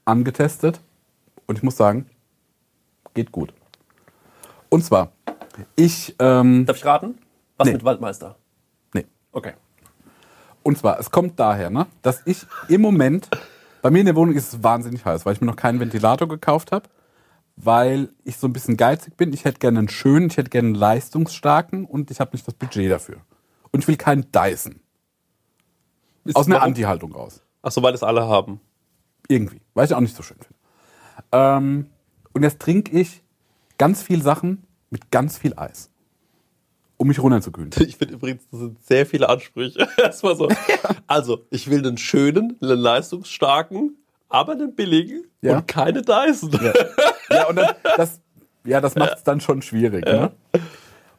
angetestet. 0.05 0.79
Und 1.47 1.57
ich 1.57 1.63
muss 1.63 1.75
sagen, 1.77 2.09
geht 3.13 3.31
gut. 3.31 3.53
Und 4.69 4.83
zwar, 4.83 5.11
ich, 5.75 6.15
ähm, 6.19 6.65
Darf 6.65 6.77
ich 6.77 6.85
raten? 6.85 7.17
Was 7.57 7.67
Nee. 7.67 7.73
mit 7.73 7.83
Waldmeister? 7.83 8.35
nee. 8.93 9.05
Okay. 9.31 9.53
Und 10.63 10.77
zwar, 10.77 10.97
es 10.99 11.11
kommt 11.11 11.37
daher, 11.39 11.69
ne, 11.69 11.87
dass 12.01 12.21
ich 12.25 12.45
im 12.69 12.81
Moment, 12.81 13.29
bei 13.83 13.91
mir 13.91 13.99
in 13.99 14.05
der 14.05 14.15
Wohnung 14.15 14.33
ist 14.33 14.53
es 14.53 14.63
wahnsinnig 14.63 15.03
heiß, 15.03 15.25
weil 15.25 15.33
ich 15.33 15.41
mir 15.41 15.47
noch 15.47 15.57
keinen 15.57 15.81
Ventilator 15.81 16.29
gekauft 16.29 16.71
habe, 16.71 16.87
weil 17.57 18.07
ich 18.23 18.37
so 18.37 18.47
ein 18.47 18.53
bisschen 18.53 18.77
geizig 18.77 19.17
bin. 19.17 19.33
Ich 19.33 19.43
hätte 19.43 19.59
gerne 19.59 19.77
einen 19.77 19.89
schönen, 19.89 20.27
ich 20.27 20.37
hätte 20.37 20.49
gerne 20.49 20.67
einen 20.67 20.75
leistungsstarken 20.75 21.83
und 21.83 22.09
ich 22.09 22.21
habe 22.21 22.31
nicht 22.31 22.47
das 22.47 22.53
Budget 22.53 22.89
dafür. 22.89 23.17
Und 23.71 23.81
ich 23.81 23.87
will 23.89 23.97
keinen 23.97 24.31
Dyson. 24.31 24.79
Aus 26.33 26.47
einer? 26.47 26.63
Anti-Haltung 26.63 27.11
raus. 27.11 27.43
Ach 27.61 27.73
so, 27.73 27.83
weil 27.83 27.93
es 27.93 28.03
alle 28.03 28.25
haben. 28.25 28.61
Irgendwie, 29.27 29.59
weil 29.73 29.85
ich 29.85 29.93
auch 29.93 29.99
nicht 29.99 30.15
so 30.15 30.23
schön 30.23 30.37
finde. 30.37 30.55
Ähm, 31.33 31.89
und 32.31 32.43
jetzt 32.43 32.61
trinke 32.61 32.97
ich 32.97 33.21
ganz 33.77 34.01
viel 34.01 34.21
Sachen 34.21 34.65
mit 34.91 35.11
ganz 35.11 35.37
viel 35.37 35.55
Eis, 35.57 35.89
um 37.03 37.07
mich 37.09 37.21
runterzukühlen. 37.21 37.69
Ich 37.79 37.97
finde 37.97 38.15
übrigens, 38.15 38.43
das 38.49 38.59
sind 38.61 38.83
sehr 38.85 39.05
viele 39.05 39.29
Ansprüche. 39.29 39.87
Erstmal 39.97 40.35
so. 40.35 40.47
Also, 41.07 41.45
ich 41.51 41.69
will 41.69 41.85
einen 41.85 41.97
schönen, 41.97 42.57
einen 42.61 42.79
leistungsstarken, 42.79 43.97
aber 44.29 44.53
einen 44.53 44.73
billigen 44.73 45.25
Ja. 45.41 45.57
und 45.57 45.67
keine 45.67 46.01
Dyson. 46.01 46.51
Ja, 47.29 47.47
und 47.47 47.57
dann, 47.57 47.75
das, 47.97 48.21
ja, 48.63 48.79
das 48.81 48.95
macht 48.95 49.17
es 49.17 49.23
dann 49.23 49.41
schon 49.41 49.61
schwierig. 49.61 50.05
Ne? 50.05 50.31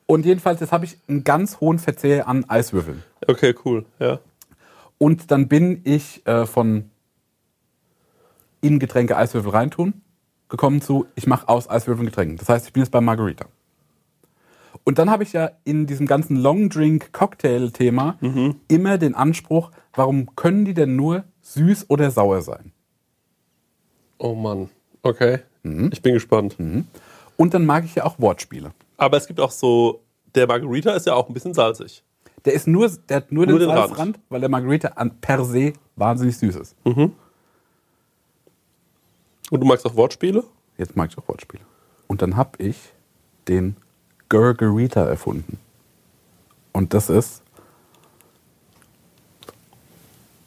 Und 0.07 0.25
jedenfalls, 0.27 0.61
jetzt 0.61 0.73
habe 0.73 0.87
ich 0.87 0.99
einen 1.07 1.23
ganz 1.23 1.61
hohen 1.61 1.79
Verzehr 1.79 2.27
an 2.29 2.45
Eiswürfeln. 2.49 3.05
Okay, 3.27 3.55
cool. 3.65 3.85
Ja. 4.01 4.19
Und 4.99 5.31
dann 5.31 5.49
bin 5.49 5.83
ich 5.85 6.27
äh, 6.27 6.47
von 6.47 6.91
in 8.63 8.79
Getränke 8.79 9.17
Eiswürfel 9.17 9.51
reintun, 9.51 10.01
gekommen 10.49 10.81
zu, 10.81 11.07
ich 11.15 11.27
mache 11.27 11.49
aus 11.49 11.69
Eiswürfeln 11.69 12.07
Getränken. 12.07 12.39
Das 12.39 12.49
heißt, 12.49 12.67
ich 12.67 12.73
bin 12.73 12.83
jetzt 12.83 12.91
bei 12.91 13.01
Margarita. 13.03 13.47
Und 14.85 14.99
dann 14.99 15.11
habe 15.11 15.23
ich 15.23 15.33
ja 15.33 15.51
in 15.65 15.87
diesem 15.87 16.07
ganzen 16.07 16.37
Long 16.37 16.69
Drink 16.69 17.13
Cocktail 17.13 17.71
Thema 17.71 18.19
immer 18.69 18.99
den 18.99 19.15
Anspruch, 19.15 19.71
warum 19.95 20.37
können 20.37 20.65
die 20.65 20.75
denn 20.75 20.95
nur 20.95 21.25
süß 21.41 21.87
oder 21.89 22.11
sauer 22.11 22.43
sein? 22.43 22.73
Oh 24.19 24.35
Mann. 24.35 24.69
Okay. 25.03 25.41
Mhm. 25.63 25.91
Ich 25.93 26.03
bin 26.03 26.15
gespannt. 26.15 26.57
Und 27.37 27.55
dann 27.55 27.65
mag 27.67 27.85
ich 27.85 27.95
ja 27.95 28.05
auch 28.05 28.19
Wortspiele. 28.19 28.73
Aber 28.97 29.17
es 29.17 29.27
gibt 29.27 29.41
auch 29.41 29.51
so, 29.51 30.03
der 30.35 30.47
Margarita 30.47 30.93
ist 30.93 31.07
ja 31.07 31.15
auch 31.15 31.29
ein 31.29 31.35
bisschen 31.35 31.55
salzig. 31.55 32.05
Der 32.45 32.53
ist 32.53 32.67
nur, 32.67 32.91
der 33.09 33.17
hat 33.19 33.33
nur, 33.33 33.47
Nur 33.47 33.59
den 33.59 33.69
den 33.69 33.77
Rand. 33.77 33.89
Salzrand, 33.89 34.21
weil 34.29 34.41
der 34.41 34.51
Margarita 34.51 34.89
an 34.89 35.19
per 35.21 35.45
se 35.45 35.73
wahnsinnig 35.97 36.37
süß 36.37 36.57
ist. 36.57 36.77
Und 36.85 37.15
du 39.51 39.65
magst 39.65 39.87
auch 39.87 39.97
Wortspiele? 39.97 40.45
Jetzt 40.77 40.95
mag 40.95 41.11
ich 41.11 41.17
auch 41.17 41.27
Wortspiele. 41.27 41.63
Und 42.07 42.21
dann 42.21 42.37
habe 42.37 42.63
ich 42.63 42.77
den 43.49 43.77
Gurgarita 44.35 45.05
erfunden. 45.05 45.59
Und 46.73 46.93
das 46.93 47.09
ist, 47.09 47.43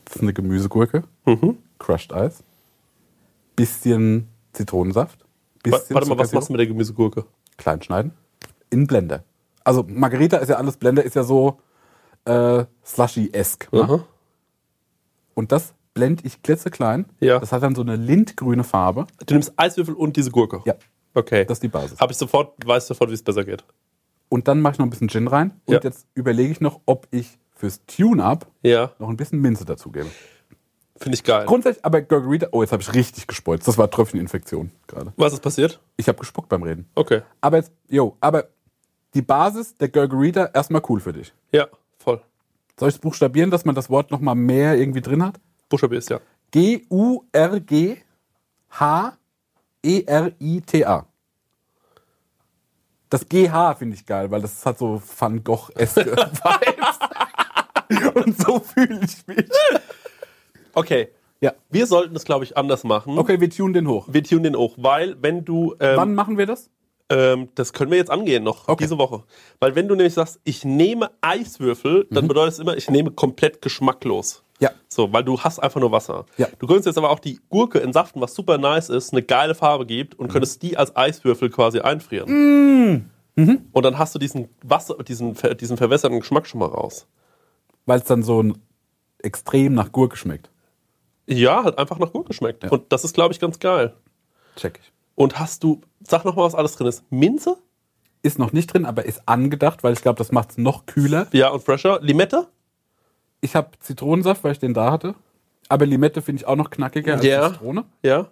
das 0.04 0.18
ist 0.18 0.22
eine 0.22 0.34
Gemüsegurke, 0.34 1.04
Crushed 1.80 2.12
Eis, 2.12 2.44
bisschen 3.56 4.28
Zitronensaft, 4.52 5.26
bisschen 5.64 5.96
Warte 5.96 6.10
mal, 6.10 6.18
was 6.18 6.34
machst 6.34 6.50
du 6.50 6.54
mit 6.54 6.60
der 6.60 6.68
Gemüsegurke? 6.68 7.26
klein 7.56 7.82
schneiden, 7.82 8.12
in 8.70 8.88
Blender. 8.88 9.24
Also 9.64 9.86
Margarita 9.88 10.38
ist 10.38 10.50
ja 10.50 10.58
alles, 10.58 10.76
Blender 10.78 11.04
ist 11.04 11.16
ja 11.16 11.24
so 11.24 11.60
äh, 12.26 12.66
slushy-esque. 12.86 13.70
Ne? 13.72 14.04
Und 15.34 15.52
das 15.52 15.74
blende 15.94 16.26
ich 16.26 16.44
klitzeklein. 16.44 17.06
Ja. 17.20 17.40
Das 17.40 17.52
hat 17.52 17.64
dann 17.64 17.74
so 17.74 17.82
eine 17.82 17.96
lindgrüne 17.96 18.64
Farbe. 18.64 19.08
Du 19.26 19.34
nimmst 19.34 19.54
Eiswürfel 19.56 19.96
und 19.96 20.18
diese 20.18 20.32
Gurke? 20.32 20.62
Ja, 20.66 20.76
Okay. 21.18 21.46
das 21.46 21.58
ist 21.58 21.64
die 21.64 21.68
Basis. 21.68 22.00
Habe 22.00 22.12
ich 22.12 22.18
sofort, 22.18 22.54
weiß 22.66 22.88
sofort, 22.88 23.10
wie 23.10 23.14
es 23.16 23.24
besser 23.24 23.44
geht. 23.44 23.64
Und 24.30 24.48
dann 24.48 24.62
mache 24.62 24.74
ich 24.74 24.80
noch 24.80 24.86
ein 24.86 24.90
bisschen 24.90 25.10
Gin 25.10 25.28
rein. 25.28 25.60
Und 25.66 25.74
Ja. 25.76 25.80
jetzt 25.84 26.06
überlege 26.14 26.52
ich 26.52 26.62
noch, 26.62 26.82
ob 26.86 27.08
ich 27.12 27.38
fürs 27.56 27.82
Tune-Up 27.88 28.46
Ja, 28.62 28.92
noch 29.00 29.10
ein 29.10 29.18
bisschen 29.18 29.40
Minze 29.42 29.66
dazugebe. 29.66 30.08
finde 31.00 31.16
ich 31.16 31.24
geil. 31.24 31.46
Grundsätzlich, 31.46 31.84
aber 31.86 32.02
Gurgarita, 32.02 32.48
oh, 32.52 32.62
jetzt 32.62 32.72
habe 32.72 32.82
ich 32.82 32.94
richtig 32.94 33.28
gespeuzt. 33.28 33.68
Das 33.68 33.78
war 33.78 33.90
Tröpfcheninfektion 33.90 34.72
gerade. 34.88 35.14
Was 35.18 35.34
ist 35.34 35.42
passiert? 35.42 35.80
Ich 35.96 36.08
habe 36.08 36.18
gespuckt 36.20 36.50
beim 36.50 36.64
Reden. 36.64 36.88
Okay. 36.96 37.22
Aber 37.42 37.58
jetzt, 37.58 37.72
yo, 37.88 38.16
aber 38.20 38.46
die 39.14 39.22
Basis 39.22 39.76
der 39.78 39.90
Gurgarita 39.90 40.46
erstmal 40.54 40.82
cool 40.90 41.00
für 41.00 41.14
dich. 41.14 41.34
Ja, 41.52 41.68
voll. 41.98 42.22
Soll 42.80 42.90
ich 42.90 42.96
es 42.96 43.00
buchstabieren, 43.02 43.50
dass 43.52 43.64
man 43.66 43.74
das 43.76 43.90
Wort 43.90 44.12
nochmal 44.12 44.36
mehr 44.36 44.78
irgendwie 44.78 45.02
drin 45.02 45.24
hat? 45.24 45.40
Buchstabierst, 45.70 46.10
ja. 46.10 46.20
G-U-R-G-H-E-R-I-T-A. 49.88 51.06
Das 53.10 53.28
GH 53.30 53.76
finde 53.78 53.96
ich 53.96 54.06
geil, 54.06 54.30
weil 54.32 54.42
das 54.42 54.66
hat 54.66 54.78
so 54.80 55.02
Van 55.18 55.42
Gogh-eske 55.44 56.06
Vibes. 56.18 58.16
Und 58.16 58.38
so 58.42 58.60
fühle 58.60 59.00
ich 59.06 59.26
mich. 59.28 59.46
Okay. 60.74 61.10
Ja. 61.40 61.54
Wir 61.70 61.86
sollten 61.88 62.14
das, 62.16 62.26
glaube 62.26 62.44
ich, 62.44 62.58
anders 62.58 62.84
machen. 62.84 63.18
Okay, 63.18 63.40
wir 63.40 63.50
tunen 63.50 63.74
den 63.74 63.88
hoch. 63.88 64.08
Wir 64.12 64.24
tunen 64.24 64.44
den 64.44 64.58
hoch, 64.58 64.74
weil 64.78 65.16
wenn 65.22 65.46
du, 65.46 65.76
ähm, 65.80 65.96
Wann 65.96 66.16
machen 66.16 66.38
wir 66.38 66.48
das? 66.48 66.70
ähm, 67.10 67.48
das 67.56 67.72
können 67.72 67.92
wir 67.92 67.98
jetzt 67.98 68.10
angehen 68.12 68.44
noch, 68.44 68.68
Okay. 68.68 68.84
diese 68.84 68.98
Woche. 68.98 69.24
Weil 69.60 69.76
wenn 69.76 69.88
du 69.88 69.96
nämlich 69.96 70.16
sagst, 70.16 70.42
ich 70.44 70.66
nehme 70.66 71.12
Eiswürfel, 71.22 72.08
dann 72.12 72.28
bedeutet 72.28 72.54
es 72.56 72.60
immer, 72.60 72.76
ich 72.76 72.90
nehme 72.90 73.12
komplett 73.12 73.62
geschmacklos. 73.62 74.44
Ja. 74.60 74.72
So, 74.88 75.12
weil 75.14 75.24
du 75.24 75.40
hast 75.40 75.60
einfach 75.60 75.80
nur 75.80 75.92
Wasser. 75.92 76.26
Ja. 76.38 76.48
Du 76.58 76.66
könntest 76.68 76.88
jetzt 76.88 76.98
aber 76.98 77.10
auch 77.10 77.20
die 77.20 77.40
Gurke 77.50 77.82
entsaften, 77.82 78.22
was 78.22 78.34
super 78.34 78.58
nice 78.58 78.90
ist, 78.90 79.14
eine 79.14 79.22
geile 79.22 79.56
Farbe 79.56 79.86
gibt 79.86 80.16
und 80.16 80.32
könntest 80.32 80.62
die 80.64 80.78
als 80.78 80.96
Eiswürfel 80.96 81.50
quasi 81.50 81.80
einfrieren. 81.80 83.10
Und 83.36 83.86
dann 83.86 84.00
hast 84.00 84.16
du 84.16 84.20
diesen 84.20 84.50
Wasser, 84.64 84.96
diesen, 85.04 85.36
diesen 85.60 85.78
verwässerten 85.78 86.20
Geschmack 86.20 86.48
schon 86.48 86.60
mal 86.60 86.70
raus. 86.70 87.08
Weil 87.86 88.00
es 88.00 88.06
dann 88.06 88.24
so 88.24 88.42
ein 88.42 88.58
extrem 89.20 89.74
nach 89.74 89.92
Gurke 89.92 90.18
schmeckt. 90.18 90.50
Ja, 91.28 91.64
halt 91.64 91.78
einfach 91.78 92.00
nach 92.00 92.12
Gurke 92.12 92.34
schmeckt. 92.34 92.70
Und 92.72 92.92
das 92.92 93.04
ist, 93.04 93.14
glaube 93.14 93.34
ich, 93.34 93.40
ganz 93.40 93.60
geil. 93.60 93.94
Check 94.56 94.80
ich. 94.82 94.92
Und 95.16 95.40
hast 95.40 95.64
du, 95.64 95.82
sag 96.02 96.26
noch 96.26 96.36
mal, 96.36 96.44
was 96.44 96.56
alles 96.56 96.76
drin 96.76 96.88
ist. 96.88 97.04
Minze? 97.12 97.58
Ist 98.24 98.40
noch 98.40 98.54
nicht 98.54 98.74
drin, 98.74 98.86
aber 98.86 99.06
ist 99.06 99.22
angedacht, 99.28 99.84
weil 99.84 99.94
ich 99.94 100.02
glaube, 100.02 100.18
das 100.18 100.32
macht 100.32 100.52
es 100.52 100.58
noch 100.58 100.86
kühler. 100.86 101.28
Ja, 101.32 101.50
und 101.50 101.64
fresher. 101.64 102.00
Limette? 102.02 102.48
Ich 103.42 103.56
habe 103.56 103.70
Zitronensaft, 103.80 104.44
weil 104.44 104.52
ich 104.54 104.60
den 104.60 104.74
da 104.74 104.92
hatte. 104.92 105.16
Aber 105.70 105.86
Limette 105.86 106.22
finde 106.22 106.42
ich 106.42 106.48
auch 106.48 106.56
noch 106.56 106.70
knackiger 106.70 107.16
als 107.16 107.24
Ja. 107.26 107.52
Zitrone. 107.52 107.86
Ja. 108.04 108.28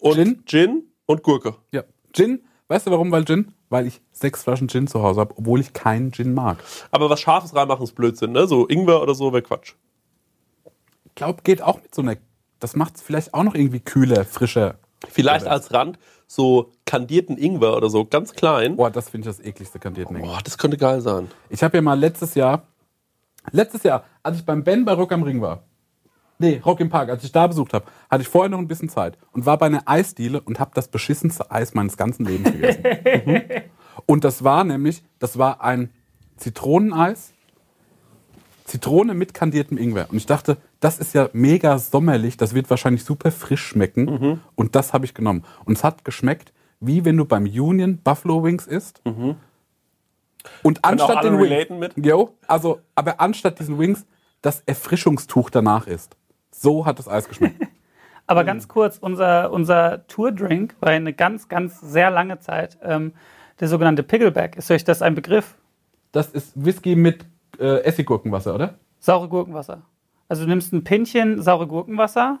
Und 0.00 0.14
Gin? 0.14 0.42
Gin 0.46 0.82
und 1.06 1.22
Gurke. 1.22 1.56
Ja. 1.72 1.82
Gin, 2.12 2.42
weißt 2.68 2.86
du 2.86 2.90
warum? 2.90 3.10
Weil 3.12 3.24
Gin? 3.24 3.52
Weil 3.68 3.86
ich 3.86 4.00
sechs 4.12 4.42
Flaschen 4.44 4.68
Gin 4.68 4.86
zu 4.86 5.02
Hause 5.02 5.20
habe, 5.20 5.34
obwohl 5.36 5.60
ich 5.60 5.72
keinen 5.72 6.12
Gin 6.12 6.32
mag. 6.32 6.58
Aber 6.90 7.10
was 7.10 7.20
Scharfes 7.20 7.54
reinmachen 7.54 7.84
ist 7.84 7.94
Blödsinn, 7.94 8.32
ne? 8.32 8.46
So 8.46 8.66
Ingwer 8.66 9.02
oder 9.02 9.14
so 9.14 9.32
wäre 9.32 9.42
Quatsch. 9.42 9.74
Ich 11.04 11.14
glaube, 11.14 11.42
geht 11.42 11.62
auch 11.62 11.82
mit 11.82 11.94
so 11.94 12.02
einer. 12.02 12.16
Das 12.60 12.74
macht 12.76 12.96
es 12.96 13.02
vielleicht 13.02 13.34
auch 13.34 13.42
noch 13.44 13.54
irgendwie 13.54 13.80
kühler, 13.80 14.24
frischer. 14.24 14.76
Vielleicht 15.08 15.46
als 15.46 15.72
Rand 15.72 15.98
so 16.26 16.72
kandierten 16.86 17.38
Ingwer 17.38 17.76
oder 17.76 17.88
so, 17.88 18.04
ganz 18.04 18.32
klein. 18.32 18.76
Boah, 18.76 18.90
das 18.90 19.08
finde 19.10 19.28
ich 19.30 19.36
das 19.36 19.44
ekligste 19.44 19.78
kandierten 19.78 20.16
Ingwer. 20.16 20.32
Boah, 20.32 20.40
das 20.42 20.58
könnte 20.58 20.76
geil 20.76 21.00
sein. 21.00 21.28
Ich 21.50 21.62
habe 21.62 21.76
ja 21.76 21.82
mal 21.82 21.98
letztes 21.98 22.34
Jahr, 22.34 22.66
letztes 23.52 23.82
Jahr, 23.82 24.04
als 24.22 24.38
ich 24.38 24.44
beim 24.44 24.64
Ben 24.64 24.84
bei 24.84 24.92
Rock 24.92 25.12
am 25.12 25.22
Ring 25.22 25.40
war, 25.40 25.62
nee, 26.38 26.60
Rock 26.64 26.80
im 26.80 26.88
Park, 26.88 27.10
als 27.10 27.24
ich 27.24 27.32
da 27.32 27.46
besucht 27.46 27.74
habe, 27.74 27.86
hatte 28.10 28.22
ich 28.22 28.28
vorher 28.28 28.48
noch 28.48 28.58
ein 28.58 28.68
bisschen 28.68 28.88
Zeit 28.88 29.18
und 29.32 29.46
war 29.46 29.58
bei 29.58 29.66
einer 29.66 29.82
Eisdiele 29.86 30.40
und 30.40 30.60
habe 30.60 30.70
das 30.74 30.88
beschissenste 30.88 31.50
Eis 31.50 31.74
meines 31.74 31.96
ganzen 31.96 32.24
Lebens 32.24 32.52
gegessen. 32.52 32.82
mhm. 33.26 33.42
Und 34.06 34.24
das 34.24 34.44
war 34.44 34.64
nämlich, 34.64 35.02
das 35.18 35.38
war 35.38 35.62
ein 35.62 35.90
Zitroneneis, 36.36 37.32
Zitrone 38.64 39.14
mit 39.14 39.34
kandiertem 39.34 39.78
Ingwer. 39.78 40.08
Und 40.10 40.18
ich 40.18 40.26
dachte, 40.26 40.58
das 40.78 40.98
ist 40.98 41.14
ja 41.14 41.28
mega 41.32 41.78
sommerlich, 41.78 42.36
das 42.36 42.54
wird 42.54 42.70
wahrscheinlich 42.70 43.02
super 43.02 43.32
frisch 43.32 43.64
schmecken. 43.66 44.06
Und 44.54 44.76
das 44.76 44.92
habe 44.92 45.04
ich 45.06 45.14
genommen. 45.14 45.44
Und 45.64 45.78
es 45.78 45.84
hat 45.84 46.04
geschmeckt, 46.04 46.52
wie 46.80 47.04
wenn 47.04 47.16
du 47.16 47.24
beim 47.24 47.44
Union 47.44 47.98
Buffalo 47.98 48.44
Wings 48.44 48.66
isst. 48.66 49.00
Und 50.62 50.84
anstatt 50.84 51.24
den 51.24 51.38
Wings? 51.38 51.94
Jo, 51.96 52.36
also, 52.46 52.80
aber 52.94 53.20
anstatt 53.20 53.58
diesen 53.58 53.78
Wings 53.78 54.06
das 54.42 54.62
Erfrischungstuch 54.66 55.50
danach 55.50 55.86
ist. 55.86 56.16
So 56.50 56.86
hat 56.86 56.98
das 56.98 57.08
Eis 57.08 57.28
geschmeckt. 57.28 57.60
Aber 58.26 58.44
ganz 58.44 58.68
kurz, 58.68 58.98
unser, 58.98 59.50
unser 59.52 60.06
Tour-Drink 60.06 60.76
war 60.80 60.90
eine 60.90 61.14
ganz, 61.14 61.48
ganz 61.48 61.80
sehr 61.80 62.10
lange 62.10 62.38
Zeit 62.38 62.76
ähm, 62.82 63.14
der 63.58 63.68
sogenannte 63.68 64.02
Pickleback. 64.02 64.56
Ist 64.56 64.70
euch 64.70 64.84
das 64.84 65.00
ein 65.00 65.14
Begriff? 65.14 65.56
Das 66.12 66.28
ist 66.28 66.52
Whisky 66.54 66.94
mit 66.94 67.24
äh, 67.58 67.80
Essiggurkenwasser, 67.84 68.54
oder? 68.54 68.74
Saure 68.98 69.28
Gurkenwasser. 69.28 69.80
Also 70.28 70.42
du 70.42 70.48
nimmst 70.50 70.74
ein 70.74 70.84
Pinchen 70.84 71.40
saure 71.40 71.66
Gurkenwasser 71.66 72.40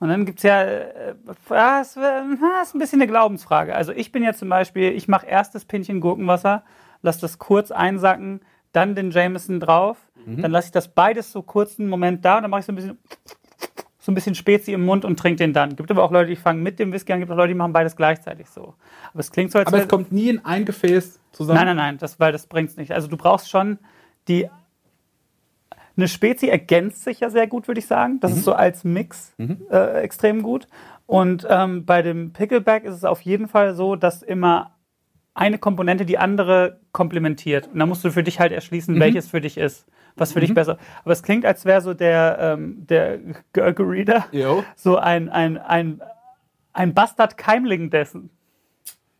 Und 0.00 0.08
dann 0.08 0.24
gibt's 0.26 0.42
ja, 0.42 0.62
äh, 0.62 1.14
ja, 1.50 1.80
es 1.80 1.96
äh, 1.96 2.22
ist 2.62 2.74
ein 2.74 2.78
bisschen 2.78 3.00
eine 3.00 3.10
Glaubensfrage. 3.10 3.74
Also 3.74 3.92
ich 3.92 4.12
bin 4.12 4.22
ja 4.22 4.32
zum 4.32 4.48
Beispiel, 4.48 4.92
ich 4.92 5.08
mache 5.08 5.26
erst 5.26 5.54
das 5.54 5.64
Pinchen 5.64 6.00
Gurkenwasser, 6.00 6.62
lasse 7.02 7.20
das 7.20 7.38
kurz 7.38 7.70
einsacken, 7.70 8.40
dann 8.72 8.94
den 8.94 9.10
Jameson 9.10 9.60
drauf, 9.60 9.96
dann 10.36 10.50
lasse 10.50 10.66
ich 10.66 10.72
das 10.72 10.88
beides 10.88 11.32
so 11.32 11.42
kurz 11.42 11.80
einen 11.80 11.88
Moment 11.88 12.24
da 12.24 12.36
und 12.36 12.42
dann 12.42 12.50
mache 12.50 12.60
ich 12.60 12.66
so 12.66 12.72
ein 12.72 12.76
bisschen 12.76 12.98
so 14.08 14.12
ein 14.12 14.14
bisschen 14.14 14.34
Spezi 14.34 14.72
im 14.72 14.86
Mund 14.86 15.04
und 15.04 15.18
trinke 15.18 15.36
den 15.36 15.52
dann. 15.52 15.76
Gibt 15.76 15.90
aber 15.90 16.02
auch 16.02 16.10
Leute, 16.10 16.30
die 16.30 16.36
fangen 16.36 16.62
mit 16.62 16.78
dem 16.78 16.94
Whisky 16.94 17.12
an, 17.12 17.20
gibt 17.20 17.30
auch 17.30 17.36
Leute, 17.36 17.48
die 17.48 17.54
machen 17.54 17.74
beides 17.74 17.94
gleichzeitig 17.94 18.48
so. 18.48 18.74
Aber 19.10 19.20
es 19.20 19.30
klingt 19.30 19.52
so, 19.52 19.58
als 19.58 19.68
Aber 19.68 19.82
es 19.82 19.88
kommt 19.88 20.12
nie 20.12 20.30
in 20.30 20.42
ein 20.46 20.64
Gefäß 20.64 21.20
zusammen. 21.32 21.58
Nein, 21.58 21.66
nein, 21.66 21.76
nein, 21.76 21.98
das, 21.98 22.18
weil 22.18 22.32
das 22.32 22.46
bringt's 22.46 22.78
nicht. 22.78 22.92
Also 22.92 23.06
du 23.08 23.18
brauchst 23.18 23.50
schon 23.50 23.78
die. 24.26 24.48
Eine 25.98 26.06
Spezi 26.06 26.46
ergänzt 26.46 27.02
sich 27.02 27.20
ja 27.20 27.28
sehr 27.28 27.48
gut, 27.48 27.66
würde 27.66 27.80
ich 27.80 27.86
sagen. 27.86 28.20
Das 28.20 28.32
ist 28.32 28.44
so 28.44 28.52
als 28.52 28.84
Mix 28.84 29.34
äh, 29.68 30.00
extrem 30.00 30.42
gut. 30.42 30.68
Und 31.06 31.44
ähm, 31.50 31.84
bei 31.84 32.02
dem 32.02 32.32
Pickleback 32.32 32.84
ist 32.84 32.94
es 32.94 33.04
auf 33.04 33.20
jeden 33.22 33.48
Fall 33.48 33.74
so, 33.74 33.96
dass 33.96 34.22
immer 34.22 34.76
eine 35.34 35.58
Komponente 35.58 36.06
die 36.06 36.16
andere 36.16 36.78
komplementiert. 36.92 37.68
Und 37.72 37.80
da 37.80 37.86
musst 37.86 38.04
du 38.04 38.12
für 38.12 38.22
dich 38.22 38.38
halt 38.38 38.52
erschließen, 38.52 39.00
welches 39.00 39.28
für 39.28 39.40
dich 39.40 39.58
ist, 39.58 39.86
was 40.14 40.32
für 40.32 40.40
dich 40.40 40.54
besser. 40.54 40.78
Aber 41.02 41.12
es 41.12 41.22
klingt, 41.24 41.44
als 41.44 41.64
wäre 41.64 41.80
so 41.80 41.94
der, 41.94 42.38
ähm, 42.40 42.86
der 42.86 43.18
Gurgerida 43.52 44.26
Jo. 44.30 44.64
so 44.76 44.98
ein, 44.98 45.28
ein, 45.28 45.58
ein, 45.58 46.00
ein 46.72 46.94
Bastard-Keimling 46.94 47.90
dessen. 47.90 48.30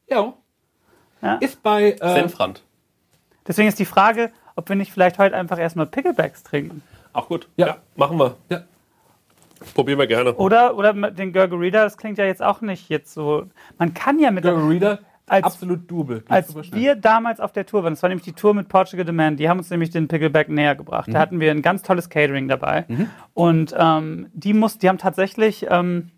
Ja. 0.09 0.33
Ja. 1.23 1.35
Ist 1.37 1.61
bei. 1.63 1.97
Äh, 2.01 2.15
Senfrand. 2.15 2.63
Deswegen 3.49 3.69
ist 3.69 3.79
die 3.79 3.85
Frage, 3.85 4.31
ob 4.59 4.69
wir 4.69 4.75
nicht 4.77 4.93
vielleicht 4.93 5.19
heute 5.19 5.37
einfach 5.37 5.59
erstmal 5.59 5.87
Picklebacks 5.87 6.43
trinken. 6.43 6.83
Auch 7.13 7.29
gut. 7.29 7.49
Ja. 7.57 7.77
machen 7.95 8.19
wir. 8.19 8.35
Ja. 8.51 8.65
Probieren 9.75 10.01
wir 10.01 10.09
gerne. 10.09 10.35
Oder, 10.35 10.77
oder 10.77 10.93
mit 10.93 11.17
den 11.19 11.33
Gurgerida, 11.33 11.85
das 11.85 11.97
klingt 11.97 12.19
ja 12.19 12.25
jetzt 12.25 12.43
auch 12.43 12.61
nicht 12.61 12.89
jetzt 12.89 13.15
so. 13.15 13.45
Man 13.79 13.95
kann 13.95 14.19
ja 14.19 14.33
mit. 14.33 14.45
Reader, 14.45 14.99
Als- 15.27 15.45
absolut 15.45 15.89
double. 15.89 16.21
Geht 16.21 16.31
Als 16.31 16.73
wir 16.73 16.97
damals 16.97 17.39
auf 17.39 17.53
der 17.53 17.67
Tour 17.67 17.85
waren, 17.85 17.93
das 17.93 18.03
war 18.03 18.09
nämlich 18.09 18.25
die 18.25 18.33
Tour 18.33 18.53
mit 18.53 18.69
Portugal 18.69 19.07
The 19.07 19.13
Man, 19.13 19.37
die 19.37 19.49
haben 19.49 19.59
uns 19.59 19.71
nämlich 19.71 19.91
den 19.91 20.09
Pickleback 20.09 20.49
näher 20.49 20.75
gebracht. 20.75 21.09
Da 21.13 21.21
hatten 21.21 21.39
wir 21.39 21.53
ein 21.53 21.63
ganz 21.63 21.83
tolles 21.83 22.11
Catering 22.11 22.49
dabei. 22.49 22.85
Und 23.35 23.75
ähm, 23.79 24.27
die, 24.33 24.55
muss, 24.55 24.79
die 24.79 24.89
haben 24.89 24.99
tatsächlich 24.99 25.67
ähm, 25.71 26.11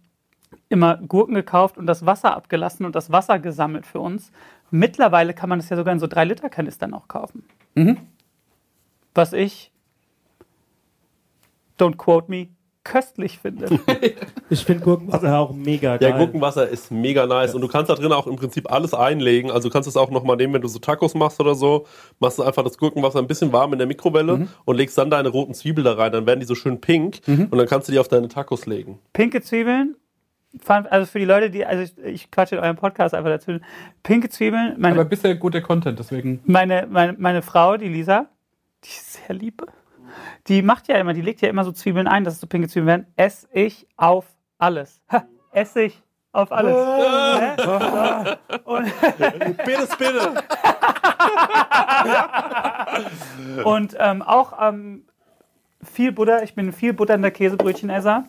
immer 0.71 0.97
Gurken 0.97 1.35
gekauft 1.35 1.77
und 1.77 1.87
das 1.87 2.07
Wasser 2.07 2.35
abgelassen 2.35 2.87
und 2.87 2.95
das 2.95 3.13
Wasser 3.13 3.39
gesammelt 3.39 3.85
für 3.85 4.01
uns. 4.01 4.33
Mittlerweile 4.71 5.35
kann 5.35 5.49
man 5.51 5.59
das 5.59 5.69
ja 5.69 5.77
sogar 5.77 5.93
in 5.93 5.99
so 6.01 6.07
3-Liter-Kanistern 6.07 6.95
auch 6.95 7.09
kaufen. 7.09 7.45
Was 9.15 9.33
ich, 9.33 9.73
don't 11.79 11.97
quote 11.97 12.31
me, 12.31 12.49
köstlich 12.85 13.39
finde. 13.39 13.67
Ich 14.53 14.65
finde 14.65 14.83
Gurkenwasser 14.83 15.39
auch 15.39 15.53
mega 15.53 15.97
geil. 15.97 16.11
Ja, 16.11 16.19
Gurkenwasser 16.19 16.69
ist 16.69 16.91
mega 16.91 17.25
nice 17.25 17.55
und 17.55 17.61
du 17.61 17.69
kannst 17.69 17.89
da 17.89 17.95
drin 17.95 18.11
auch 18.11 18.27
im 18.27 18.35
Prinzip 18.35 18.69
alles 18.69 18.95
einlegen. 18.95 19.53
Also 19.53 19.69
du 19.69 19.73
kannst 19.73 19.89
es 19.89 19.97
auch 19.97 20.11
nochmal 20.11 20.37
nehmen, 20.37 20.55
wenn 20.55 20.61
du 20.61 20.67
so 20.67 20.81
Tacos 20.81 21.15
machst 21.15 21.39
oder 21.39 21.55
so. 21.55 21.87
Machst 22.19 22.41
du 22.41 22.43
einfach 22.43 22.65
das 22.65 22.77
Gurkenwasser 22.77 23.21
ein 23.21 23.29
bisschen 23.29 23.53
warm 23.53 23.73
in 23.75 23.79
der 23.79 23.87
Mikrowelle 23.87 24.49
und 24.65 24.77
legst 24.77 24.99
dann 24.99 25.09
deine 25.09 25.29
roten 25.29 25.55
Zwiebeln 25.55 25.85
da 25.85 25.93
rein. 25.93 26.11
Dann 26.11 26.27
werden 26.27 26.41
die 26.41 26.47
so 26.47 26.57
schön 26.57 26.81
pink 26.81 27.21
und 27.29 27.57
dann 27.57 27.67
kannst 27.69 27.87
du 27.87 27.93
die 27.93 28.01
auf 28.01 28.09
deine 28.09 28.27
Tacos 28.27 28.67
legen. 28.67 28.99
Pinke 29.13 29.41
Zwiebeln, 29.41 29.95
also 30.67 31.07
für 31.07 31.21
die 31.21 31.27
Leute, 31.27 31.49
die, 31.49 31.65
also 31.65 31.85
ich, 31.85 31.97
ich 32.05 32.31
quatsche 32.33 32.57
in 32.57 32.61
eurem 32.61 32.75
Podcast 32.75 33.15
einfach 33.15 33.31
dazu. 33.31 33.61
Pinke 34.03 34.31
Zwiebeln, 34.31 34.75
meine, 34.79 34.97
Aber 34.97 35.05
bisher 35.05 35.37
guter 35.37 35.61
Content, 35.61 35.97
deswegen. 36.01 36.41
meine, 36.45 36.89
meine, 36.91 37.15
meine 37.19 37.43
Frau, 37.43 37.77
die 37.77 37.87
Lisa, 37.89 38.27
die 38.85 38.89
ich 38.89 39.03
sehr 39.03 39.35
liebe, 39.35 39.67
die 40.49 40.63
macht 40.63 40.89
ja 40.89 40.97
immer, 40.97 41.13
die 41.13 41.23
legt 41.23 41.41
ja 41.41 41.49
immer 41.49 41.65
so 41.65 41.73
Zwiebeln 41.73 42.09
ein, 42.09 42.25
dass 42.25 42.35
es 42.35 42.41
so 42.41 42.47
pinke 42.47 42.69
Zwiebeln 42.69 42.87
werden. 42.87 43.07
Ess 43.17 43.49
ich 43.53 43.87
auf 43.97 44.27
alles. 44.59 45.01
Ha, 45.11 45.25
ess 45.53 45.77
ich 45.77 46.03
auf 46.33 46.53
alles. 46.53 46.75
Ne? 46.75 47.57
So. 47.59 48.71
Und, 48.71 48.85
Bitte, 49.65 49.89
bitte. 49.99 50.35
und 53.65 53.97
ähm, 53.99 54.23
auch 54.23 54.55
ähm, 54.61 55.05
viel 55.83 56.13
Butter, 56.13 56.43
ich 56.43 56.55
bin 56.55 56.69
ein 56.69 56.73
viel 56.73 56.93
butternder 56.93 57.31
Käsebrötchenesser. 57.31 58.25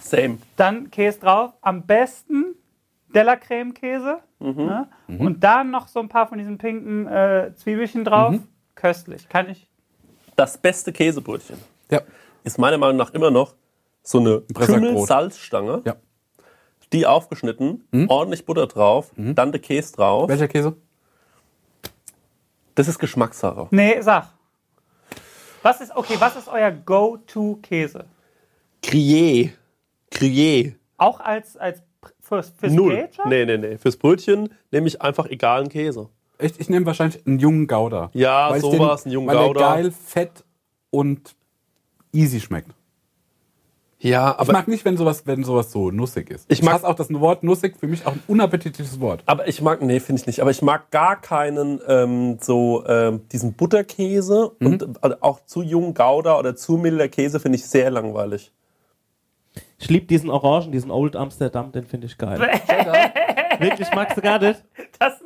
Same. 0.00 0.38
Dann 0.56 0.90
Käse 0.90 1.20
drauf. 1.20 1.52
Am 1.60 1.86
besten 1.86 2.54
Della 3.14 3.36
Creme 3.36 3.74
Käse. 3.74 4.20
Ne? 4.38 4.88
Und 5.06 5.44
dann 5.44 5.70
noch 5.70 5.88
so 5.88 6.00
ein 6.00 6.08
paar 6.08 6.26
von 6.26 6.38
diesen 6.38 6.58
pinken 6.58 7.06
äh, 7.06 7.52
Zwiebelchen 7.54 8.04
drauf. 8.04 8.34
Köstlich. 8.74 9.28
Kann 9.28 9.48
ich. 9.50 9.68
Das 10.36 10.56
beste 10.58 10.92
Käsebrötchen 10.92 11.56
Ja. 11.90 12.00
ist 12.44 12.58
meiner 12.58 12.78
Meinung 12.78 12.96
nach 12.96 13.12
immer 13.14 13.30
noch 13.30 13.54
so 14.02 14.18
eine. 14.18 14.40
Kümmel-Salzstange. 14.54 15.82
Ja. 15.84 15.96
Die 16.92 17.06
aufgeschnitten, 17.06 17.84
ordentlich 18.08 18.44
Butter 18.44 18.66
drauf, 18.66 19.12
dann 19.16 19.50
der 19.50 19.60
Käse 19.60 19.94
drauf. 19.94 20.28
Welcher 20.28 20.48
Käse? 20.48 20.76
Das 22.74 22.88
ist 22.88 22.98
Geschmackssache. 22.98 23.68
Nee, 23.70 24.00
sag. 24.00 24.28
Was 25.62 25.80
ist, 25.80 25.94
okay, 25.94 26.16
was 26.18 26.36
ist 26.36 26.48
euer 26.48 26.70
Go-To-Käse? 26.70 28.04
Gruyère. 28.82 29.50
Gruyère. 30.10 30.74
Auch 30.98 31.20
als, 31.20 31.56
als 31.56 31.82
fürs, 32.20 32.52
fürs 32.58 32.72
Null. 32.72 32.96
Brötchen? 32.96 33.24
Nee, 33.28 33.44
nee, 33.46 33.56
nee. 33.58 33.78
Fürs 33.78 33.96
Brötchen 33.96 34.52
nehme 34.70 34.88
ich 34.88 35.00
einfach 35.00 35.26
egalen 35.26 35.68
Käse. 35.68 36.08
Ich, 36.42 36.58
ich 36.60 36.68
nehme 36.68 36.86
wahrscheinlich 36.86 37.26
einen 37.26 37.38
jungen 37.38 37.66
Gouda. 37.66 38.10
Ja, 38.12 38.50
Weil 38.50 38.56
ich 38.56 38.62
sowas, 38.62 39.04
einen 39.04 39.12
jungen 39.14 39.28
weil 39.28 39.36
Gouda. 39.46 39.60
der 39.74 39.82
geil, 39.84 39.92
fett 39.92 40.44
und 40.90 41.34
easy 42.12 42.40
schmeckt. 42.40 42.70
Ja, 43.98 44.32
Ich 44.32 44.38
aber, 44.40 44.52
mag 44.52 44.66
nicht, 44.66 44.84
wenn 44.84 44.96
sowas, 44.96 45.22
wenn 45.26 45.44
sowas 45.44 45.70
so 45.70 45.92
nussig 45.92 46.28
ist. 46.30 46.46
Ich 46.48 46.60
mag- 46.60 46.74
hasse 46.74 46.88
auch 46.88 46.96
das 46.96 47.08
Wort 47.14 47.44
nussig, 47.44 47.76
für 47.78 47.86
mich 47.86 48.04
auch 48.04 48.12
ein 48.14 48.22
unappetitliches 48.26 48.98
Wort. 48.98 49.22
aber 49.26 49.46
ich 49.46 49.62
mag, 49.62 49.80
nee, 49.80 50.00
finde 50.00 50.20
ich 50.20 50.26
nicht. 50.26 50.40
Aber 50.40 50.50
ich 50.50 50.60
mag 50.60 50.90
gar 50.90 51.20
keinen 51.20 51.80
ähm, 51.86 52.36
so 52.40 52.84
ähm, 52.88 53.28
diesen 53.30 53.52
Butterkäse 53.52 54.48
und 54.58 54.82
äh, 54.82 55.10
auch 55.20 55.44
zu 55.46 55.62
jungen 55.62 55.94
Gouda 55.94 56.36
oder 56.36 56.56
zu 56.56 56.78
milder 56.78 57.06
Käse 57.08 57.38
finde 57.38 57.56
ich 57.58 57.64
sehr 57.66 57.92
langweilig. 57.92 58.50
Ich 59.78 59.88
liebe 59.88 60.06
diesen 60.06 60.30
Orangen, 60.30 60.72
diesen 60.72 60.90
Old 60.90 61.14
Amsterdam, 61.14 61.70
den 61.70 61.84
finde 61.84 62.06
ich 62.08 62.18
geil. 62.18 62.40
Wirklich, 63.62 63.88
magst 63.94 64.16
du 64.16 64.20
gar 64.20 64.38
nicht? 64.38 64.62
Das, 64.98 65.20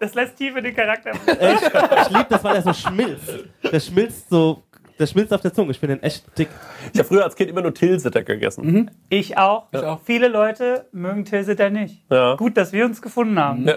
das 0.00 0.14
lässt 0.14 0.36
tief 0.36 0.56
in 0.56 0.64
den 0.64 0.74
Charakter. 0.74 1.10
Echt? 1.10 1.62
Ich 1.62 2.10
liebe 2.10 2.26
das, 2.28 2.44
weil 2.44 2.56
er 2.56 2.62
so 2.62 2.72
schmilzt. 2.72 3.44
Der 3.70 3.80
schmilzt 3.80 4.30
so, 4.30 4.62
der 4.98 5.06
schmilzt 5.06 5.32
auf 5.32 5.40
der 5.40 5.52
Zunge. 5.52 5.70
Ich 5.72 5.78
finde 5.78 5.96
den 5.96 6.02
echt 6.02 6.38
dick. 6.38 6.48
Ich 6.92 6.98
habe 6.98 7.08
früher 7.08 7.24
als 7.24 7.34
Kind 7.34 7.50
immer 7.50 7.62
nur 7.62 7.74
Tilsiter 7.74 8.22
gegessen. 8.22 8.90
Ich 9.08 9.36
auch. 9.36 9.72
auch. 9.72 10.00
Viele 10.04 10.28
Leute 10.28 10.86
mögen 10.92 11.24
Tilsiter 11.24 11.70
nicht. 11.70 12.04
Ja. 12.10 12.36
Gut, 12.36 12.56
dass 12.56 12.72
wir 12.72 12.84
uns 12.84 13.02
gefunden 13.02 13.38
haben. 13.38 13.66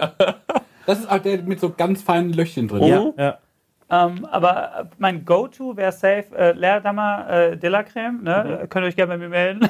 Das 0.86 1.00
ist 1.00 1.10
auch 1.10 1.18
der 1.18 1.42
mit 1.42 1.58
so 1.58 1.70
ganz 1.70 2.00
feinen 2.00 2.32
Löchchen 2.32 2.68
drin. 2.68 2.84
Ja. 2.84 3.12
Ja. 3.18 3.38
Ähm, 3.88 4.24
aber 4.24 4.80
äh, 4.80 4.84
mein 4.98 5.24
Go-To 5.24 5.76
wäre 5.76 5.92
safe 5.92 6.26
äh, 6.36 6.52
Leerdammer 6.52 7.28
äh, 7.28 7.56
Dilla 7.56 7.84
Creme. 7.84 8.22
Ne? 8.22 8.66
Könnt 8.68 8.84
ihr 8.84 8.88
euch 8.88 8.96
gerne 8.96 9.12
bei 9.12 9.18
mir 9.18 9.28
melden. 9.28 9.68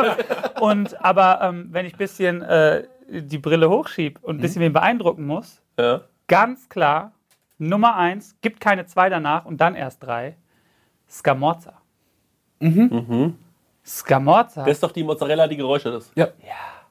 und 0.60 1.00
aber 1.04 1.40
ähm, 1.42 1.68
wenn 1.70 1.86
ich 1.86 1.94
ein 1.94 1.98
bisschen 1.98 2.42
äh, 2.42 2.84
die 3.20 3.38
Brille 3.38 3.68
hochschiebe 3.68 4.18
und 4.22 4.36
ein 4.36 4.40
bisschen 4.40 4.62
wen 4.62 4.72
beeindrucken 4.72 5.26
muss, 5.26 5.60
Ja. 5.78 6.00
ganz 6.28 6.68
klar, 6.68 7.12
Nummer 7.58 7.94
eins, 7.96 8.34
gibt 8.40 8.60
keine 8.60 8.86
zwei 8.86 9.08
danach 9.08 9.44
und 9.44 9.60
dann 9.60 9.74
erst 9.74 10.02
drei. 10.02 10.36
Scamorza. 11.08 11.74
Scamorza. 13.84 14.64
Das 14.64 14.72
ist 14.72 14.82
doch 14.82 14.92
die 14.92 15.04
Mozzarella, 15.04 15.46
die 15.48 15.56
geräuchert 15.56 15.94
ist. 15.94 16.12
Ja. 16.14 16.28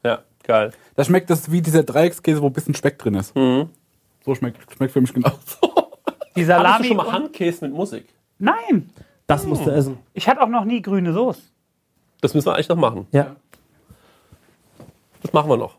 Ja, 0.03 0.19
geil. 0.43 0.71
Da 0.95 1.03
schmeckt 1.03 1.29
das 1.29 1.51
wie 1.51 1.61
dieser 1.61 1.83
Dreieckskäse, 1.83 2.41
wo 2.41 2.47
ein 2.47 2.53
bisschen 2.53 2.73
Speck 2.75 2.97
drin 2.99 3.15
ist. 3.15 3.33
So 3.33 4.35
schmeckt, 4.35 4.71
schmeckt 4.73 4.91
für 4.93 5.01
mich 5.01 5.13
genauso. 5.13 5.37
Die 6.35 6.43
Salami. 6.45 6.83
du 6.83 6.87
schon 6.89 6.97
mal 6.97 7.07
und- 7.07 7.13
Handkäse 7.13 7.65
mit 7.65 7.73
Musik? 7.73 8.07
Nein, 8.39 8.89
Das 9.27 9.45
musst 9.45 9.65
du 9.65 9.69
essen. 9.69 9.97
ich 10.13 10.27
hatte 10.29 10.41
auch 10.41 10.47
noch 10.47 10.63
nie 10.65 10.81
grüne 10.81 11.11
Soße. 11.13 11.41
Das 12.21 12.33
müssen 12.33 12.45
wir 12.47 12.53
eigentlich 12.55 12.69
noch 12.69 12.77
machen. 12.77 13.07
Ja. 13.11 13.35
Das 15.21 15.33
machen 15.33 15.49
wir 15.49 15.57
noch. 15.57 15.75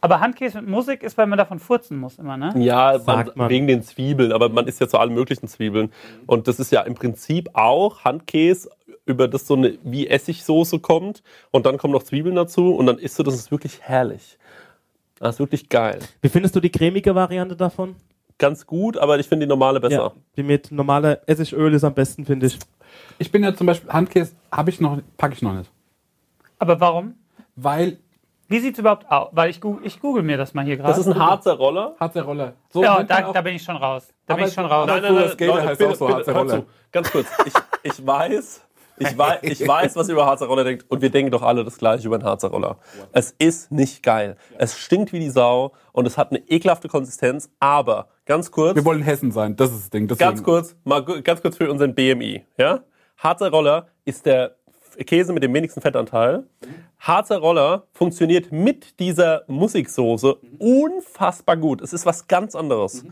Aber 0.00 0.20
Handkäse 0.20 0.60
mit 0.60 0.70
Musik 0.70 1.02
ist, 1.02 1.18
weil 1.18 1.26
man 1.26 1.36
davon 1.38 1.58
furzen 1.58 1.98
muss 1.98 2.18
immer, 2.18 2.36
ne? 2.36 2.52
Ja, 2.56 2.98
Sagt 2.98 3.36
man. 3.36 3.50
wegen 3.50 3.66
den 3.66 3.82
Zwiebeln, 3.82 4.32
aber 4.32 4.48
man 4.48 4.66
isst 4.66 4.80
ja 4.80 4.88
zu 4.88 4.98
allen 4.98 5.12
möglichen 5.12 5.46
Zwiebeln. 5.46 5.92
Und 6.26 6.48
das 6.48 6.58
ist 6.58 6.72
ja 6.72 6.80
im 6.82 6.94
Prinzip 6.94 7.50
auch 7.52 8.04
Handkäse, 8.04 8.70
über 9.06 9.28
das 9.28 9.46
so 9.46 9.54
eine 9.54 9.76
wie 9.82 10.06
Essigsoße 10.08 10.78
kommt 10.78 11.22
und 11.50 11.66
dann 11.66 11.78
kommen 11.78 11.92
noch 11.92 12.02
Zwiebeln 12.02 12.36
dazu 12.36 12.74
und 12.74 12.86
dann 12.86 12.98
isst 12.98 13.18
du 13.18 13.22
das, 13.22 13.34
ist 13.34 13.50
wirklich 13.50 13.80
herrlich. 13.80 14.38
Das 15.18 15.34
ist 15.36 15.38
wirklich 15.40 15.68
geil. 15.68 15.98
Wie 16.22 16.28
findest 16.28 16.56
du 16.56 16.60
die 16.60 16.70
cremige 16.70 17.14
Variante 17.14 17.56
davon? 17.56 17.96
Ganz 18.38 18.66
gut, 18.66 18.96
aber 18.96 19.18
ich 19.18 19.26
finde 19.28 19.46
die 19.46 19.50
normale 19.50 19.80
besser. 19.80 20.12
Die 20.36 20.42
mit 20.42 20.72
normaler 20.72 21.20
Essigöl 21.26 21.74
ist 21.74 21.84
am 21.84 21.92
besten, 21.92 22.24
finde 22.24 22.46
ich. 22.46 22.58
Ich 23.18 23.30
bin 23.30 23.42
ja 23.42 23.54
zum 23.54 23.66
Beispiel, 23.66 23.90
Handkäse 23.90 24.32
habe 24.50 24.70
ich 24.70 24.80
noch, 24.80 24.98
packe 25.18 25.34
ich 25.34 25.42
noch 25.42 25.52
nicht. 25.52 25.70
Aber 26.58 26.80
warum? 26.80 27.14
Weil 27.56 27.98
Wie 28.50 28.58
sieht 28.58 28.74
es 28.74 28.78
überhaupt 28.80 29.10
aus? 29.10 29.28
Weil 29.32 29.48
ich, 29.48 29.60
gu- 29.60 29.78
ich 29.82 30.00
google 30.00 30.22
mir 30.22 30.36
das 30.36 30.52
mal 30.54 30.64
hier 30.64 30.76
gerade. 30.76 30.90
Das 30.90 30.98
ist 30.98 31.06
ein 31.06 31.18
Harzer 31.18 31.54
Roller. 31.54 31.94
Harzer 31.98 32.22
Roller. 32.22 32.52
So 32.68 32.82
Ja, 32.82 33.02
da, 33.02 33.32
da 33.32 33.40
bin 33.40 33.54
ich 33.54 33.62
schon 33.62 33.76
raus. 33.76 34.08
Da 34.26 34.34
bin 34.34 34.46
ich 34.46 34.52
schon 34.52 34.66
raus. 34.66 34.86
Nein, 34.86 35.02
nein, 35.02 35.14
nein. 35.14 35.28
Skater 35.30 35.64
heißt 35.64 35.82
auch 35.84 35.94
so, 35.94 36.08
Harzer 36.08 36.32
Roller. 36.36 36.62
Ganz 36.92 37.10
kurz. 37.12 37.26
Ich, 37.46 37.52
ich 37.84 38.06
weiß, 38.06 38.60
Ich 38.98 39.16
weiß, 39.16 39.38
ich 39.44 39.66
weiß, 39.66 39.96
was 39.96 40.08
ihr 40.08 40.12
über 40.14 40.26
Harzer 40.26 40.46
Roller 40.46 40.64
denkt 40.64 40.84
und 40.90 41.00
wir 41.00 41.08
denken 41.10 41.30
doch 41.30 41.40
alle 41.42 41.64
das 41.64 41.78
gleiche 41.78 42.06
über 42.06 42.16
einen 42.16 42.24
Harzer 42.24 42.48
Roller. 42.48 42.76
Es 43.12 43.30
ist 43.38 43.72
nicht 43.72 44.02
geil. 44.02 44.36
Es 44.58 44.76
stinkt 44.78 45.12
wie 45.14 45.20
die 45.20 45.30
Sau 45.30 45.72
und 45.92 46.06
es 46.06 46.18
hat 46.18 46.30
eine 46.32 46.40
ekelhafte 46.40 46.88
Konsistenz, 46.88 47.48
aber 47.60 48.08
ganz 48.26 48.50
kurz, 48.50 48.74
Wir 48.76 48.84
wollen 48.84 49.00
Hessen 49.02 49.30
sein, 49.32 49.56
das 49.56 49.70
ist 49.70 49.82
das 49.84 49.90
Ding. 49.90 50.06
Deswegen. 50.06 50.28
ganz 50.28 50.42
kurz, 50.42 50.76
mal 50.84 51.02
ganz 51.02 51.40
kurz 51.40 51.56
für 51.56 51.70
unseren 51.70 51.94
BMI, 51.94 52.44
ja? 52.58 52.80
Harzer 53.16 53.50
Roller 53.50 53.86
ist 54.04 54.26
der 54.26 54.56
Käse 55.04 55.32
mit 55.32 55.42
dem 55.42 55.52
wenigsten 55.54 55.80
Fettanteil. 55.80 56.44
Harzer 56.98 57.38
Roller 57.38 57.84
funktioniert 57.92 58.52
mit 58.52 58.98
dieser 59.00 59.42
Musiksoße 59.46 60.36
unfassbar 60.58 61.56
gut. 61.56 61.80
Es 61.80 61.92
ist 61.92 62.06
was 62.06 62.26
ganz 62.28 62.54
anderes. 62.54 63.04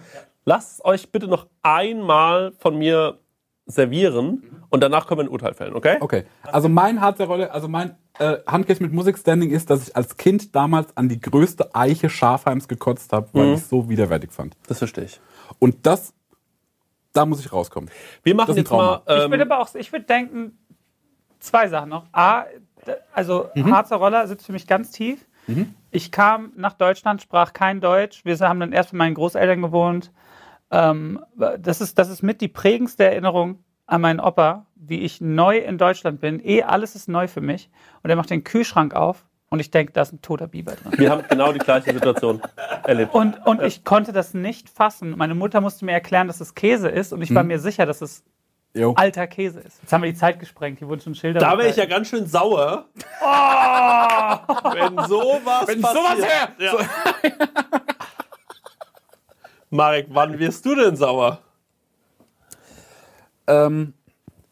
Lasst 0.44 0.84
euch 0.84 1.10
bitte 1.10 1.28
noch 1.28 1.46
einmal 1.62 2.52
von 2.58 2.78
mir 2.78 3.18
servieren 3.66 4.64
und 4.70 4.82
danach 4.82 5.06
können 5.06 5.18
wir 5.20 5.24
ein 5.24 5.28
Urteil 5.28 5.54
fällen, 5.54 5.74
okay? 5.74 5.98
Okay, 6.00 6.24
also 6.42 6.68
mein 6.68 7.00
Harzer 7.00 7.26
Rolle, 7.26 7.52
also 7.52 7.68
mein 7.68 7.96
äh, 8.18 8.38
Handcase 8.46 8.82
mit 8.82 8.92
Musikstanding 8.92 9.50
ist, 9.50 9.68
dass 9.70 9.88
ich 9.88 9.96
als 9.96 10.16
Kind 10.16 10.56
damals 10.56 10.96
an 10.96 11.08
die 11.08 11.20
größte 11.20 11.74
Eiche 11.74 12.08
Schafheims 12.08 12.66
gekotzt 12.66 13.12
habe, 13.12 13.28
weil 13.32 13.48
ich 13.48 13.60
es 13.60 13.68
so 13.68 13.88
widerwärtig 13.88 14.32
fand. 14.32 14.56
Das 14.66 14.78
verstehe 14.78 15.04
ich. 15.04 15.20
Und 15.58 15.86
das, 15.86 16.14
da 17.12 17.26
muss 17.26 17.40
ich 17.40 17.52
rauskommen. 17.52 17.90
Wir 18.22 18.34
machen 18.34 18.56
jetzt 18.56 18.70
mal. 18.70 19.02
Trauma. 19.04 19.24
Ich 19.24 19.30
würde 19.30 19.44
Ähm, 19.44 19.52
aber 19.52 19.60
auch, 19.60 19.74
ich 19.74 19.92
würde 19.92 20.06
denken, 20.06 20.58
zwei 21.40 21.68
Sachen 21.68 21.90
noch. 21.90 22.06
A, 22.12 22.44
also 23.12 23.48
Harzer 23.56 23.96
Roller 23.96 24.26
sitzt 24.26 24.46
für 24.46 24.52
mich 24.52 24.66
ganz 24.66 24.90
tief. 24.90 25.26
Ich 25.90 26.12
kam 26.12 26.52
nach 26.56 26.74
Deutschland, 26.74 27.22
sprach 27.22 27.52
kein 27.52 27.80
Deutsch. 27.80 28.24
Wir 28.24 28.38
haben 28.40 28.60
dann 28.60 28.72
erst 28.72 28.92
bei 28.92 28.98
meinen 28.98 29.14
Großeltern 29.14 29.62
gewohnt. 29.62 30.12
Ähm, 30.70 31.20
das, 31.58 31.80
ist, 31.80 31.98
das 31.98 32.10
ist 32.10 32.22
mit 32.22 32.40
die 32.42 32.48
prägendste 32.48 33.04
Erinnerung 33.04 33.64
an 33.86 34.02
meinen 34.02 34.20
Opa, 34.20 34.66
wie 34.74 35.00
ich 35.00 35.22
neu 35.22 35.56
in 35.56 35.78
Deutschland 35.78 36.20
bin. 36.20 36.44
Eh, 36.44 36.62
alles 36.62 36.94
ist 36.94 37.08
neu 37.08 37.26
für 37.26 37.40
mich. 37.40 37.70
Und 38.02 38.10
er 38.10 38.16
macht 38.16 38.28
den 38.28 38.44
Kühlschrank 38.44 38.94
auf 38.94 39.24
und 39.48 39.60
ich 39.60 39.70
denke, 39.70 39.94
da 39.94 40.02
ist 40.02 40.12
ein 40.12 40.20
toter 40.20 40.46
Biber 40.46 40.72
drin. 40.72 40.92
wir 40.98 41.10
haben 41.10 41.24
genau 41.26 41.52
die 41.52 41.58
gleiche 41.58 41.94
Situation 41.94 42.42
erlebt. 42.84 43.14
Und, 43.14 43.46
und 43.46 43.62
ich 43.62 43.84
konnte 43.84 44.12
das 44.12 44.34
nicht 44.34 44.68
fassen. 44.68 45.16
Meine 45.16 45.34
Mutter 45.34 45.62
musste 45.62 45.86
mir 45.86 45.92
erklären, 45.92 46.26
dass 46.26 46.42
es 46.42 46.54
Käse 46.54 46.88
ist 46.88 47.14
und 47.14 47.22
ich 47.22 47.34
war 47.34 47.44
mir 47.44 47.58
sicher, 47.58 47.86
dass 47.86 48.02
es 48.02 48.24
Jo. 48.74 48.92
alter 48.94 49.26
Käse 49.26 49.60
ist. 49.60 49.78
Jetzt 49.82 49.92
haben 49.92 50.02
wir 50.02 50.12
die 50.12 50.16
Zeit 50.18 50.38
gesprengt, 50.38 50.78
hier 50.78 50.88
wurden 50.88 51.00
schon 51.00 51.14
Schilder. 51.14 51.40
Da 51.40 51.56
wäre 51.58 51.68
ich 51.70 51.76
ja 51.76 51.86
ganz 51.86 52.08
schön 52.08 52.26
sauer. 52.26 52.84
Wenn 54.72 54.96
sowas 55.08 55.66
Wenn 55.66 55.80
passiert. 55.80 56.04
sowas 56.04 56.24
her! 56.24 56.48
Ja. 56.58 56.72
Marek, 59.70 60.06
wann 60.10 60.38
wirst 60.38 60.64
du 60.64 60.74
denn 60.74 60.96
sauer? 60.96 61.40
ähm, 63.46 63.94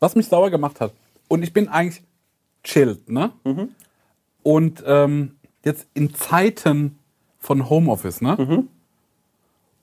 was 0.01 0.15
mich 0.17 0.27
sauer 0.27 0.51
gemacht 0.51 0.81
hat. 0.81 0.93
Und 1.29 1.43
ich 1.43 1.53
bin 1.53 1.69
eigentlich 1.69 2.03
chillt, 2.65 3.11
ne? 3.11 3.33
Und 4.43 4.83
ähm, 4.87 5.37
jetzt 5.65 5.87
in 5.95 6.15
Zeiten 6.15 6.99
von 7.39 7.69
Homeoffice, 7.69 8.21
ne? 8.23 8.65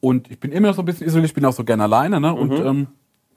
Und 0.01 0.29
ich 0.31 0.39
bin 0.39 0.51
immer 0.51 0.69
noch 0.69 0.75
so 0.75 0.81
ein 0.81 0.85
bisschen 0.85 1.07
isoliert, 1.07 1.29
ich 1.29 1.35
bin 1.35 1.45
auch 1.45 1.53
so 1.53 1.63
gerne 1.63 1.83
alleine, 1.83 2.19
ne? 2.19 2.33
Und, 2.33 2.51
ähm, 2.53 2.87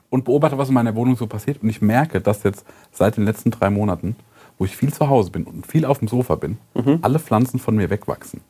und 0.09 0.25
beobachte, 0.25 0.57
was 0.57 0.69
in 0.69 0.73
meiner 0.73 0.95
Wohnung 0.95 1.15
so 1.17 1.27
passiert. 1.27 1.61
Und 1.63 1.69
ich 1.69 1.81
merke, 1.81 2.21
dass 2.21 2.43
jetzt 2.43 2.65
seit 2.91 3.17
den 3.17 3.25
letzten 3.25 3.51
drei 3.51 3.69
Monaten, 3.69 4.15
wo 4.57 4.65
ich 4.65 4.75
viel 4.75 4.93
zu 4.93 5.07
Hause 5.09 5.31
bin 5.31 5.43
und 5.43 5.67
viel 5.67 5.85
auf 5.85 5.99
dem 5.99 6.07
Sofa 6.07 6.35
bin, 6.35 6.57
alle 7.01 7.19
Pflanzen 7.19 7.59
von 7.59 7.75
mir 7.75 7.89
wegwachsen. 7.89 8.41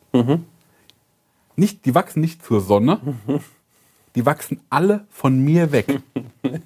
Nicht, 1.55 1.85
die 1.85 1.95
wachsen 1.95 2.21
nicht 2.21 2.45
zur 2.45 2.61
Sonne, 2.61 2.99
die 4.15 4.25
wachsen 4.25 4.61
alle 4.69 5.05
von 5.09 5.39
mir 5.39 5.71
weg. 5.71 5.99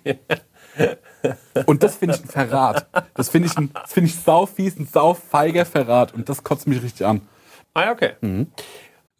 Und 1.67 1.83
das 1.83 1.95
finde 1.95 2.15
ich 2.15 2.23
ein 2.23 2.27
Verrat. 2.29 2.87
Das 3.13 3.29
finde 3.29 3.47
ich, 3.47 3.57
ein- 3.57 3.71
das 3.73 3.93
finde 3.93 4.09
ich 4.09 4.15
sau 4.15 4.45
fies, 4.45 4.77
ein 4.79 4.87
sau 4.91 5.13
feiger 5.13 5.65
Verrat. 5.65 6.13
Und 6.13 6.29
das 6.29 6.43
kotzt 6.43 6.67
mich 6.67 6.81
richtig 6.81 7.05
an. 7.05 7.21
Ah, 7.73 7.83
ja, 7.85 7.91
okay. 7.91 8.13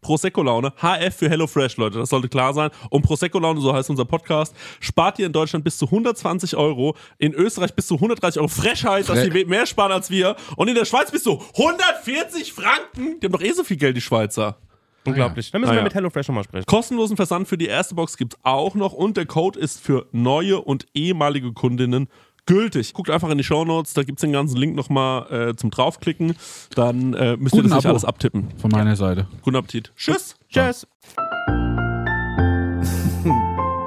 Prosecco 0.00 0.42
Laune. 0.42 0.72
HF 0.80 1.14
für 1.16 1.28
HelloFresh, 1.28 1.76
Leute. 1.76 1.98
Das 1.98 2.10
sollte 2.10 2.28
klar 2.28 2.54
sein. 2.54 2.70
Und 2.90 3.02
Prosecco 3.02 3.38
Laune, 3.38 3.60
so 3.60 3.72
heißt 3.74 3.90
unser 3.90 4.04
Podcast, 4.04 4.54
spart 4.80 5.18
ihr 5.18 5.26
in 5.26 5.32
Deutschland 5.32 5.64
bis 5.64 5.78
zu 5.78 5.86
120 5.86 6.56
Euro. 6.56 6.96
In 7.18 7.32
Österreich 7.34 7.74
bis 7.74 7.86
zu 7.86 7.94
130 7.94 8.40
Euro. 8.40 8.48
Frechheit, 8.48 9.08
dass 9.08 9.22
die 9.22 9.44
mehr 9.44 9.66
sparen 9.66 9.92
als 9.92 10.10
wir. 10.10 10.36
Und 10.56 10.68
in 10.68 10.74
der 10.74 10.84
Schweiz 10.84 11.10
bis 11.10 11.22
zu 11.22 11.40
140 11.56 12.52
Franken. 12.52 13.20
Die 13.20 13.26
haben 13.26 13.32
doch 13.32 13.42
eh 13.42 13.52
so 13.52 13.64
viel 13.64 13.76
Geld, 13.76 13.96
die 13.96 14.00
Schweizer. 14.00 14.56
Unglaublich. 15.04 15.52
Dann 15.52 15.60
müssen 15.60 15.70
Ah, 15.70 15.74
wir 15.74 15.78
ja. 15.78 15.84
mit 15.84 15.94
HelloFresh 15.94 16.26
nochmal 16.28 16.42
sprechen. 16.44 16.66
Kostenlosen 16.66 17.16
Versand 17.16 17.46
für 17.46 17.56
die 17.56 17.66
erste 17.66 17.94
Box 17.94 18.16
gibt's 18.16 18.36
auch 18.42 18.74
noch 18.74 18.92
und 18.92 19.16
der 19.16 19.26
Code 19.26 19.58
ist 19.58 19.80
für 19.80 20.06
neue 20.10 20.60
und 20.60 20.86
ehemalige 20.94 21.52
Kundinnen 21.52 22.08
gültig. 22.46 22.94
Guckt 22.94 23.10
einfach 23.10 23.30
in 23.30 23.38
die 23.38 23.44
Shownotes, 23.44 23.94
da 23.94 24.02
gibt's 24.02 24.22
den 24.22 24.32
ganzen 24.32 24.56
Link 24.56 24.74
nochmal 24.74 25.50
äh, 25.50 25.56
zum 25.56 25.70
draufklicken. 25.70 26.36
Dann 26.74 27.14
äh, 27.14 27.36
müsst 27.36 27.54
ihr 27.54 27.62
Guten 27.62 27.70
das 27.70 27.78
nicht 27.78 27.86
alles 27.86 28.04
abtippen. 28.04 28.48
Von 28.58 28.70
meiner 28.70 28.96
Seite. 28.96 29.26
Guten 29.42 29.56
Appetit. 29.56 29.92
Tschüss. 29.96 30.36
Tschüss. 30.48 30.86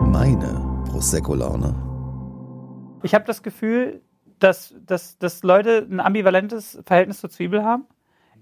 Meine 0.02 0.84
Prosecco-Laune. 0.90 1.76
Ich 3.04 3.14
habe 3.14 3.26
das 3.26 3.42
Gefühl, 3.42 4.02
dass, 4.40 4.74
dass, 4.86 5.18
dass 5.18 5.44
Leute 5.44 5.88
ein 5.90 6.00
ambivalentes 6.00 6.80
Verhältnis 6.86 7.22
zur 7.22 7.30
Zwiebel 7.30 7.64
haben. 7.64 7.86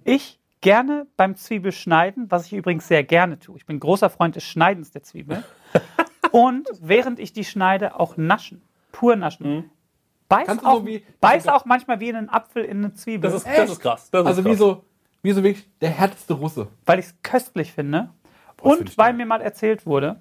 Ich 0.03 0.39
gerne 0.61 1.07
beim 1.17 1.35
Zwiebelschneiden, 1.35 2.31
was 2.31 2.47
ich 2.47 2.53
übrigens 2.53 2.87
sehr 2.87 3.03
gerne 3.03 3.39
tue. 3.39 3.57
Ich 3.57 3.65
bin 3.65 3.79
großer 3.79 4.09
Freund 4.09 4.35
des 4.35 4.43
Schneidens 4.43 4.91
der 4.91 5.03
Zwiebel. 5.03 5.43
Und 6.31 6.67
während 6.81 7.19
ich 7.19 7.33
die 7.33 7.43
schneide, 7.43 7.99
auch 7.99 8.17
naschen. 8.17 8.61
Pur 8.91 9.15
naschen. 9.15 9.45
Beiß, 9.45 9.65
Kannst 10.29 10.63
du 10.63 10.67
auch, 10.67 10.79
so 10.79 10.85
wie- 10.87 11.03
beiß 11.21 11.47
auch 11.47 11.65
manchmal 11.65 11.99
wie 11.99 12.09
in 12.09 12.15
einen 12.15 12.29
Apfel 12.29 12.63
in 12.63 12.77
eine 12.83 12.93
Zwiebel. 12.93 13.29
Das 13.29 13.41
ist, 13.43 13.47
das 13.47 13.69
ist 13.71 13.79
krass. 13.79 14.09
Das 14.11 14.21
ist 14.21 14.27
Also 14.27 14.43
wie 14.45 14.49
krass. 14.49 14.57
so, 14.59 14.83
wie 15.23 15.31
so 15.31 15.43
wirklich 15.43 15.67
der 15.81 15.89
härteste 15.89 16.33
Russe. 16.33 16.67
weil 16.85 16.99
ich 16.99 17.05
es 17.07 17.15
köstlich 17.23 17.71
finde 17.73 18.09
find 18.09 18.09
ich 18.59 18.63
und 18.65 18.97
weil 18.97 19.07
geil. 19.11 19.17
mir 19.17 19.25
mal 19.25 19.41
erzählt 19.41 19.85
wurde, 19.85 20.19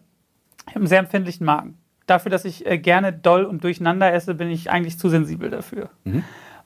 ich 0.67 0.69
habe 0.75 0.81
einen 0.81 0.87
sehr 0.89 0.99
empfindlichen 1.01 1.45
Magen. 1.47 1.79
Dafür, 2.07 2.31
dass 2.31 2.45
ich 2.45 2.65
äh, 2.67 2.79
gerne 2.79 3.13
doll 3.13 3.45
und 3.45 3.65
durcheinander 3.65 4.13
esse, 4.13 4.35
bin 4.35 4.49
ich 4.51 4.71
eigentlich 4.71 4.99
zu 4.99 5.09
sensibel 5.09 5.51
dafür. 5.51 5.91
Mhm. 6.05 6.23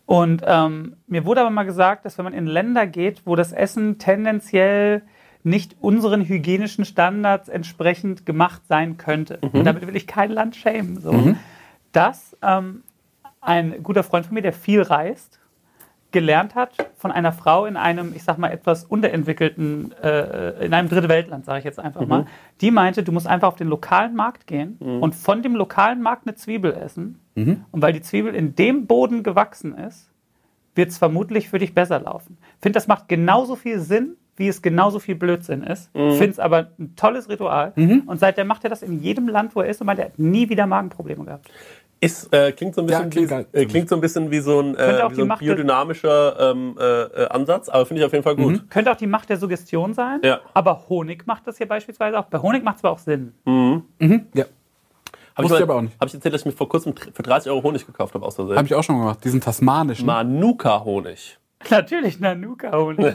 Und 0.06 0.42
ähm, 0.46 0.96
mir 1.06 1.24
wurde 1.24 1.40
aber 1.40 1.50
mal 1.50 1.62
gesagt, 1.64 2.04
dass 2.04 2.18
wenn 2.18 2.24
man 2.24 2.34
in 2.34 2.46
Länder 2.46 2.86
geht, 2.86 3.22
wo 3.26 3.36
das 3.36 3.52
Essen 3.52 3.98
tendenziell 3.98 5.02
nicht 5.42 5.76
unseren 5.80 6.22
hygienischen 6.22 6.84
Standards 6.84 7.48
entsprechend 7.48 8.26
gemacht 8.26 8.62
sein 8.68 8.98
könnte, 8.98 9.38
Mhm. 9.42 9.48
und 9.60 9.64
damit 9.64 9.86
will 9.86 9.96
ich 9.96 10.06
kein 10.06 10.30
Land 10.30 10.56
schämen, 10.56 11.00
so, 11.00 11.34
dass 11.92 12.36
ähm, 12.42 12.82
ein 13.40 13.82
guter 13.82 14.02
Freund 14.02 14.26
von 14.26 14.34
mir, 14.34 14.42
der 14.42 14.52
viel 14.52 14.82
reist, 14.82 15.40
gelernt 16.12 16.54
hat 16.56 16.72
von 16.96 17.12
einer 17.12 17.32
Frau 17.32 17.66
in 17.66 17.76
einem, 17.76 18.12
ich 18.16 18.24
sag 18.24 18.36
mal, 18.36 18.50
etwas 18.50 18.84
unterentwickelten, 18.84 19.92
äh, 20.02 20.64
in 20.66 20.74
einem 20.74 20.88
Dritte 20.88 21.08
Weltland, 21.08 21.44
sage 21.44 21.60
ich 21.60 21.64
jetzt 21.64 21.78
einfach 21.78 22.00
mal, 22.06 22.26
die 22.60 22.70
meinte, 22.72 23.02
du 23.04 23.12
musst 23.12 23.28
einfach 23.28 23.48
auf 23.48 23.56
den 23.56 23.68
lokalen 23.68 24.14
Markt 24.16 24.46
gehen 24.48 24.76
und 25.00 25.14
von 25.14 25.42
dem 25.42 25.54
lokalen 25.54 26.02
Markt 26.02 26.26
eine 26.26 26.34
Zwiebel 26.34 26.72
essen. 26.72 27.20
Und 27.70 27.80
weil 27.80 27.92
die 27.92 28.02
Zwiebel 28.02 28.34
in 28.34 28.56
dem 28.56 28.86
Boden 28.86 29.22
gewachsen 29.22 29.76
ist, 29.78 30.10
wird 30.74 30.90
es 30.90 30.98
vermutlich 30.98 31.48
für 31.48 31.58
dich 31.58 31.74
besser 31.74 32.00
laufen. 32.00 32.38
Finde, 32.60 32.76
das 32.76 32.88
macht 32.88 33.08
genauso 33.08 33.54
viel 33.56 33.78
Sinn, 33.78 34.16
wie 34.36 34.48
es 34.48 34.62
genauso 34.62 34.98
viel 34.98 35.14
Blödsinn 35.16 35.62
ist. 35.62 35.90
Finde 35.92 36.30
es 36.30 36.38
aber 36.40 36.70
ein 36.78 36.96
tolles 36.96 37.28
Ritual. 37.28 37.72
Und 38.06 38.18
seitdem 38.18 38.46
macht 38.48 38.64
er 38.64 38.70
das 38.70 38.82
in 38.82 39.00
jedem 39.00 39.28
Land, 39.28 39.54
wo 39.54 39.60
er 39.60 39.68
ist 39.68 39.80
und 39.80 39.86
meint, 39.86 39.98
er 40.00 40.06
hat 40.06 40.18
nie 40.18 40.48
wieder 40.48 40.66
Magenprobleme 40.66 41.24
gehabt. 41.24 41.50
Ist, 42.02 42.32
äh, 42.32 42.52
klingt, 42.52 42.74
so 42.74 42.80
ein 42.80 42.88
Ja, 42.88 43.00
bisschen 43.02 43.28
klingt 43.28 43.52
wie, 43.52 43.58
äh, 43.58 43.66
klingt 43.66 43.88
so 43.90 43.94
ein 43.94 44.00
bisschen 44.00 44.30
wie 44.30 44.40
so 44.40 44.60
ein, 44.60 44.74
äh, 44.74 45.02
wie 45.10 45.14
so 45.16 45.22
ein 45.22 45.38
biodynamischer 45.38 46.52
ähm, 46.52 46.74
äh, 46.80 47.02
äh, 47.02 47.28
Ansatz, 47.28 47.68
aber 47.68 47.84
finde 47.84 48.00
ich 48.00 48.06
auf 48.06 48.12
jeden 48.12 48.24
Fall 48.24 48.36
gut. 48.36 48.70
Könnte 48.70 48.90
auch 48.90 48.96
die 48.96 49.06
Macht 49.06 49.28
der 49.28 49.36
Suggestion 49.36 49.92
sein, 49.92 50.20
Ja. 50.24 50.40
aber 50.54 50.88
Honig 50.88 51.26
macht 51.26 51.46
das 51.46 51.58
hier 51.58 51.68
beispielsweise 51.68 52.18
auch. 52.18 52.24
Bei 52.24 52.38
Honig 52.38 52.64
macht 52.64 52.78
es 52.78 52.84
aber 52.84 52.92
auch 52.94 52.98
Sinn. 52.98 53.34
Ja. 53.46 54.44
Hab 55.34 55.44
Wusste 55.44 55.56
ich, 55.56 55.60
ich 55.60 55.62
aber 55.62 55.76
auch 55.76 55.82
nicht. 55.82 55.94
Habe 56.00 56.06
ich 56.08 56.14
erzählt, 56.14 56.34
dass 56.34 56.40
ich 56.42 56.46
mir 56.46 56.52
vor 56.52 56.68
kurzem 56.68 56.94
für 56.96 57.22
30 57.22 57.50
Euro 57.52 57.62
Honig 57.62 57.86
gekauft 57.86 58.14
habe 58.14 58.24
aus 58.26 58.34
Versehen? 58.34 58.56
Habe 58.56 58.66
ich 58.66 58.74
auch 58.74 58.82
schon 58.82 58.98
gemacht. 58.98 59.22
Diesen 59.24 59.40
tasmanischen. 59.40 60.06
Manuka-Honig. 60.06 61.38
Natürlich 61.68 62.20
Nanuka-Honig. 62.20 63.14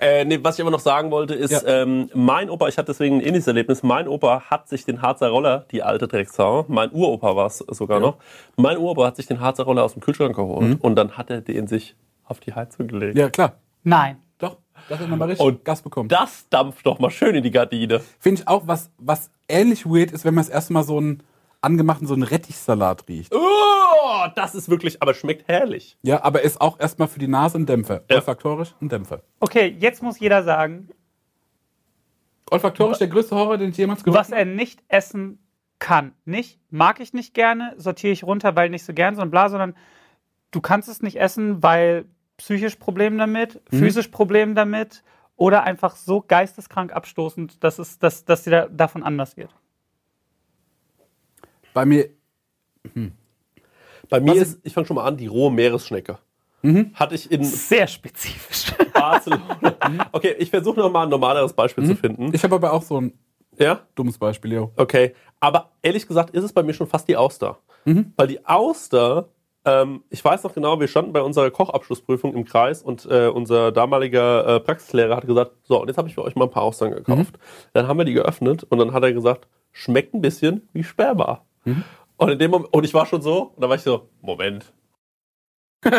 Äh, 0.00 0.24
nee, 0.24 0.38
was 0.42 0.54
ich 0.54 0.60
aber 0.62 0.70
noch 0.70 0.78
sagen 0.78 1.10
wollte, 1.10 1.34
ist, 1.34 1.50
Ja. 1.50 1.82
ähm, 1.82 2.08
mein 2.14 2.50
Opa, 2.50 2.68
ich 2.68 2.78
hatte 2.78 2.86
deswegen 2.92 3.16
ein 3.16 3.20
ähnliches 3.20 3.48
Erlebnis, 3.48 3.82
mein 3.82 4.06
Opa 4.06 4.42
hat 4.48 4.68
sich 4.68 4.84
den 4.84 5.02
Harzer 5.02 5.30
Roller, 5.30 5.66
die 5.72 5.82
alte 5.82 6.06
Drecksau, 6.06 6.64
mein 6.68 6.92
Uropa 6.92 7.34
war 7.34 7.46
es 7.46 7.58
sogar 7.58 7.98
noch, 7.98 8.16
mein 8.56 8.78
Uropa 8.78 9.06
hat 9.06 9.16
sich 9.16 9.26
den 9.26 9.40
Harzer 9.40 9.64
Roller 9.64 9.82
aus 9.82 9.94
dem 9.94 10.00
Kühlschrank 10.02 10.36
geholt 10.36 10.78
und 10.82 10.94
dann 10.94 11.16
hat 11.18 11.30
er 11.30 11.40
den 11.40 11.66
sich 11.66 11.96
auf 12.24 12.38
die 12.38 12.54
Heizung 12.54 12.86
gelegt. 12.86 13.18
Ja, 13.18 13.28
klar. 13.28 13.54
Nein. 13.82 14.18
Doch. 14.38 14.58
Das 14.88 15.00
hat 15.00 15.08
man 15.08 15.18
mal 15.18 15.24
richtig 15.24 15.44
Und 15.44 15.64
Gas 15.64 15.82
bekommen. 15.82 16.08
Das 16.08 16.48
dampft 16.48 16.86
doch 16.86 17.00
mal 17.00 17.10
schön 17.10 17.34
in 17.34 17.42
die 17.42 17.50
Gardine. 17.50 18.00
Finde 18.20 18.42
ich 18.42 18.46
auch, 18.48 18.68
was, 18.68 18.90
was 18.98 19.32
ähnlich 19.48 19.84
weird 19.84 20.12
ist, 20.12 20.24
wenn 20.24 20.34
man 20.34 20.44
das 20.44 20.54
erste 20.54 20.72
Mal 20.74 20.84
so 20.84 20.98
einen 20.98 21.24
angemachten, 21.60 22.06
so 22.06 22.14
einen 22.14 22.22
Rettichsalat 22.22 23.08
riecht. 23.08 23.34
Oh, 23.34 24.26
das 24.34 24.54
ist 24.54 24.68
wirklich, 24.68 25.02
aber 25.02 25.14
schmeckt 25.14 25.48
herrlich. 25.48 25.98
Ja, 26.02 26.22
aber 26.22 26.42
ist 26.42 26.60
auch 26.60 26.78
erstmal 26.78 27.08
für 27.08 27.18
die 27.18 27.28
Nase 27.28 27.58
ein 27.58 27.66
Dämpfer. 27.66 28.02
Ja. 28.08 28.16
Olfaktorisch 28.16 28.74
ein 28.80 28.88
Dämpfer. 28.88 29.22
Okay, 29.40 29.76
jetzt 29.78 30.02
muss 30.02 30.18
jeder 30.18 30.42
sagen, 30.42 30.88
Olfaktorisch 32.50 32.98
der 32.98 33.08
größte 33.08 33.36
Horror, 33.36 33.58
den 33.58 33.70
ich 33.70 33.76
jemals 33.76 34.02
gehört 34.02 34.18
was 34.18 34.30
er 34.30 34.44
nicht 34.44 34.82
essen 34.88 35.38
kann. 35.78 36.12
Nicht, 36.24 36.60
mag 36.70 37.00
ich 37.00 37.12
nicht 37.12 37.34
gerne, 37.34 37.74
sortiere 37.76 38.12
ich 38.12 38.24
runter, 38.24 38.56
weil 38.56 38.70
nicht 38.70 38.84
so 38.84 38.92
gern, 38.92 39.14
sondern 39.14 39.30
bla, 39.30 39.48
sondern 39.48 39.74
du 40.50 40.60
kannst 40.60 40.88
es 40.88 41.02
nicht 41.02 41.20
essen, 41.20 41.62
weil 41.62 42.06
psychisch 42.36 42.76
Problem 42.76 43.18
damit, 43.18 43.60
physisch 43.70 44.08
Problem 44.08 44.54
damit 44.54 45.02
oder 45.36 45.64
einfach 45.64 45.96
so 45.96 46.20
geisteskrank 46.20 46.92
abstoßend, 46.92 47.62
dass, 47.62 47.78
es, 47.78 47.98
dass, 47.98 48.24
dass 48.24 48.44
dir 48.44 48.50
da, 48.50 48.66
davon 48.68 49.02
anders 49.02 49.36
wird. 49.36 49.54
Bei 51.74 51.84
mir, 51.84 52.08
Bei 54.08 54.20
mir 54.20 54.34
ist, 54.34 54.58
ich 54.62 54.72
fange 54.72 54.86
schon 54.86 54.96
mal 54.96 55.04
an, 55.04 55.16
die 55.16 55.26
rohe 55.26 55.50
Meeresschnecke. 55.52 56.18
Hatte 56.94 57.14
ich 57.14 57.30
in 57.30 57.44
Sehr 57.44 57.86
spezifisch. 57.86 58.72
Barcelona. 58.92 60.08
Okay, 60.12 60.34
ich 60.38 60.50
versuche 60.50 60.80
noch 60.80 60.90
mal 60.90 61.04
ein 61.04 61.08
normaleres 61.08 61.52
Beispiel 61.52 61.86
zu 61.86 61.94
finden. 61.94 62.30
ich 62.34 62.42
habe 62.42 62.54
aber 62.56 62.72
auch 62.72 62.82
so 62.82 63.00
ein 63.00 63.12
Ja? 63.58 63.80
dummes 63.94 64.18
Beispiel, 64.18 64.52
jo. 64.52 64.72
Okay, 64.76 65.14
aber 65.40 65.70
ehrlich 65.82 66.06
gesagt 66.06 66.30
ist 66.30 66.44
es 66.44 66.52
bei 66.52 66.62
mir 66.62 66.74
schon 66.74 66.86
fast 66.88 67.06
die 67.08 67.16
Auster. 67.16 67.58
Weil 68.16 68.26
die 68.26 68.44
Auster, 68.44 69.28
ähm, 69.64 70.02
ich 70.10 70.22
weiß 70.22 70.42
noch 70.44 70.52
genau, 70.52 70.78
wir 70.78 70.88
standen 70.88 71.12
bei 71.14 71.22
unserer 71.22 71.50
Kochabschlussprüfung 71.50 72.34
im 72.34 72.44
Kreis 72.44 72.82
und 72.82 73.06
äh, 73.06 73.28
unser 73.28 73.72
damaliger 73.72 74.56
äh, 74.56 74.60
Praxislehrer 74.60 75.16
hat 75.16 75.26
gesagt, 75.26 75.52
so, 75.62 75.80
und 75.80 75.88
jetzt 75.88 75.96
habe 75.96 76.08
ich 76.08 76.14
für 76.14 76.22
euch 76.24 76.34
mal 76.34 76.44
ein 76.46 76.50
paar 76.50 76.64
Austern 76.64 76.90
gekauft. 76.90 77.38
Dann 77.72 77.88
haben 77.88 77.96
wir 77.98 78.04
die 78.04 78.12
geöffnet 78.12 78.64
und 78.68 78.78
dann 78.78 78.92
hat 78.92 79.04
er 79.04 79.12
gesagt, 79.14 79.46
schmeckt 79.72 80.12
ein 80.12 80.20
bisschen 80.20 80.68
wie 80.74 80.84
Sperma. 80.84 81.44
Und 82.16 82.28
in 82.30 82.38
dem 82.38 82.50
Moment, 82.50 82.72
und 82.72 82.84
ich 82.84 82.94
war 82.94 83.06
schon 83.06 83.22
so, 83.22 83.52
und 83.54 83.62
da 83.62 83.68
war 83.68 83.76
ich 83.76 83.82
so, 83.82 84.08
Moment. 84.20 84.72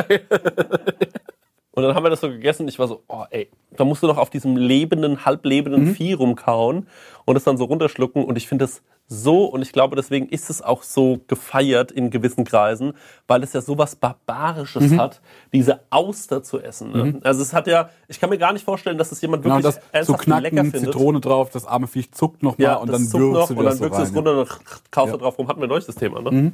Und 1.72 1.84
dann 1.84 1.95
haben 1.95 2.03
wir 2.03 2.10
das 2.10 2.20
so 2.20 2.28
gegessen 2.28 2.64
und 2.64 2.68
ich 2.68 2.78
war 2.78 2.89
so, 2.89 3.03
oh 3.07 3.24
ey, 3.30 3.49
da 3.72 3.86
musst 3.86 4.03
du 4.03 4.07
doch 4.07 4.18
auf 4.18 4.30
diesem 4.30 4.57
lebenden, 4.57 5.24
halblebenden 5.24 5.95
Vieh 5.95 6.12
rumkauen 6.12 6.88
und 7.24 7.36
es 7.38 7.45
dann 7.45 7.57
so 7.57 7.64
runterschlucken. 7.64 8.26
Und 8.26 8.38
ich 8.38 8.49
finde 8.49 8.66
das 8.66 8.84
so, 9.12 9.45
und 9.45 9.64
ich 9.64 9.72
glaube, 9.72 9.95
deswegen 9.95 10.30
ist 10.30 10.51
es 10.51 10.62
auch 10.62 10.84
so 10.84 11.20
gefeiert 11.28 11.91
in 11.91 12.12
gewissen 12.12 12.45
Kreisen, 12.45 12.93
weil 13.28 13.41
es 13.41 13.53
ja 13.53 13.62
sowas 13.62 13.95
Barbarisches 13.95 14.95
hat, 14.95 15.20
diese 15.51 15.80
Auster 15.89 16.43
zu 16.43 16.60
essen. 16.60 16.91
Ne? 16.91 17.20
Also 17.24 17.41
es 17.41 17.51
hat 17.51 17.66
ja, 17.66 17.89
ich 18.07 18.20
kann 18.20 18.30
mir 18.30 18.38
gar 18.38 18.53
nicht 18.53 18.64
vorstellen, 18.64 18.99
dass 18.99 19.12
es 19.12 19.20
jemand 19.22 19.41
Genau, 19.41 19.55
wirklich 19.55 19.74
das 19.74 20.05
so 20.05 20.14
ernsthaft 20.14 20.28
lecker 20.28 20.49
knacken, 20.51 20.72
findet. 20.72 20.93
Zitrone 20.93 21.20
drauf, 21.22 21.49
das 21.49 21.66
arme 21.66 21.88
Viech 21.88 22.12
zuckt 22.12 22.43
nochmal 22.43 22.68
Ja, 22.68 22.76
und 22.76 22.88
das 22.88 23.10
dann 23.10 23.22
noch 23.22 23.30
würzt 23.34 23.49
du 23.49 23.53
und 23.55 23.66
dann 23.66 23.66
das 23.66 23.80
würzt 23.80 23.97
du 23.97 24.03
es 24.03 24.16
runter 24.16 24.39
und 24.41 24.47
dann 24.47 24.57
kaufst 24.91 25.14
Ja. 25.16 25.18
drauf 25.20 25.39
rum. 25.39 25.47
Hatten 25.47 25.60
wir 25.62 25.68
neulich 25.68 25.88
das 25.88 25.95
Thema, 25.95 26.22
ne? 26.22 26.53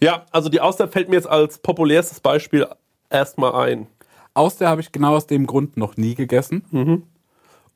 Ja, 0.00 0.26
also 0.32 0.50
die 0.50 0.60
Auster 0.60 0.86
fällt 0.88 1.08
mir 1.08 1.16
jetzt 1.16 1.28
als 1.28 1.56
populärstes 1.58 2.20
Beispiel 2.20 2.66
erstmal 3.08 3.54
ein. 3.54 3.86
Auster 4.34 4.68
habe 4.68 4.82
ich 4.82 4.92
genau 4.92 5.16
aus 5.16 5.26
dem 5.26 5.46
Grund 5.46 5.78
noch 5.78 5.96
nie 5.96 6.14
gegessen. 6.14 7.06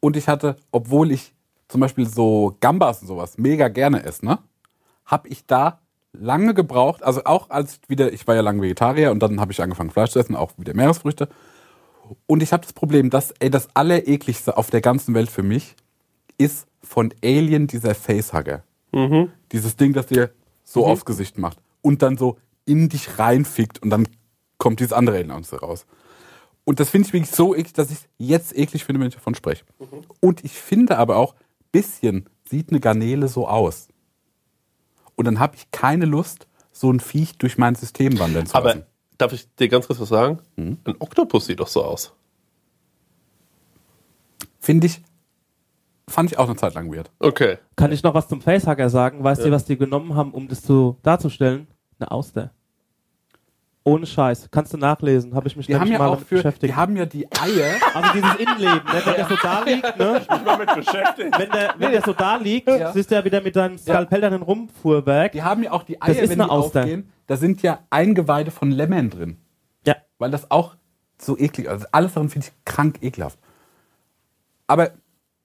Und 0.00 0.16
ich 0.18 0.28
hatte, 0.28 0.56
obwohl 0.72 1.10
ich 1.10 1.32
zum 1.68 1.80
Beispiel 1.80 2.06
so 2.06 2.56
Gambas 2.60 3.02
und 3.02 3.08
sowas 3.08 3.38
mega 3.38 3.68
gerne 3.68 4.02
esse, 4.04 4.24
ne, 4.24 4.38
habe 5.04 5.28
ich 5.28 5.46
da 5.46 5.80
lange 6.12 6.54
gebraucht, 6.54 7.02
also 7.02 7.24
auch 7.24 7.50
als 7.50 7.80
wieder, 7.88 8.12
ich 8.12 8.26
war 8.26 8.34
ja 8.34 8.40
lange 8.40 8.62
Vegetarier 8.62 9.10
und 9.10 9.20
dann 9.20 9.40
habe 9.40 9.52
ich 9.52 9.62
angefangen 9.62 9.90
Fleisch 9.90 10.10
zu 10.10 10.18
essen, 10.18 10.36
auch 10.36 10.52
wieder 10.56 10.74
Meeresfrüchte. 10.74 11.28
Und 12.26 12.42
ich 12.42 12.52
habe 12.52 12.62
das 12.62 12.72
Problem, 12.72 13.10
dass, 13.10 13.32
ey, 13.38 13.50
das 13.50 13.68
Allerekligste 13.74 14.56
auf 14.56 14.70
der 14.70 14.80
ganzen 14.80 15.14
Welt 15.14 15.30
für 15.30 15.42
mich 15.42 15.76
ist 16.38 16.66
von 16.82 17.12
Alien 17.22 17.66
dieser 17.66 17.94
Facehugger. 17.94 18.62
Dieses 19.52 19.76
Ding, 19.76 19.92
das 19.92 20.06
dir 20.06 20.30
so 20.64 20.86
aufs 20.86 21.04
Gesicht 21.04 21.36
macht 21.38 21.58
und 21.82 22.00
dann 22.02 22.16
so 22.16 22.38
in 22.64 22.88
dich 22.88 23.18
reinfickt 23.18 23.82
und 23.82 23.90
dann 23.90 24.08
kommt 24.56 24.80
dieses 24.80 24.92
andere 24.92 25.16
Alien 25.16 25.30
aus 25.30 25.50
dir 25.50 25.60
raus. 25.60 25.86
Und 26.64 26.80
das 26.80 26.90
finde 26.90 27.08
ich 27.08 27.12
wirklich 27.12 27.30
so 27.30 27.54
eklig, 27.54 27.72
dass 27.74 27.90
ich 27.90 27.98
es 27.98 28.08
jetzt 28.18 28.56
eklig 28.56 28.84
finde, 28.84 29.00
wenn 29.00 29.08
ich 29.08 29.14
davon 29.14 29.34
spreche. 29.34 29.64
Und 30.20 30.44
ich 30.44 30.52
finde 30.52 30.98
aber 30.98 31.16
auch, 31.16 31.34
bisschen 31.72 32.28
sieht 32.44 32.70
eine 32.70 32.80
Garnele 32.80 33.28
so 33.28 33.46
aus? 33.48 33.88
Und 35.16 35.24
dann 35.24 35.38
habe 35.38 35.56
ich 35.56 35.70
keine 35.70 36.04
Lust, 36.04 36.46
so 36.72 36.90
ein 36.92 37.00
Viech 37.00 37.38
durch 37.38 37.58
mein 37.58 37.74
System 37.74 38.18
wandern 38.18 38.46
zu 38.46 38.54
Aber 38.54 38.68
lassen. 38.68 38.86
darf 39.18 39.32
ich 39.32 39.52
dir 39.56 39.68
ganz 39.68 39.86
kurz 39.86 39.98
was 40.00 40.08
sagen? 40.08 40.38
Mhm. 40.56 40.78
Ein 40.84 40.94
Oktopus 41.00 41.46
sieht 41.46 41.60
doch 41.60 41.66
so 41.68 41.82
aus. 41.84 42.14
Finde 44.60 44.86
ich, 44.86 45.02
fand 46.08 46.30
ich 46.30 46.38
auch 46.38 46.46
eine 46.46 46.56
Zeit 46.56 46.74
lang 46.74 46.92
weird. 46.92 47.10
Okay. 47.18 47.58
Kann 47.76 47.92
ich 47.92 48.02
noch 48.02 48.14
was 48.14 48.28
zum 48.28 48.40
Facehacker 48.40 48.90
sagen? 48.90 49.24
Weißt 49.24 49.44
du, 49.44 49.50
was 49.50 49.64
die 49.64 49.76
genommen 49.76 50.14
haben, 50.14 50.32
um 50.32 50.48
das 50.48 50.62
zu 50.62 50.98
darzustellen? 51.02 51.66
Eine 51.98 52.10
Auster. 52.12 52.52
Ohne 53.84 54.04
Scheiß. 54.06 54.48
Kannst 54.50 54.72
du 54.74 54.76
nachlesen. 54.76 55.34
Habe 55.34 55.48
ich 55.48 55.56
mich 55.56 55.66
Die 55.66 55.74
haben 55.76 55.90
ja 55.90 55.98
mal 55.98 56.08
auch 56.08 56.14
damit 56.16 56.28
für, 56.28 56.34
beschäftigt. 56.36 56.72
die 56.72 56.76
haben 56.76 56.94
ja 56.96 57.06
die 57.06 57.26
Eier. 57.32 57.76
also 57.94 58.12
dieses 58.12 58.34
Innenleben, 58.34 58.84
ne? 58.84 59.02
wenn 59.04 59.14
der 59.14 59.26
so 59.28 59.36
da 59.42 59.62
liegt, 59.64 59.98
ne? 59.98 60.20
mal 60.44 60.58
mit 60.58 60.74
beschäftigt. 60.74 61.38
wenn, 61.38 61.50
der, 61.50 61.74
wenn 61.78 61.92
der 61.92 62.02
so 62.02 62.12
da 62.12 62.36
liegt, 62.36 62.68
siehst 62.92 63.10
du 63.10 63.14
ja 63.14 63.24
wieder 63.24 63.40
mit 63.40 63.56
deinem 63.56 63.78
Skalpell 63.78 64.20
darin 64.20 64.42
rumfuhrwerk. 64.42 65.32
Die 65.32 65.42
haben 65.42 65.62
ja 65.62 65.72
auch 65.72 65.84
die 65.84 65.98
Das 65.98 66.08
Eier, 66.08 66.22
ist 66.22 66.30
wenn 66.30 66.40
eine 66.40 66.48
die 66.48 66.50
Auster. 66.50 66.80
aufgehen. 66.80 67.10
Da 67.26 67.36
sind 67.38 67.62
ja 67.62 67.78
Eingeweide 67.88 68.50
von 68.50 68.70
Lämmern 68.70 69.08
drin. 69.10 69.38
Ja. 69.86 69.96
Weil 70.18 70.30
das 70.30 70.50
auch 70.50 70.76
so 71.20 71.38
eklig 71.38 71.66
ist. 71.66 71.72
Also 71.72 71.86
alles 71.92 72.12
darin 72.14 72.28
finde 72.28 72.48
ich 72.48 72.64
krank 72.66 72.98
ekelhaft. 73.00 73.38
Aber 74.66 74.90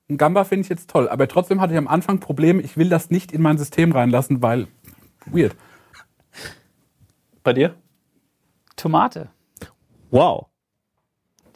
ein 0.10 0.18
Gamba 0.18 0.44
finde 0.44 0.64
ich 0.64 0.70
jetzt 0.70 0.90
toll. 0.90 1.08
Aber 1.08 1.30
trotzdem 1.30 1.62
hatte 1.62 1.72
ich 1.74 1.78
am 1.78 1.88
Anfang 1.88 2.20
Probleme. 2.20 2.62
Ich 2.62 2.76
will 2.76 2.90
das 2.90 3.10
nicht 3.10 3.32
in 3.32 3.42
mein 3.42 3.58
System 3.58 3.94
reinlassen, 3.94 4.42
weil 4.42 4.68
weird. 5.28 5.56
Bei 7.44 7.54
dir? 7.54 7.76
Tomate. 8.76 9.30
Wow. 10.12 10.48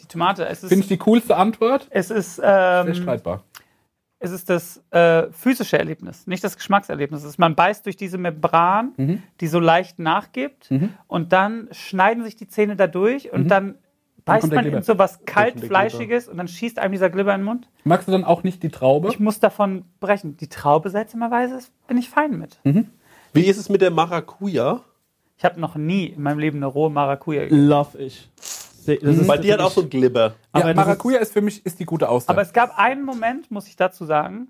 Die 0.01 0.05
Tomate. 0.07 0.45
Es 0.47 0.63
ist, 0.63 0.69
Finde 0.69 0.83
ich 0.83 0.87
die 0.87 0.97
coolste 0.97 1.35
Antwort. 1.37 1.87
es 1.89 2.09
ist, 2.11 2.35
Sehr 2.37 2.85
ähm, 2.87 2.93
streitbar. 2.95 3.43
es 4.19 4.31
ist 4.31 4.49
das 4.49 4.83
äh, 4.91 5.31
physische 5.31 5.77
Erlebnis, 5.77 6.27
nicht 6.27 6.43
das 6.43 6.55
Geschmackserlebnis. 6.57 7.21
Es 7.23 7.29
ist, 7.31 7.39
man 7.39 7.55
beißt 7.55 7.85
durch 7.85 7.97
diese 7.97 8.17
Membran, 8.17 8.93
Mhm. 8.97 9.23
die 9.41 9.47
so 9.47 9.59
leicht 9.59 9.99
nachgibt, 9.99 10.69
und 11.07 11.33
dann 11.33 11.67
schneiden 11.71 12.23
sich 12.23 12.35
die 12.35 12.47
Zähne 12.47 12.75
da 12.75 12.87
durch 12.87 13.31
und 13.31 13.47
dann 13.49 13.75
beißt 14.25 14.51
man 14.51 14.61
Glibber. 14.63 14.77
in 14.77 14.83
so 14.83 14.97
was 14.97 15.23
kaltfleischiges 15.25 16.27
und 16.27 16.37
dann 16.37 16.47
schießt 16.47 16.79
einem 16.79 16.91
dieser 16.91 17.09
Glibber 17.09 17.33
in 17.33 17.41
den 17.41 17.45
Mund. 17.45 17.69
Magst 17.85 18.07
du 18.07 18.11
dann 18.11 18.23
auch 18.25 18.43
nicht 18.43 18.61
die 18.61 18.69
Traube? 18.69 19.07
Ich 19.09 19.19
muss 19.19 19.39
davon 19.39 19.85
brechen. 19.99 20.35
Die 20.37 20.49
Traube 20.49 20.89
seltsamerweise 20.89 21.59
bin 21.87 21.97
ich 21.97 22.09
fein 22.09 22.37
mit. 22.37 22.59
Wie 23.33 23.45
ist 23.45 23.57
es 23.57 23.69
mit 23.69 23.81
der 23.81 23.91
Maracuja? 23.91 24.81
Ich 25.37 25.45
habe 25.45 25.59
noch 25.59 25.75
nie 25.75 26.07
in 26.07 26.23
meinem 26.23 26.39
Leben 26.39 26.57
eine 26.57 26.65
rohe 26.65 26.89
Maracuja 26.89 27.43
gegessen. 27.43 27.67
Love 27.67 27.97
ich. 27.99 28.29
Ist 28.87 29.27
Bei 29.27 29.37
dir 29.37 29.53
hat 29.53 29.59
auch 29.59 29.69
so 29.71 29.85
Glibber. 29.87 30.33
Aber 30.53 30.69
ja, 30.69 30.73
Maracuja 30.73 31.19
ist, 31.19 31.33
für 31.33 31.41
mich 31.41 31.65
ist 31.65 31.79
die 31.79 31.85
gute 31.85 32.07
Auster. 32.09 32.29
Aber 32.31 32.41
es 32.41 32.53
gab 32.53 32.77
einen 32.79 33.03
Moment, 33.03 33.51
muss 33.51 33.67
ich 33.67 33.75
dazu 33.75 34.05
sagen, 34.05 34.47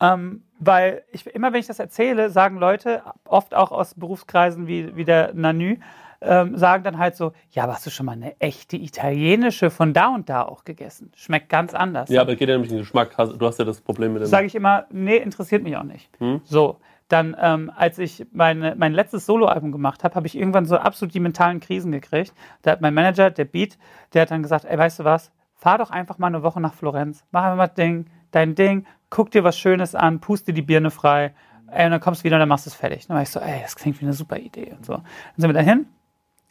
ähm, 0.00 0.42
weil 0.58 1.04
ich 1.12 1.24
immer, 1.26 1.52
wenn 1.52 1.60
ich 1.60 1.68
das 1.68 1.78
erzähle, 1.78 2.30
sagen 2.30 2.56
Leute, 2.58 3.02
oft 3.24 3.54
auch 3.54 3.70
aus 3.70 3.94
Berufskreisen 3.94 4.66
wie, 4.66 4.94
wie 4.96 5.04
der 5.04 5.32
Nanü, 5.34 5.78
ähm, 6.22 6.56
sagen 6.58 6.84
dann 6.84 6.98
halt 6.98 7.16
so, 7.16 7.32
ja, 7.52 7.62
aber 7.64 7.74
hast 7.74 7.86
du 7.86 7.90
schon 7.90 8.04
mal 8.06 8.12
eine 8.12 8.38
echte 8.40 8.76
italienische 8.76 9.70
von 9.70 9.94
da 9.94 10.08
und 10.08 10.28
da 10.28 10.42
auch 10.42 10.64
gegessen? 10.64 11.12
Schmeckt 11.16 11.48
ganz 11.48 11.72
anders. 11.72 12.10
Ja, 12.10 12.20
aber 12.22 12.32
es 12.32 12.38
geht 12.38 12.48
ja 12.48 12.54
nämlich 12.56 12.70
um 12.72 12.76
den 12.76 12.82
Geschmack. 12.82 13.16
Hast- 13.16 13.40
Du 13.40 13.46
hast 13.46 13.58
ja 13.58 13.64
das 13.64 13.80
Problem 13.80 14.12
mit 14.14 14.22
dem. 14.22 14.26
Sage 14.26 14.46
ich 14.46 14.54
immer, 14.54 14.84
nee, 14.90 15.16
interessiert 15.16 15.62
mich 15.62 15.76
auch 15.76 15.82
nicht. 15.84 16.10
Hm? 16.18 16.40
So, 16.44 16.76
dann, 17.12 17.36
ähm, 17.40 17.70
als 17.74 17.98
ich 17.98 18.26
meine, 18.32 18.74
mein 18.76 18.92
letztes 18.92 19.26
Soloalbum 19.26 19.72
gemacht 19.72 20.04
habe, 20.04 20.14
habe 20.14 20.26
ich 20.26 20.36
irgendwann 20.36 20.64
so 20.64 20.76
absolut 20.76 21.14
die 21.14 21.20
mentalen 21.20 21.60
Krisen 21.60 21.92
gekriegt. 21.92 22.32
Da 22.62 22.72
hat 22.72 22.80
mein 22.80 22.94
Manager, 22.94 23.30
der 23.30 23.44
Beat, 23.44 23.78
der 24.12 24.22
hat 24.22 24.30
dann 24.30 24.42
gesagt, 24.42 24.64
ey, 24.64 24.78
weißt 24.78 25.00
du 25.00 25.04
was, 25.04 25.32
fahr 25.54 25.78
doch 25.78 25.90
einfach 25.90 26.18
mal 26.18 26.28
eine 26.28 26.42
Woche 26.42 26.60
nach 26.60 26.74
Florenz, 26.74 27.24
mach 27.30 27.42
einfach 27.42 27.56
mal 27.56 27.66
Ding, 27.68 28.06
dein 28.30 28.54
Ding, 28.54 28.86
guck 29.10 29.30
dir 29.30 29.44
was 29.44 29.58
Schönes 29.58 29.94
an, 29.94 30.20
puste 30.20 30.52
die 30.52 30.62
Birne 30.62 30.90
frei, 30.90 31.34
ey, 31.70 31.84
und 31.84 31.90
dann 31.90 32.00
kommst 32.00 32.22
du 32.22 32.24
wieder 32.24 32.36
und 32.36 32.40
dann 32.40 32.48
machst 32.48 32.66
du 32.66 32.70
es 32.70 32.74
fertig. 32.74 33.06
Dann 33.06 33.16
war 33.16 33.22
ich 33.22 33.30
so, 33.30 33.40
ey, 33.40 33.60
das 33.62 33.76
klingt 33.76 34.00
wie 34.00 34.04
eine 34.04 34.14
super 34.14 34.38
Idee 34.38 34.72
und 34.76 34.86
so. 34.86 34.94
Dann 34.94 35.04
sind 35.36 35.48
wir 35.48 35.54
dahin, 35.54 35.86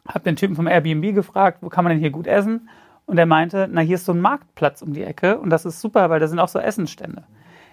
hab 0.08 0.24
den 0.24 0.36
Typen 0.36 0.56
vom 0.56 0.68
Airbnb 0.68 1.14
gefragt, 1.14 1.60
wo 1.62 1.70
kann 1.70 1.84
man 1.84 1.92
denn 1.92 2.00
hier 2.00 2.12
gut 2.12 2.28
essen? 2.28 2.70
Und 3.06 3.18
er 3.18 3.26
meinte, 3.26 3.68
na, 3.72 3.82
hier 3.82 3.96
ist 3.96 4.06
so 4.06 4.12
ein 4.12 4.22
Marktplatz 4.22 4.82
um 4.82 4.94
die 4.94 5.04
Ecke 5.04 5.40
und 5.40 5.50
das 5.50 5.66
ist 5.66 5.82
super, 5.82 6.10
weil 6.10 6.20
da 6.20 6.28
sind 6.28 6.40
auch 6.40 6.48
so 6.48 6.60
Essensstände. 6.60 7.24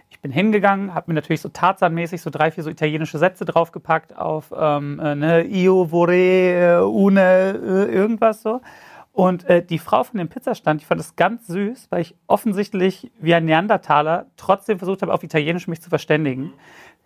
Ich 0.09 0.20
bin 0.20 0.30
hingegangen, 0.30 0.94
habe 0.94 1.11
mir 1.11 1.14
natürlich 1.14 1.40
so 1.40 1.48
Tarzan-mäßig 1.48 2.20
so 2.22 2.30
drei, 2.30 2.50
vier 2.50 2.64
so 2.64 2.70
italienische 2.70 3.18
Sätze 3.18 3.44
draufgepackt 3.44 4.16
auf 4.16 4.52
ähm, 4.57 5.00
äh, 5.00 5.14
ne, 5.14 5.44
Io 5.44 5.86
vorrei 5.86 6.78
äh, 6.78 6.80
une 6.80 7.20
äh, 7.20 7.92
irgendwas 7.92 8.42
so. 8.42 8.61
Und 9.12 9.48
äh, 9.48 9.64
die 9.64 9.78
Frau 9.78 10.04
von 10.04 10.18
dem 10.18 10.28
Pizzastand, 10.28 10.82
ich 10.82 10.86
fand 10.86 10.98
das 10.98 11.16
ganz 11.16 11.46
süß, 11.46 11.86
weil 11.90 12.02
ich 12.02 12.14
offensichtlich 12.26 13.11
wie 13.18 13.34
ein 13.34 13.46
Neandertaler 13.46 14.26
trotzdem 14.36 14.78
versucht 14.78 15.00
habe, 15.00 15.14
auf 15.14 15.22
Italienisch 15.22 15.68
mich 15.68 15.80
zu 15.80 15.88
verständigen. 15.88 16.52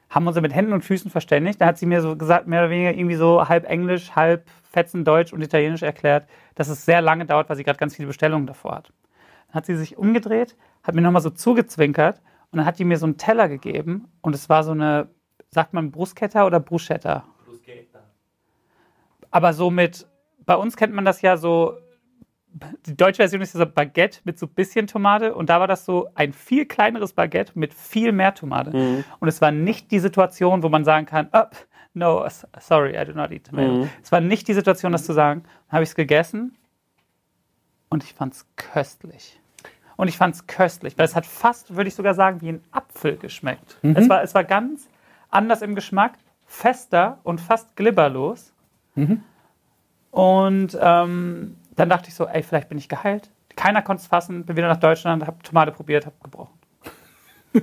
Haben 0.08 0.26
uns 0.26 0.40
mit 0.40 0.52
Händen 0.52 0.72
und 0.72 0.82
Füßen 0.82 1.08
verständigt. 1.08 1.60
Da 1.60 1.66
hat 1.66 1.78
sie 1.78 1.86
mir 1.86 2.00
so 2.00 2.16
gesagt, 2.16 2.48
mehr 2.48 2.62
oder 2.62 2.70
weniger 2.70 2.92
irgendwie 2.92 3.14
so 3.14 3.48
halb 3.48 3.64
Englisch, 3.64 4.16
halb 4.16 4.44
Fetzen 4.64 5.04
Deutsch 5.04 5.32
und 5.32 5.40
Italienisch 5.40 5.82
erklärt, 5.82 6.26
dass 6.56 6.68
es 6.68 6.84
sehr 6.84 7.00
lange 7.00 7.26
dauert, 7.26 7.48
weil 7.48 7.56
sie 7.56 7.62
gerade 7.62 7.78
ganz 7.78 7.94
viele 7.94 8.08
Bestellungen 8.08 8.48
davor 8.48 8.74
hat. 8.74 8.92
Dann 9.48 9.54
hat 9.54 9.66
sie 9.66 9.76
sich 9.76 9.96
umgedreht, 9.96 10.56
hat 10.82 10.96
mir 10.96 11.02
nochmal 11.02 11.22
so 11.22 11.30
zugezwinkert 11.30 12.20
und 12.50 12.58
dann 12.58 12.66
hat 12.66 12.78
die 12.78 12.84
mir 12.84 12.98
so 12.98 13.06
einen 13.06 13.16
Teller 13.16 13.48
gegeben 13.48 14.08
und 14.20 14.34
es 14.34 14.48
war 14.48 14.64
so 14.64 14.72
eine, 14.72 15.08
sagt 15.50 15.72
man 15.72 15.90
Bruschetta 15.90 16.46
oder 16.46 16.60
Bruschetta? 16.60 17.24
Aber 19.30 19.52
so 19.52 19.70
mit, 19.70 20.06
bei 20.44 20.56
uns 20.56 20.76
kennt 20.76 20.92
man 20.92 21.04
das 21.04 21.22
ja 21.22 21.36
so, 21.36 21.76
die 22.86 22.96
deutsche 22.96 23.18
Version 23.18 23.40
ist 23.42 23.54
ja 23.54 23.60
so 23.60 23.66
Baguette 23.66 24.20
mit 24.24 24.36
so 24.38 24.48
bisschen 24.48 24.88
Tomate 24.88 25.34
und 25.34 25.48
da 25.48 25.60
war 25.60 25.68
das 25.68 25.84
so 25.84 26.08
ein 26.16 26.32
viel 26.32 26.66
kleineres 26.66 27.12
Baguette 27.12 27.52
mit 27.56 27.72
viel 27.72 28.10
mehr 28.10 28.34
Tomate. 28.34 28.72
Und 29.20 29.28
es 29.28 29.40
war 29.40 29.52
nicht 29.52 29.92
die 29.92 30.00
Situation, 30.00 30.64
wo 30.64 30.68
man 30.68 30.84
sagen 30.84 31.06
kann, 31.06 31.28
oh, 31.32 31.44
no, 31.94 32.26
sorry, 32.58 33.00
I 33.00 33.04
do 33.04 33.12
not 33.12 33.30
eat 33.30 33.46
tomato. 33.46 33.88
Es 34.02 34.10
war 34.10 34.20
nicht 34.20 34.48
die 34.48 34.54
Situation, 34.54 34.90
das 34.90 35.04
zu 35.06 35.12
sagen. 35.12 35.42
Dann 35.68 35.72
habe 35.74 35.84
ich 35.84 35.90
es 35.90 35.94
gegessen 35.94 36.56
und 37.88 38.02
ich 38.02 38.14
fand 38.14 38.34
es 38.34 38.46
köstlich. 38.56 39.39
Und 40.00 40.08
ich 40.08 40.16
fand 40.16 40.34
es 40.34 40.46
köstlich, 40.46 40.96
weil 40.96 41.04
es 41.04 41.14
hat 41.14 41.26
fast, 41.26 41.76
würde 41.76 41.88
ich 41.88 41.94
sogar 41.94 42.14
sagen, 42.14 42.40
wie 42.40 42.48
ein 42.48 42.64
Apfel 42.70 43.18
geschmeckt. 43.18 43.76
Es, 43.82 44.08
war, 44.08 44.22
es 44.22 44.32
war 44.32 44.44
ganz 44.44 44.88
anders 45.28 45.60
im 45.60 45.74
Geschmack, 45.74 46.14
fester 46.46 47.18
und 47.22 47.38
fast 47.38 47.76
glibberlos. 47.76 48.54
Und 50.10 50.78
ähm, 50.80 51.56
dann 51.76 51.88
dachte 51.90 52.08
ich 52.08 52.14
so, 52.14 52.24
ey, 52.26 52.42
vielleicht 52.42 52.70
bin 52.70 52.78
ich 52.78 52.88
geheilt. 52.88 53.28
Keiner 53.56 53.82
konnte 53.82 54.00
es 54.00 54.06
fassen, 54.06 54.46
bin 54.46 54.56
wieder 54.56 54.68
nach 54.68 54.80
Deutschland, 54.80 55.26
habe 55.26 55.42
Tomate 55.42 55.70
probiert, 55.70 56.06
habe 56.06 56.16
gebrochen. 56.22 56.58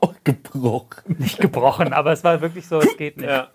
auch 0.00 0.14
gebrochen. 0.22 1.16
Nicht 1.18 1.40
gebrochen, 1.40 1.92
aber 1.92 2.12
es 2.12 2.22
war 2.22 2.40
wirklich 2.40 2.68
so, 2.68 2.78
es 2.78 2.96
geht 2.96 3.16
nicht. 3.16 3.28
Ja. 3.28 3.48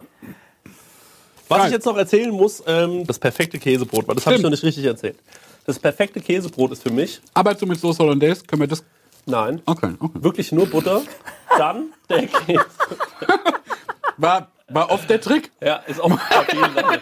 Was 1.47 1.67
ich 1.67 1.71
jetzt 1.71 1.85
noch 1.85 1.95
erzählen 1.95 2.31
muss, 2.31 2.61
ähm, 2.67 3.07
das 3.07 3.17
perfekte 3.17 3.59
Käsebrot, 3.59 4.09
weil 4.09 4.15
das 4.15 4.25
habe 4.25 4.35
ich 4.35 4.41
noch 4.41 4.49
nicht 4.49 4.63
richtig 4.63 4.83
erzählt. 4.83 5.19
Das 5.65 5.79
perfekte 5.79 6.19
Käsebrot 6.21 6.71
ist 6.71 6.83
für 6.83 6.89
mich, 6.91 7.21
Arbeitest 7.33 7.61
du 7.61 7.67
mit 7.67 7.79
Soße 7.79 7.99
Hollandaise? 8.03 8.43
Können 8.45 8.61
wir 8.61 8.67
das. 8.67 8.83
nein, 9.25 9.61
Okay, 9.65 9.93
okay. 9.99 10.23
wirklich 10.23 10.51
nur 10.51 10.65
Butter, 10.67 11.01
dann 11.57 11.93
der 12.09 12.27
Käse. 12.27 12.65
War, 14.17 14.51
war 14.69 14.89
oft 14.91 15.09
der 15.09 15.21
Trick. 15.21 15.51
Ja, 15.61 15.75
ist 15.87 15.99
auch 16.01 16.11
auf 16.11 16.53
jeden 16.53 16.73
Fall. 16.73 16.99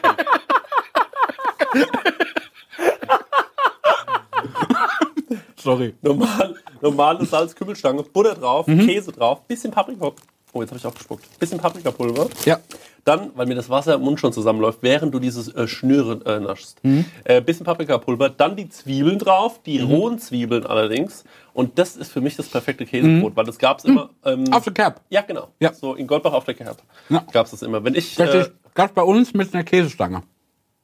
Sorry. 5.62 5.93
Normal, 6.01 6.55
normale 6.82 7.26
Salz-Kümmelstange, 7.26 8.03
Butter 8.03 8.36
drauf, 8.36 8.68
Mhm. 8.68 8.86
Käse 8.88 9.12
drauf, 9.12 9.41
bisschen 9.45 9.72
Paprika. 9.72 10.12
Oh, 10.53 10.62
jetzt 10.62 10.70
habe 10.72 10.80
ich 10.80 10.86
aufgespuckt. 10.86 11.39
Bisschen 11.39 11.60
Paprikapulver. 11.60 12.28
Ja. 12.45 12.60
Dann, 13.06 13.32
weil 13.36 13.45
mir 13.47 13.56
das 13.56 13.70
Wasser 13.70 13.95
im 13.95 14.02
Mund 14.02 14.20
schon 14.20 14.34
zusammenläuft, 14.34 14.80
während 14.82 15.14
du 15.14 15.20
dieses 15.20 15.47
äh, 15.56 15.68
Schnüren 15.68 16.22
äh, 16.26 16.39
naschst. 16.39 16.84
Mhm. 16.84 17.06
Äh, 17.24 17.41
bisschen 17.41 17.66
Paprikapulver, 17.66 18.30
dann 18.30 18.56
die 18.56 18.70
Zwiebeln 18.70 19.18
drauf, 19.20 19.62
die 19.64 19.80
rohen 19.80 20.20
Zwiebeln 20.20 20.66
allerdings. 20.66 21.24
Und 21.54 21.80
das 21.80 21.95
ist 21.95 22.12
für 22.12 22.22
mich 22.22 22.36
das 22.36 22.47
perfekte 22.50 22.86
Käsebrot, 22.86 23.36
weil 23.36 23.45
das 23.45 23.58
gab 23.58 23.80
es 23.80 23.86
immer. 23.86 24.10
Ähm, 24.26 24.43
Mhm. 24.43 24.54
Auf 24.54 24.64
der 24.64 24.74
Cap. 24.74 25.02
ja, 25.10 25.22
genau. 25.22 25.50
Ja. 25.60 25.74
So 25.74 25.95
in 25.95 26.08
Goldbach 26.08 26.34
auf 26.34 26.43
der 26.45 26.54
Kerb 26.54 26.82
Ja. 27.10 27.26
gab 27.32 27.45
es 27.45 27.52
das 27.52 27.62
immer. 27.62 27.84
Wenn 27.84 27.95
ich. 27.95 28.16
Das 28.16 28.47
Äh, 28.47 28.50
gerade 28.76 28.93
bei 28.93 29.02
uns 29.02 29.34
mit 29.34 29.54
einer 29.54 29.64
Käsestange. 29.64 30.24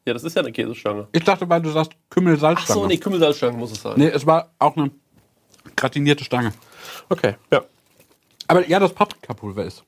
ja, 0.05 0.13
das 0.13 0.23
ist 0.23 0.35
ja 0.35 0.41
eine 0.41 0.51
Käsestange. 0.51 1.07
Ich 1.11 1.23
dachte, 1.23 1.47
weil 1.49 1.61
du 1.61 1.69
sagst 1.69 1.91
Kümmel-Salzstange. 2.09 2.79
Ach 2.79 2.83
so, 2.83 2.87
nee, 2.87 2.97
Kümmelsalzstange 2.97 3.57
muss 3.57 3.71
es 3.71 3.81
sein. 3.81 3.93
Nee, 3.97 4.07
es 4.07 4.25
war 4.25 4.51
auch 4.59 4.75
eine 4.77 4.91
gratinierte 5.75 6.23
Stange. 6.23 6.53
Okay, 7.09 7.35
ja. 7.51 7.61
Aber 8.47 8.67
ja, 8.67 8.79
das 8.79 8.93
Paprikapulver 8.93 9.63
ist. 9.65 9.83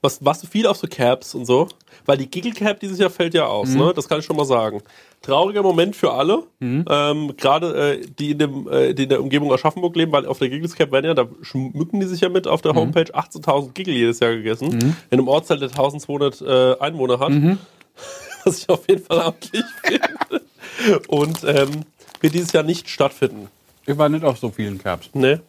Was, 0.00 0.24
warst 0.24 0.44
du 0.44 0.46
viel 0.46 0.66
auf 0.66 0.76
so 0.76 0.86
Caps 0.86 1.34
und 1.34 1.44
so? 1.44 1.68
Weil 2.06 2.18
die 2.18 2.30
Giggle 2.30 2.52
Cap 2.52 2.78
dieses 2.78 2.98
Jahr 3.00 3.10
fällt 3.10 3.34
ja 3.34 3.46
aus, 3.46 3.70
Mhm. 3.70 3.78
ne? 3.78 3.92
Das 3.94 4.08
kann 4.08 4.20
ich 4.20 4.24
schon 4.24 4.36
mal 4.36 4.44
sagen. 4.44 4.80
Trauriger 5.22 5.62
Moment 5.64 5.96
für 5.96 6.12
alle, 6.12 6.44
ähm, 6.60 7.32
gerade 7.36 7.96
äh, 7.98 8.06
die, 8.18 8.30
in 8.30 8.38
dem, 8.38 8.68
äh, 8.68 8.94
die 8.94 9.02
in 9.02 9.08
der 9.08 9.20
Umgebung 9.20 9.52
Aschaffenburg 9.52 9.96
leben, 9.96 10.12
weil 10.12 10.24
auf 10.26 10.38
der 10.38 10.48
Giggles 10.50 10.76
Cap 10.76 10.92
werden 10.92 11.06
ja, 11.06 11.14
da 11.14 11.26
schmücken 11.42 11.98
die 11.98 12.06
sich 12.06 12.20
ja 12.20 12.28
mit 12.28 12.46
auf 12.46 12.60
Mhm. 12.60 12.62
der 12.62 12.74
Homepage 12.76 13.12
18.000 13.14 13.72
Giggle 13.74 13.94
jedes 13.94 14.20
Jahr 14.20 14.30
gegessen. 14.36 14.72
In 14.72 14.94
einem 15.18 15.26
Ortsteil, 15.26 15.58
der 15.58 15.70
1200 15.70 16.40
äh, 16.42 16.76
Einwohner 16.78 17.18
hat. 17.18 17.30
Mhm. 17.30 17.58
Was 18.44 18.58
ich 18.58 18.68
auf 18.68 18.88
jeden 18.88 19.02
Fall 19.04 19.20
amtlich 19.20 19.64
finde. 19.82 20.42
Und 21.08 21.42
ähm, 21.44 21.82
wird 22.20 22.34
dieses 22.34 22.52
Jahr 22.52 22.62
nicht 22.62 22.88
stattfinden. 22.88 23.48
Ich 23.86 23.98
war 23.98 24.08
nicht 24.08 24.24
auf 24.24 24.38
so 24.38 24.50
vielen 24.50 24.78
Caps. 24.78 25.10
Ne? 25.14 25.40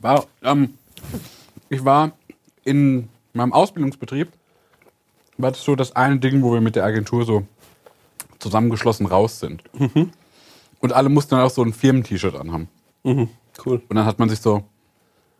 War, 0.00 0.24
ähm, 0.42 0.78
ich 1.68 1.84
war 1.84 2.12
in 2.64 3.08
meinem 3.36 3.52
Ausbildungsbetrieb, 3.52 4.28
war 5.38 5.50
das 5.52 5.62
so 5.62 5.76
das 5.76 5.94
eine 5.94 6.18
Ding, 6.18 6.42
wo 6.42 6.52
wir 6.52 6.60
mit 6.60 6.76
der 6.76 6.84
Agentur 6.84 7.24
so 7.24 7.46
zusammengeschlossen 8.38 9.06
raus 9.06 9.38
sind. 9.40 9.62
Und 10.80 10.92
alle 10.92 11.08
mussten 11.08 11.34
dann 11.34 11.44
auch 11.44 11.50
so 11.50 11.62
ein 11.62 11.72
Firmen-T-Shirt 11.72 12.34
anhaben. 12.34 12.68
Cool. 13.04 13.82
Und 13.88 13.94
dann 13.96 14.04
hat 14.04 14.18
man 14.18 14.28
sich 14.28 14.40
so, 14.40 14.64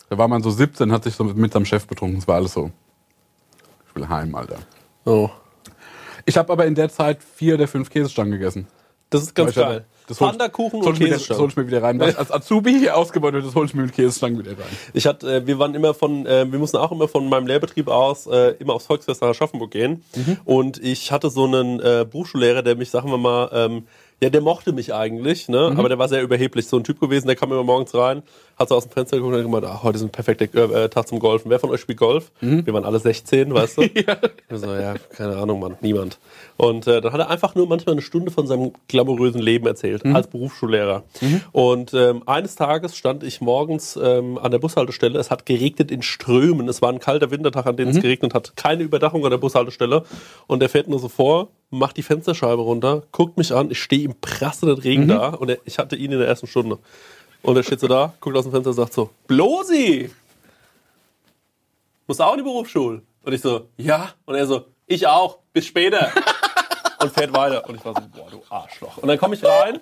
da 0.09 0.19
war 0.19 0.29
man 0.29 0.43
so 0.43 0.51
17, 0.51 0.93
hat 0.93 1.05
sich 1.05 1.15
so 1.15 1.25
mit 1.25 1.53
seinem 1.53 1.65
Chef 1.67 1.87
betrunken. 1.87 2.19
Es 2.19 2.29
war 2.29 2.37
alles 2.37 2.53
so, 2.53 2.71
ich 3.89 3.95
will 3.95 4.09
heim, 4.09 4.35
Alter. 4.35 4.59
Oh. 5.05 5.31
Ich 6.25 6.37
habe 6.37 6.53
aber 6.53 6.67
in 6.67 6.75
der 6.75 6.89
Zeit 6.89 7.23
vier 7.23 7.57
der 7.57 7.69
fünf 7.69 7.91
Käsestangen 7.91 8.33
gegessen. 8.33 8.67
Das 9.11 9.23
ist 9.23 9.35
ganz 9.35 9.51
hatte- 9.51 9.61
geil. 9.61 9.85
Das 10.09 10.19
das 10.19 10.29
hol 10.83 10.89
und 10.89 10.95
ich 10.95 11.01
mir- 11.01 11.09
Das 11.09 11.19
Käsestangen. 11.19 11.43
hol 11.43 11.49
ich 11.51 11.57
mir 11.57 11.67
wieder 11.67 11.83
rein. 11.83 11.99
Was 12.01 12.17
als 12.17 12.31
Azubi 12.31 12.79
hier 12.79 12.97
ausgebaut 12.97 13.33
wird, 13.35 13.45
das 13.47 13.55
hol 13.55 13.67
ich 13.67 13.75
mir 13.75 13.83
mit 13.83 13.93
Käsestangen 13.95 14.39
wieder 14.39 14.53
rein. 14.53 14.67
Ich 14.95 15.07
hatte, 15.07 15.37
äh, 15.37 15.47
wir 15.47 15.59
waren 15.59 15.75
immer 15.75 15.95
von, 15.95 16.27
äh, 16.27 16.51
wir 16.51 16.59
mussten 16.59 16.77
auch 16.77 16.93
immer 16.93 17.09
von 17.09 17.29
meinem 17.29 17.47
Lehrbetrieb 17.47 17.89
aus 17.89 18.27
äh, 18.27 18.55
immer 18.59 18.75
aufs 18.75 18.87
Volksfest 18.87 19.21
nach 19.23 19.29
Aschaffenburg 19.31 19.71
gehen. 19.71 20.05
Und 20.45 20.83
ich 20.83 21.13
hatte 21.13 21.31
so 21.31 21.45
einen 21.45 21.81
äh, 21.81 22.07
Berufsschullehrer, 22.11 22.63
der 22.63 22.77
mich, 22.77 22.91
sagen 22.91 23.11
wir 23.11 23.19
mal, 23.19 23.51
ähm, 23.53 23.87
ja, 24.23 24.31
der 24.31 24.41
mochte 24.41 24.73
mich 24.73 24.95
eigentlich, 24.95 25.47
ne? 25.49 25.75
aber 25.77 25.91
der 25.91 25.99
war 25.99 26.09
sehr 26.09 26.23
überheblich. 26.23 26.67
So 26.69 26.79
ein 26.79 26.85
Typ 26.85 26.99
gewesen, 27.01 27.27
der 27.27 27.37
kam 27.37 27.53
immer 27.53 27.65
morgens 27.65 27.95
rein, 27.95 28.23
hat 28.57 28.71
so 28.71 28.75
aus 28.75 28.85
dem 28.85 28.93
Fenster 28.93 29.19
geguckt 29.19 29.35
und 29.35 29.39
hat 29.39 29.47
gemeint, 29.47 29.65
ach, 29.67 29.83
heute 29.83 29.97
ist 29.97 30.03
ein 30.03 30.11
perfekter 30.11 30.47
äh, 30.55 30.85
äh, 30.85 30.89
Tag 30.89 31.07
zum 31.07 31.19
Golfen. 31.19 31.51
Wer 31.51 31.59
von 31.59 31.71
euch 31.71 31.81
spielt 31.81 31.99
Golf? 31.99 32.33
Wir 32.65 32.73
waren 32.73 32.85
alle 32.85 32.99
16, 32.99 33.53
weißt 33.53 33.79
du? 33.79 33.83
ja. 33.95 34.17
So, 34.51 34.75
ja, 34.75 34.95
keine 35.15 35.37
Ahnung, 35.37 35.61
Mann, 35.61 35.77
niemand. 35.83 36.19
Und 36.57 36.87
äh, 36.87 37.01
dann 37.03 37.13
hat 37.13 37.21
er 37.21 37.29
einfach 37.29 37.55
nur 37.55 37.67
manchmal 37.67 37.95
eine 37.95 38.03
Stunde 38.03 38.31
von 38.31 38.47
seinem 38.47 38.73
glamourösen 38.89 39.43
Leben 39.43 39.67
erzählt, 39.67 40.07
als 40.07 40.27
Berufsschullehrer. 40.29 41.05
Und 41.53 41.93
ähm, 41.93 42.23
eines 42.27 42.55
Tages 42.57 42.97
stand 42.97 43.23
ich 43.23 43.41
morgens 43.41 43.99
ähm, 44.03 44.39
an 44.39 44.51
der 44.51 44.59
Bushaltestelle. 44.59 45.19
Es 45.19 45.31
hat 45.31 45.45
geregnet 45.45 45.91
in 45.91 46.03
Strömen. 46.03 46.69
Es 46.69 46.81
war 46.81 46.91
ein 46.91 46.99
kalter 46.99 47.31
Wintertag, 47.31 47.67
an 47.67 47.77
dem 47.77 47.89
es 47.91 48.01
geregnet 48.01 48.33
hat. 48.33 48.57
Keine 48.57 48.83
Überdachung 48.83 49.23
an 49.25 49.31
der 49.31 49.39
Bushaltestelle. 49.39 50.05
Und 50.47 50.63
er 50.63 50.69
fährt 50.71 50.89
nur 50.89 50.99
so 50.99 51.09
vor, 51.09 51.49
macht 51.71 51.97
die 51.97 52.03
Fensterscheibe 52.03 52.63
runter, 52.63 53.03
guckt 53.13 53.37
mich 53.37 53.53
an. 53.53 53.71
Ich 53.71 53.83
stehe 53.83 54.05
im 54.05 54.15
prassenden 54.21 54.79
Regen 54.79 55.09
da. 55.09 55.29
Und 55.29 55.51
er, 55.51 55.59
ich 55.65 55.79
hatte 55.79 55.97
ihn 55.97 56.13
in 56.13 56.19
der 56.19 56.29
ersten 56.29 56.47
Stunde. 56.47 56.79
Und 57.47 57.57
er 57.57 57.63
steht 57.63 57.81
so 57.81 57.87
da, 57.87 58.13
guckt 58.21 58.37
aus 58.37 58.45
dem 58.45 58.53
Fenster 58.53 58.71
und 58.71 58.77
sagt 58.77 58.93
so, 58.93 59.11
Blosi! 59.27 60.11
Musst 62.07 62.21
du 62.21 62.25
auch 62.25 62.33
in 62.33 62.39
die 62.39 62.45
Berufsschule? 62.45 63.03
Und 63.23 63.33
ich 63.33 63.41
so, 63.41 63.69
ja. 63.77 64.11
Und 64.25 64.35
er 64.35 64.47
so, 64.47 64.67
ich 64.87 65.07
auch. 65.07 65.39
Bis 65.53 65.67
später. 65.67 66.11
und 67.01 67.13
fährt 67.13 67.33
weiter. 67.33 67.69
Und 67.69 67.77
ich 67.77 67.85
war 67.85 67.95
so, 67.95 68.03
boah, 68.15 68.31
du 68.31 68.43
Arschloch. 68.49 68.99
Und 68.99 69.09
dann 69.09 69.19
komme 69.19 69.35
ich 69.35 69.45
rein 69.45 69.81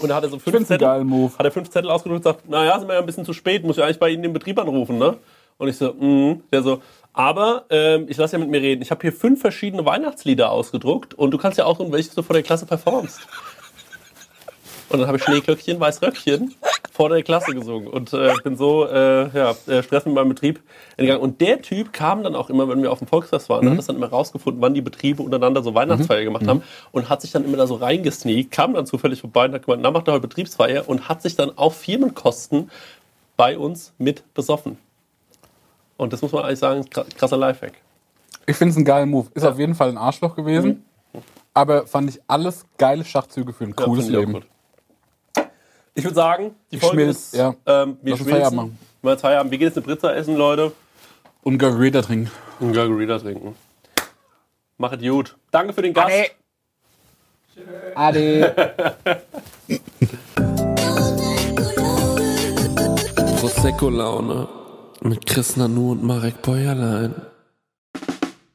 und 0.00 0.08
da 0.08 0.16
hat 0.16 0.24
er 0.24 0.28
so 0.28 0.38
fünf 0.38 0.66
Zettel, 0.66 0.86
hat 0.88 1.44
er 1.44 1.50
fünf 1.50 1.70
Zettel 1.70 1.90
ausgedruckt 1.90 2.24
und 2.26 2.32
sagt, 2.32 2.48
naja, 2.48 2.78
sind 2.78 2.88
wir 2.88 2.94
ja 2.94 3.00
ein 3.00 3.06
bisschen 3.06 3.24
zu 3.24 3.32
spät, 3.32 3.64
muss 3.64 3.78
ich 3.78 3.84
eigentlich 3.84 3.98
bei 3.98 4.10
Ihnen 4.10 4.22
den 4.22 4.32
Betrieb 4.32 4.58
anrufen, 4.58 4.98
ne? 4.98 5.16
Und 5.58 5.68
ich 5.68 5.76
so, 5.76 5.92
mhm. 5.92 6.42
Der 6.52 6.62
so, 6.62 6.82
aber 7.14 7.64
ähm, 7.70 8.06
ich 8.08 8.16
lass 8.18 8.32
ja 8.32 8.38
mit 8.38 8.50
mir 8.50 8.60
reden. 8.60 8.82
Ich 8.82 8.90
habe 8.90 9.00
hier 9.00 9.12
fünf 9.12 9.40
verschiedene 9.40 9.86
Weihnachtslieder 9.86 10.50
ausgedruckt 10.50 11.14
und 11.14 11.30
du 11.30 11.38
kannst 11.38 11.56
ja 11.58 11.64
aussuchen, 11.64 11.92
welches 11.92 12.14
du 12.14 12.22
vor 12.22 12.34
der 12.34 12.42
Klasse 12.42 12.66
performst. 12.66 13.20
Und 14.90 14.98
dann 14.98 15.08
habe 15.08 15.16
ich 15.16 15.24
Schneeglöckchen, 15.24 15.80
Weißröckchen 15.80 16.54
vor 16.96 17.10
der 17.10 17.22
Klasse 17.22 17.52
gesungen 17.52 17.88
und 17.88 18.14
äh, 18.14 18.32
bin 18.42 18.56
so 18.56 18.86
äh, 18.86 19.28
ja, 19.28 19.54
äh, 19.66 19.82
Stress 19.82 20.06
mit 20.06 20.14
meinem 20.14 20.30
Betrieb 20.30 20.62
entgegangen. 20.96 21.22
Und 21.22 21.42
der 21.42 21.60
Typ 21.60 21.92
kam 21.92 22.24
dann 22.24 22.34
auch 22.34 22.48
immer, 22.48 22.70
wenn 22.70 22.82
wir 22.82 22.90
auf 22.90 23.00
dem 23.00 23.06
Volksfest 23.06 23.50
waren, 23.50 23.68
hat 23.68 23.76
das 23.76 23.86
dann 23.86 23.96
immer 23.96 24.08
rausgefunden, 24.08 24.62
wann 24.62 24.72
die 24.72 24.80
Betriebe 24.80 25.22
untereinander 25.22 25.62
so 25.62 25.74
Weihnachtsfeier 25.74 26.24
gemacht 26.24 26.48
haben 26.48 26.62
und 26.92 27.10
hat 27.10 27.20
sich 27.20 27.32
dann 27.32 27.44
immer 27.44 27.58
da 27.58 27.66
so 27.66 27.74
reingesneakt, 27.74 28.50
kam 28.50 28.72
dann 28.72 28.86
zufällig 28.86 29.20
vorbei 29.20 29.44
und 29.44 29.52
hat 29.52 29.66
gemeint, 29.66 29.82
na, 29.82 29.90
macht 29.90 30.08
ihr 30.08 30.12
heute 30.12 30.26
Betriebsfeier 30.26 30.88
und 30.88 31.06
hat 31.06 31.20
sich 31.20 31.36
dann 31.36 31.56
auf 31.58 31.76
Firmenkosten 31.76 32.70
bei 33.36 33.58
uns 33.58 33.92
mit 33.98 34.32
besoffen. 34.32 34.78
Und 35.98 36.14
das 36.14 36.22
muss 36.22 36.32
man 36.32 36.44
eigentlich 36.44 36.60
sagen, 36.60 36.86
krasser 37.18 37.36
Lifehack. 37.36 37.74
Ich 38.46 38.56
finde 38.56 38.70
es 38.70 38.76
einen 38.76 38.86
geilen 38.86 39.10
Move. 39.10 39.28
Ist 39.34 39.44
auf 39.44 39.58
jeden 39.58 39.74
Fall 39.74 39.90
ein 39.90 39.98
Arschloch 39.98 40.34
gewesen. 40.34 40.82
Aber 41.52 41.86
fand 41.86 42.08
ich 42.08 42.20
alles 42.26 42.64
geile 42.78 43.04
Schachzüge 43.04 43.52
für 43.52 43.64
ein 43.64 43.74
Ja, 43.78 43.84
cooles 43.84 44.08
Leben. 44.08 44.42
Ich 45.96 46.04
würde 46.04 46.14
sagen, 46.14 46.54
die 46.70 46.76
Ich 46.76 46.82
Folge 46.82 47.04
ist, 47.04 47.34
ja. 47.34 47.54
ähm, 47.64 47.96
wir 48.02 48.12
Lass 48.12 48.20
uns. 48.20 48.30
Feierabend 48.30 48.56
machen. 48.56 48.78
Wir 49.00 49.10
machen 49.10 49.18
Feierabend. 49.18 49.50
Wir 49.50 49.58
gehen 49.58 49.68
jetzt 49.68 49.78
eine 49.78 49.86
Pizza 49.86 50.14
essen, 50.14 50.36
Leute. 50.36 50.72
Und 51.42 51.56
Gargurita 51.56 52.02
trinken. 52.02 52.30
Und 52.60 52.74
Gargarita 52.74 53.18
trinken. 53.18 53.56
Machet 54.76 55.00
gut. 55.00 55.34
Danke 55.50 55.72
für 55.72 55.80
den 55.80 55.94
Gast. 55.94 56.32
Ade. 57.94 58.94
Prosecco-Laune 63.40 64.48
mit 65.00 65.24
Chris 65.24 65.56
Nanu 65.56 65.92
und 65.92 66.04
Marek 66.04 66.42
Bäuerlein. 66.42 67.14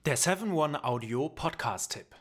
Der 0.06 0.16
7-One-Audio-Podcast-Tipp. 0.18 2.20